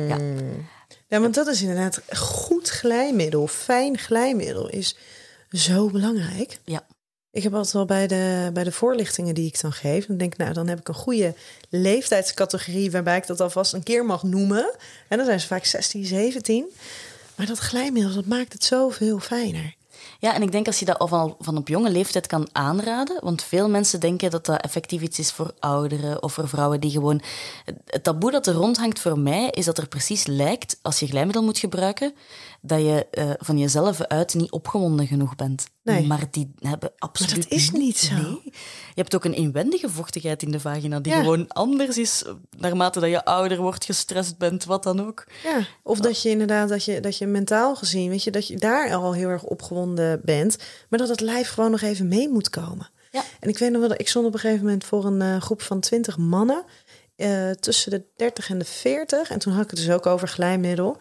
Ja. 0.07 0.17
Ja, 1.07 1.19
want 1.19 1.36
dat 1.36 1.47
is 1.47 1.61
inderdaad 1.61 2.01
goed 2.17 2.69
glijmiddel, 2.69 3.47
fijn 3.47 3.97
glijmiddel 3.97 4.69
is 4.69 4.95
zo 5.51 5.89
belangrijk. 5.89 6.59
ja. 6.65 6.86
Ik 7.32 7.43
heb 7.43 7.53
altijd 7.53 7.73
wel 7.73 7.86
bij 7.86 8.07
de, 8.07 8.49
bij 8.53 8.63
de 8.63 8.71
voorlichtingen 8.71 9.36
die 9.36 9.47
ik 9.47 9.61
dan 9.61 9.71
geef, 9.73 10.05
dan 10.05 10.17
denk 10.17 10.32
ik, 10.34 10.38
nou, 10.39 10.53
dan 10.53 10.67
heb 10.67 10.80
ik 10.80 10.88
een 10.88 10.93
goede 10.93 11.34
leeftijdscategorie 11.69 12.91
waarbij 12.91 13.17
ik 13.17 13.28
dat 13.28 13.41
alvast 13.41 13.73
een 13.73 13.84
keer 13.84 14.05
mag 14.05 14.23
noemen. 14.23 14.75
En 15.07 15.17
dan 15.17 15.25
zijn 15.25 15.39
ze 15.39 15.47
vaak 15.47 15.65
16, 15.65 16.05
17. 16.05 16.65
Maar 17.36 17.45
dat 17.45 17.57
glijmiddel, 17.57 18.13
dat 18.13 18.25
maakt 18.25 18.53
het 18.53 18.63
zoveel 18.63 19.19
fijner. 19.19 19.75
Ja, 20.20 20.34
en 20.34 20.41
ik 20.41 20.51
denk 20.51 20.68
als 20.68 20.80
je 20.80 20.86
dat 20.86 20.99
al 20.99 21.36
van, 21.39 21.57
op 21.57 21.68
jonge 21.68 21.89
leeftijd 21.89 22.28
kan 22.28 22.47
aanraden, 22.51 23.20
want 23.24 23.43
veel 23.43 23.70
mensen 23.70 23.99
denken 23.99 24.32
dat 24.32 24.45
dat 24.45 24.61
effectief 24.61 25.01
iets 25.01 25.20
is 25.20 25.32
voor 25.32 25.53
ouderen 25.59 26.24
of 26.24 26.34
voor 26.34 26.47
vrouwen 26.47 26.80
die 26.80 26.91
gewoon... 26.91 27.22
Het 27.86 28.03
taboe 28.03 28.32
dat 28.32 28.47
er 28.47 28.53
rondhangt 28.53 28.99
voor 28.99 29.20
mij 29.20 29.49
is 29.49 29.65
dat 29.65 29.78
er 29.78 29.88
precies 29.88 30.26
lijkt, 30.26 30.80
als 30.82 30.99
je 30.99 31.07
glijmiddel 31.07 31.43
moet 31.43 31.57
gebruiken, 31.57 32.13
dat 32.62 32.80
je 32.80 33.08
eh, 33.12 33.32
van 33.38 33.58
jezelf 33.58 34.01
uit 34.01 34.34
niet 34.34 34.51
opgewonden 34.51 35.08
genoeg 35.08 35.36
bent. 35.36 35.66
Nee. 35.84 36.05
Maar 36.08 36.24
die 36.32 36.53
hebben 36.60 36.91
absoluut 36.97 37.36
dat 37.36 37.51
is 37.51 37.72
niet 37.72 37.97
zo. 37.97 38.14
Nee. 38.16 38.41
Je 38.43 39.01
hebt 39.03 39.16
ook 39.16 39.26
een 39.26 39.34
inwendige 39.34 39.89
vochtigheid 39.89 40.43
in 40.43 40.51
de 40.51 40.60
vagina 40.60 40.99
die 40.99 41.14
Ja. 41.14 41.20
gewoon 41.20 41.47
anders 41.47 41.97
is 41.97 42.24
naarmate 42.58 42.99
dat 42.99 43.10
je 43.10 43.26
ouder 43.26 43.58
wordt, 43.58 43.86
gestrest 43.86 44.38
bent, 44.38 44.66
wat 44.66 44.84
dan 44.84 45.08
ook. 45.08 45.28
Ja, 45.43 45.60
of 45.84 45.99
dat 45.99 46.22
je 46.22 46.30
inderdaad, 46.30 46.70
dat 46.70 46.86
je, 46.86 46.99
dat 46.99 47.18
je 47.18 47.26
mentaal 47.26 47.76
gezien, 47.76 48.10
weet 48.10 48.24
je, 48.24 48.32
dat 48.32 48.47
je 48.47 48.58
daar 48.58 48.93
al 48.95 49.14
heel 49.14 49.30
erg 49.30 49.43
opgewonden 49.43 50.22
bent, 50.24 50.58
maar 50.89 50.99
dat 50.99 51.10
het 51.10 51.22
lijf 51.22 51.49
gewoon 51.49 51.72
nog 51.72 51.82
even 51.82 52.08
mee 52.08 52.30
moet 52.30 52.49
komen. 52.49 52.89
Ja. 53.12 53.24
En 53.39 53.49
ik 53.49 53.58
weet 53.58 53.72
nog 53.72 53.80
wel, 53.80 53.89
dat 53.89 53.99
ik 53.99 54.08
stond 54.08 54.26
op 54.26 54.34
een 54.34 54.39
gegeven 54.39 54.64
moment 54.66 54.84
voor 54.84 55.05
een 55.05 55.22
eh, 55.22 55.41
groep 55.41 55.62
van 55.62 55.80
20 55.80 56.18
mannen 56.18 56.64
eh, 57.16 57.49
tussen 57.49 57.91
de 57.91 58.03
30 58.16 58.49
en 58.49 58.58
de 58.58 58.66
40. 58.66 59.30
En 59.30 59.39
toen 59.39 59.53
had 59.53 59.64
ik 59.64 59.70
het 59.70 59.80
dus 59.80 59.89
ook 59.89 60.05
over 60.05 60.28
glijmiddel. 60.28 60.97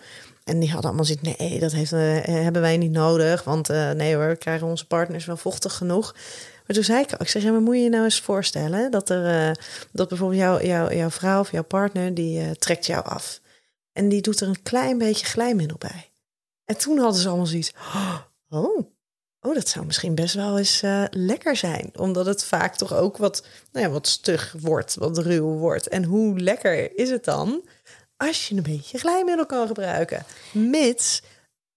En 0.46 0.58
die 0.60 0.70
hadden 0.70 0.86
allemaal 0.86 1.04
zoiets, 1.04 1.38
nee, 1.38 1.58
dat 1.58 1.72
heeft, 1.72 1.92
eh, 1.92 2.24
hebben 2.24 2.62
wij 2.62 2.76
niet 2.76 2.90
nodig. 2.90 3.44
Want 3.44 3.70
eh, 3.70 3.90
nee 3.90 4.14
hoor, 4.14 4.28
we 4.28 4.36
krijgen 4.36 4.66
onze 4.66 4.86
partners 4.86 5.24
wel 5.24 5.36
vochtig 5.36 5.74
genoeg. 5.74 6.14
Maar 6.66 6.76
toen 6.76 6.84
zei 6.84 7.02
ik 7.02 7.12
ik 7.12 7.28
zeg, 7.28 7.44
maar 7.44 7.60
moet 7.60 7.76
je 7.76 7.82
je 7.82 7.88
nou 7.88 8.04
eens 8.04 8.20
voorstellen... 8.20 8.90
dat, 8.90 9.10
er, 9.10 9.48
eh, 9.48 9.54
dat 9.92 10.08
bijvoorbeeld 10.08 10.40
jouw 10.40 10.60
jouw 10.60 10.90
jouw 10.92 11.10
vrouw 11.10 11.40
of 11.40 11.50
jouw 11.50 11.64
partner, 11.64 12.14
die 12.14 12.40
eh, 12.40 12.50
trekt 12.50 12.86
jou 12.86 13.04
af. 13.04 13.40
En 13.92 14.08
die 14.08 14.20
doet 14.22 14.40
er 14.40 14.48
een 14.48 14.62
klein 14.62 14.98
beetje 14.98 15.26
glijmiddel 15.26 15.76
bij. 15.78 16.10
En 16.64 16.76
toen 16.76 16.98
hadden 16.98 17.20
ze 17.20 17.28
allemaal 17.28 17.46
zoiets, 17.46 17.72
oh, 18.48 18.78
oh 19.40 19.54
dat 19.54 19.68
zou 19.68 19.86
misschien 19.86 20.14
best 20.14 20.34
wel 20.34 20.58
eens 20.58 20.82
eh, 20.82 21.04
lekker 21.10 21.56
zijn. 21.56 21.90
Omdat 21.98 22.26
het 22.26 22.44
vaak 22.44 22.76
toch 22.76 22.94
ook 22.94 23.16
wat, 23.16 23.46
nou 23.72 23.86
ja, 23.86 23.92
wat 23.92 24.06
stug 24.06 24.54
wordt, 24.60 24.94
wat 24.94 25.18
ruw 25.18 25.46
wordt. 25.46 25.88
En 25.88 26.04
hoe 26.04 26.40
lekker 26.40 26.98
is 26.98 27.10
het 27.10 27.24
dan 27.24 27.62
als 28.16 28.48
je 28.48 28.54
een 28.54 28.62
beetje 28.62 28.98
glijmiddel 28.98 29.46
kan 29.46 29.66
gebruiken? 29.66 30.24
Mits 30.52 31.22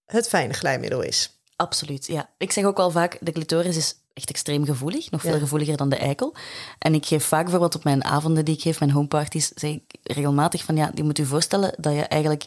het 0.04 0.28
fijne 0.28 0.52
glijmiddel 0.52 1.02
is. 1.02 1.40
Absoluut, 1.56 2.06
ja. 2.06 2.30
Ik 2.38 2.52
zeg 2.52 2.64
ook 2.64 2.76
wel 2.76 2.90
vaak, 2.90 3.18
de 3.20 3.32
clitoris 3.32 3.76
is 3.76 3.94
echt 4.12 4.28
extreem 4.28 4.64
gevoelig. 4.64 5.10
Nog 5.10 5.20
veel 5.20 5.38
gevoeliger 5.38 5.76
dan 5.76 5.88
de 5.88 5.96
eikel. 5.96 6.34
En 6.78 6.94
ik 6.94 7.06
geef 7.06 7.24
vaak 7.24 7.42
bijvoorbeeld 7.42 7.74
op 7.74 7.84
mijn 7.84 8.04
avonden 8.04 8.44
die 8.44 8.54
ik 8.54 8.62
geef, 8.62 8.78
mijn 8.78 8.90
homeparties, 8.90 9.48
zeg 9.54 9.70
ik 9.70 9.82
regelmatig 10.02 10.64
van, 10.64 10.76
ja, 10.76 10.90
je 10.94 11.02
moet 11.02 11.16
je 11.16 11.24
voorstellen 11.24 11.74
dat 11.76 11.94
je 11.94 12.02
eigenlijk 12.02 12.46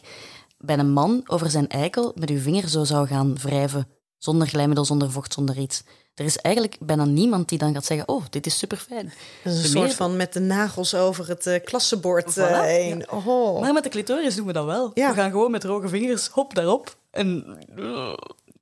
bij 0.58 0.78
een 0.78 0.92
man 0.92 1.22
over 1.26 1.50
zijn 1.50 1.68
eikel 1.68 2.12
met 2.14 2.28
je 2.28 2.38
vinger 2.38 2.68
zo 2.68 2.84
zou 2.84 3.06
gaan 3.06 3.38
wrijven. 3.38 3.88
Zonder 4.24 4.48
glijmiddel, 4.48 4.84
zonder 4.84 5.10
vocht, 5.10 5.32
zonder 5.32 5.58
iets. 5.58 5.82
Er 6.14 6.24
is 6.24 6.36
eigenlijk 6.36 6.76
bijna 6.80 7.04
niemand 7.04 7.48
die 7.48 7.58
dan 7.58 7.74
gaat 7.74 7.84
zeggen, 7.84 8.08
oh, 8.08 8.24
dit 8.30 8.46
is 8.46 8.58
super 8.58 8.76
fijn. 8.76 9.12
Dat 9.42 9.52
is 9.52 9.62
een 9.62 9.68
soort 9.68 9.94
van 9.94 10.16
met 10.16 10.32
de 10.32 10.40
nagels 10.40 10.94
over 10.94 11.28
het 11.28 11.46
eh, 11.46 11.64
klassenbord 11.64 12.36
eh, 12.36 12.48
Voilà, 12.48 12.64
heen. 12.64 13.10
Oh. 13.10 13.60
Maar 13.60 13.72
met 13.72 13.82
de 13.82 13.88
clitoris 13.88 14.34
doen 14.34 14.46
we 14.46 14.52
dat 14.52 14.64
wel. 14.64 14.90
Ja. 14.94 15.08
We 15.08 15.14
gaan 15.14 15.30
gewoon 15.30 15.50
met 15.50 15.60
droge 15.60 15.88
vingers, 15.88 16.28
hop, 16.28 16.54
daarop. 16.54 16.96
En... 17.10 17.58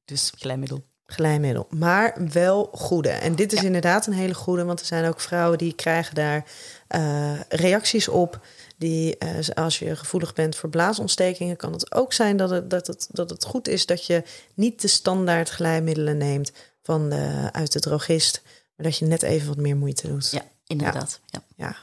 Dus 0.05 0.33
glijmiddel. 0.39 0.85
glijmiddel. 1.07 1.67
Maar 1.71 2.17
wel 2.33 2.69
goede. 2.73 3.11
En 3.11 3.35
dit 3.35 3.53
is 3.53 3.63
inderdaad 3.63 4.07
een 4.07 4.13
hele 4.13 4.35
goede, 4.35 4.65
want 4.65 4.81
er 4.81 4.87
zijn 4.87 5.09
ook 5.09 5.21
vrouwen 5.21 5.59
die 5.59 5.75
krijgen 5.75 6.15
daar 6.15 6.45
eh, 6.89 7.41
reacties 7.49 8.09
op. 8.09 8.41
Die, 8.83 9.19
eh, 9.19 9.49
als 9.55 9.79
je 9.79 9.97
gevoelig 9.97 10.33
bent 10.33 10.57
voor 10.57 10.69
blaasontstekingen, 10.69 11.57
kan 11.57 11.73
het 11.73 11.95
ook 11.95 12.13
zijn 12.13 12.37
dat 12.37 12.51
het, 12.51 12.71
dat, 12.71 12.87
het, 12.87 13.09
dat 13.11 13.31
het 13.31 13.45
goed 13.45 13.69
is 13.69 13.87
dat 13.87 14.07
je 14.07 14.23
niet 14.55 14.81
de 14.81 14.89
standaard 14.89 15.49
glijmiddelen 15.49 16.17
neemt 16.17 16.53
van 16.83 17.11
de, 17.11 17.49
uit 17.53 17.73
de 17.73 17.81
drogist, 17.81 18.43
maar 18.45 18.87
dat 18.87 18.99
je 18.99 19.05
net 19.05 19.23
even 19.23 19.49
wat 19.49 19.57
meer 19.57 19.77
moeite 19.77 20.09
doet. 20.09 20.31
Ja, 20.31 20.43
inderdaad. 20.67 21.21
Ja. 21.27 21.43
Ja. 21.57 21.77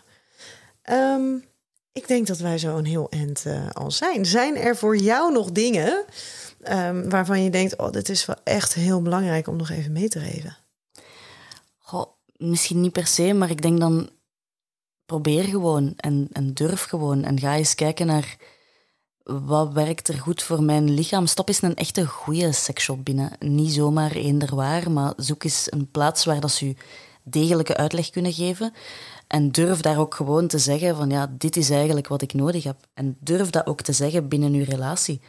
Ehm, 0.81 1.35
ik 1.91 2.07
denk 2.07 2.27
dat 2.27 2.37
wij 2.37 2.57
zo 2.57 2.77
een 2.77 2.85
heel 2.85 3.09
eind 3.09 3.45
eh, 3.45 3.69
al 3.69 3.91
zijn. 3.91 4.25
Zijn 4.25 4.57
er 4.57 4.77
voor 4.77 4.97
jou 4.97 5.31
nog 5.31 5.51
dingen 5.51 6.05
ehm, 6.61 7.09
waarvan 7.09 7.43
je 7.43 7.49
denkt: 7.49 7.77
oh, 7.77 7.91
dit 7.91 8.09
is 8.09 8.25
wel 8.25 8.37
echt 8.43 8.73
heel 8.73 9.01
belangrijk 9.01 9.47
om 9.47 9.55
nog 9.55 9.69
even 9.69 9.91
mee 9.91 10.09
te 10.09 10.19
geven? 10.19 10.57
Goh, 11.77 12.05
misschien 12.35 12.81
niet 12.81 12.91
per 12.91 13.07
se, 13.07 13.33
maar 13.33 13.49
ik 13.49 13.61
denk 13.61 13.79
dan 13.79 14.09
probeer 15.09 15.43
gewoon 15.43 15.93
en, 15.95 16.27
en 16.31 16.53
durf 16.53 16.83
gewoon. 16.83 17.23
En 17.23 17.39
ga 17.39 17.55
eens 17.55 17.75
kijken 17.75 18.05
naar 18.05 18.37
wat 19.23 19.73
werkt 19.73 20.07
er 20.07 20.19
goed 20.19 20.43
voor 20.43 20.63
mijn 20.63 20.89
lichaam. 20.89 21.27
Stop 21.27 21.47
eens 21.47 21.61
een 21.61 21.75
echte 21.75 22.05
goede 22.05 22.51
seksshop 22.51 23.05
binnen. 23.05 23.31
Niet 23.39 23.71
zomaar 23.71 24.11
eender 24.11 24.55
waar, 24.55 24.91
maar 24.91 25.13
zoek 25.15 25.43
eens 25.43 25.67
een 25.69 25.91
plaats 25.91 26.25
waar 26.25 26.39
dat 26.39 26.51
ze 26.51 26.65
u 26.65 26.75
degelijke 27.23 27.77
uitleg 27.77 28.09
kunnen 28.09 28.33
geven. 28.33 28.73
En 29.27 29.51
durf 29.51 29.81
daar 29.81 29.99
ook 29.99 30.15
gewoon 30.15 30.47
te 30.47 30.57
zeggen 30.57 30.95
van 30.95 31.09
ja, 31.09 31.35
dit 31.37 31.57
is 31.57 31.69
eigenlijk 31.69 32.07
wat 32.07 32.21
ik 32.21 32.33
nodig 32.33 32.63
heb. 32.63 32.87
En 32.93 33.17
durf 33.19 33.49
dat 33.49 33.67
ook 33.67 33.81
te 33.81 33.93
zeggen 33.93 34.27
binnen 34.27 34.53
uw 34.53 34.63
relatie. 34.63 35.21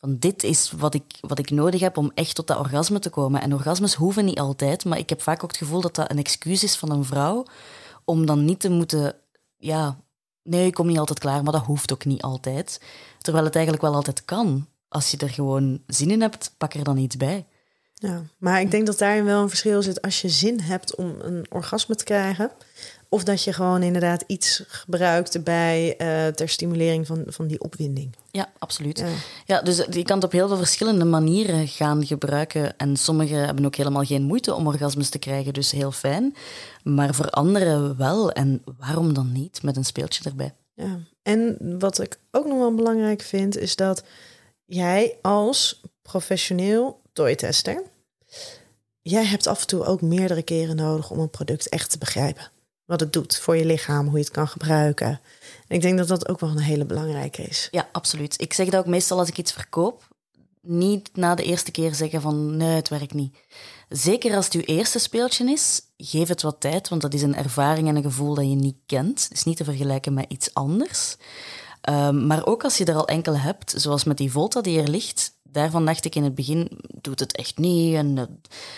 Van 0.00 0.16
dit 0.18 0.42
is 0.42 0.72
wat 0.76 0.94
ik, 0.94 1.04
wat 1.20 1.38
ik 1.38 1.50
nodig 1.50 1.80
heb 1.80 1.96
om 1.96 2.10
echt 2.14 2.34
tot 2.34 2.46
dat 2.46 2.58
orgasme 2.58 2.98
te 2.98 3.10
komen. 3.10 3.40
En 3.40 3.54
orgasmes 3.54 3.94
hoeven 3.94 4.24
niet 4.24 4.38
altijd, 4.38 4.84
maar 4.84 4.98
ik 4.98 5.08
heb 5.08 5.22
vaak 5.22 5.42
ook 5.42 5.50
het 5.50 5.58
gevoel 5.58 5.80
dat 5.80 5.94
dat 5.94 6.10
een 6.10 6.18
excuus 6.18 6.62
is 6.62 6.76
van 6.76 6.90
een 6.90 7.04
vrouw 7.04 7.44
om 8.04 8.26
dan 8.26 8.44
niet 8.44 8.60
te 8.60 8.70
moeten, 8.70 9.14
ja, 9.64 10.00
nee, 10.42 10.66
ik 10.66 10.74
kom 10.74 10.86
niet 10.86 10.98
altijd 10.98 11.18
klaar, 11.18 11.42
maar 11.42 11.52
dat 11.52 11.64
hoeft 11.64 11.92
ook 11.92 12.04
niet 12.04 12.22
altijd. 12.22 12.80
Terwijl 13.18 13.44
het 13.44 13.54
eigenlijk 13.54 13.84
wel 13.84 13.94
altijd 13.94 14.24
kan. 14.24 14.66
Als 14.88 15.10
je 15.10 15.16
er 15.16 15.30
gewoon 15.30 15.82
zin 15.86 16.10
in 16.10 16.20
hebt, 16.20 16.54
pak 16.58 16.74
er 16.74 16.84
dan 16.84 16.96
iets 16.96 17.16
bij. 17.16 17.46
Ja, 18.04 18.22
maar 18.38 18.60
ik 18.60 18.70
denk 18.70 18.86
dat 18.86 18.98
daarin 18.98 19.24
wel 19.24 19.42
een 19.42 19.48
verschil 19.48 19.82
zit 19.82 20.02
als 20.02 20.20
je 20.20 20.28
zin 20.28 20.60
hebt 20.60 20.94
om 20.94 21.14
een 21.20 21.46
orgasme 21.50 21.94
te 21.94 22.04
krijgen. 22.04 22.50
Of 23.08 23.24
dat 23.24 23.44
je 23.44 23.52
gewoon 23.52 23.82
inderdaad 23.82 24.24
iets 24.26 24.62
gebruikt 24.68 25.44
bij 25.44 25.94
uh, 25.98 26.26
ter 26.26 26.48
stimulering 26.48 27.06
van, 27.06 27.22
van 27.26 27.46
die 27.46 27.60
opwinding. 27.60 28.16
Ja, 28.30 28.52
absoluut. 28.58 29.04
Ja. 29.46 29.62
dus 29.62 29.76
je 29.90 30.02
kan 30.02 30.16
het 30.16 30.24
op 30.24 30.32
heel 30.32 30.48
veel 30.48 30.56
verschillende 30.56 31.04
manieren 31.04 31.68
gaan 31.68 32.06
gebruiken. 32.06 32.76
En 32.76 32.96
sommigen 32.96 33.44
hebben 33.44 33.64
ook 33.64 33.76
helemaal 33.76 34.04
geen 34.04 34.22
moeite 34.22 34.54
om 34.54 34.66
orgasmes 34.66 35.08
te 35.08 35.18
krijgen, 35.18 35.52
dus 35.52 35.70
heel 35.70 35.92
fijn. 35.92 36.34
Maar 36.82 37.14
voor 37.14 37.30
anderen 37.30 37.96
wel. 37.96 38.32
En 38.32 38.62
waarom 38.78 39.14
dan 39.14 39.32
niet 39.32 39.62
met 39.62 39.76
een 39.76 39.84
speeltje 39.84 40.24
erbij? 40.24 40.54
Ja, 40.74 40.98
en 41.22 41.56
wat 41.78 42.00
ik 42.00 42.18
ook 42.30 42.46
nog 42.46 42.58
wel 42.58 42.74
belangrijk 42.74 43.22
vind, 43.22 43.58
is 43.58 43.76
dat 43.76 44.04
jij 44.64 45.18
als 45.22 45.82
professioneel 46.02 47.00
toytester, 47.12 47.82
jij 49.02 49.24
hebt 49.24 49.46
af 49.46 49.60
en 49.60 49.66
toe 49.66 49.84
ook 49.84 50.00
meerdere 50.00 50.42
keren 50.42 50.76
nodig 50.76 51.10
om 51.10 51.18
een 51.18 51.30
product 51.30 51.68
echt 51.68 51.90
te 51.90 51.98
begrijpen. 51.98 52.50
Wat 52.84 53.00
het 53.00 53.12
doet 53.12 53.38
voor 53.38 53.56
je 53.56 53.64
lichaam, 53.64 54.06
hoe 54.06 54.18
je 54.18 54.24
het 54.24 54.32
kan 54.32 54.48
gebruiken. 54.48 55.20
En 55.68 55.76
ik 55.76 55.82
denk 55.82 55.98
dat 55.98 56.08
dat 56.08 56.28
ook 56.28 56.40
wel 56.40 56.50
een 56.50 56.58
hele 56.58 56.84
belangrijke 56.84 57.42
is. 57.42 57.68
Ja, 57.70 57.88
absoluut. 57.92 58.40
Ik 58.40 58.52
zeg 58.52 58.68
dat 58.68 58.80
ook 58.80 58.86
meestal 58.86 59.18
als 59.18 59.28
ik 59.28 59.38
iets 59.38 59.52
verkoop. 59.52 60.08
Niet 60.60 61.10
na 61.12 61.34
de 61.34 61.42
eerste 61.42 61.70
keer 61.70 61.94
zeggen 61.94 62.20
van 62.20 62.56
nee, 62.56 62.74
het 62.74 62.88
werkt 62.88 63.14
niet. 63.14 63.36
Zeker 63.88 64.36
als 64.36 64.44
het 64.44 64.54
uw 64.54 64.60
eerste 64.60 64.98
speeltje 64.98 65.52
is, 65.52 65.80
geef 65.96 66.28
het 66.28 66.42
wat 66.42 66.60
tijd, 66.60 66.88
want 66.88 67.02
dat 67.02 67.14
is 67.14 67.22
een 67.22 67.36
ervaring 67.36 67.88
en 67.88 67.96
een 67.96 68.02
gevoel 68.02 68.34
dat 68.34 68.44
je 68.44 68.54
niet 68.54 68.78
kent. 68.86 69.28
Is 69.32 69.44
niet 69.44 69.56
te 69.56 69.64
vergelijken 69.64 70.14
met 70.14 70.26
iets 70.28 70.54
anders. 70.54 71.16
Um, 71.90 72.26
maar 72.26 72.46
ook 72.46 72.64
als 72.64 72.76
je 72.76 72.84
er 72.84 72.94
al 72.94 73.08
enkele 73.08 73.36
hebt, 73.36 73.74
zoals 73.76 74.04
met 74.04 74.16
die 74.16 74.32
Volta 74.32 74.60
die 74.60 74.80
er 74.80 74.88
ligt, 74.88 75.33
daarvan 75.54 75.84
dacht 75.84 76.04
ik 76.04 76.14
in 76.14 76.24
het 76.24 76.34
begin, 76.34 76.68
doet 77.00 77.20
het 77.20 77.36
echt 77.36 77.58
niet. 77.58 77.94
En, 77.94 78.16
uh, 78.16 78.22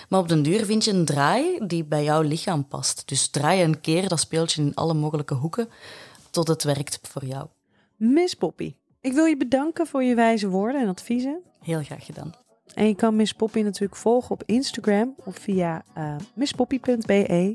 maar 0.09 0.21
op 0.21 0.29
den 0.29 0.43
duur 0.43 0.65
vind 0.65 0.85
je 0.85 0.93
een 0.93 1.05
draai 1.05 1.67
die 1.67 1.85
bij 1.85 2.05
jouw 2.05 2.23
lichaam 2.23 2.69
past. 2.69 3.03
Dus 3.09 3.29
draai 3.29 3.63
een 3.63 3.81
keer 3.81 4.09
dat 4.09 4.21
speeltje 4.21 4.63
in 4.63 4.75
alle 4.75 4.95
mogelijke 4.95 5.35
hoeken 5.35 5.69
tot 6.31 6.49
het 6.49 6.63
werkt 6.63 6.99
voor 7.03 7.25
jou. 7.25 7.47
Miss 7.97 8.35
Poppy, 8.35 8.75
ik 9.01 9.13
wil 9.13 9.25
je 9.25 9.37
bedanken 9.37 9.87
voor 9.87 10.03
je 10.03 10.15
wijze 10.15 10.49
woorden 10.49 10.81
en 10.81 10.89
adviezen. 10.89 11.43
Heel 11.61 11.83
graag 11.83 12.05
gedaan. 12.05 12.33
En 12.75 12.87
je 12.87 12.95
kan 12.95 13.17
Miss 13.17 13.33
Poppy 13.33 13.61
natuurlijk 13.61 14.01
volgen 14.01 14.31
op 14.31 14.43
Instagram 14.47 15.15
of 15.25 15.37
via 15.37 15.85
uh, 15.99 16.17
misspoppy.be. 16.35 17.55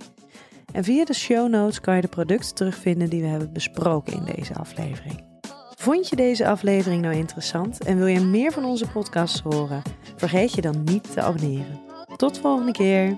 En 0.73 0.83
via 0.83 1.05
de 1.05 1.13
show 1.13 1.49
notes 1.49 1.81
kan 1.81 1.95
je 1.95 2.01
de 2.01 2.07
producten 2.07 2.55
terugvinden 2.55 3.09
die 3.09 3.21
we 3.21 3.27
hebben 3.27 3.53
besproken 3.53 4.13
in 4.13 4.35
deze 4.35 4.53
aflevering. 4.53 5.30
Vond 5.81 6.09
je 6.09 6.15
deze 6.15 6.47
aflevering 6.47 7.01
nou 7.01 7.15
interessant 7.15 7.83
en 7.83 7.97
wil 7.97 8.05
je 8.05 8.19
meer 8.19 8.51
van 8.51 8.65
onze 8.65 8.87
podcasts 8.87 9.41
horen? 9.41 9.81
Vergeet 10.15 10.53
je 10.53 10.61
dan 10.61 10.83
niet 10.83 11.13
te 11.13 11.21
abonneren. 11.21 11.81
Tot 12.15 12.39
volgende 12.39 12.71
keer. 12.71 13.17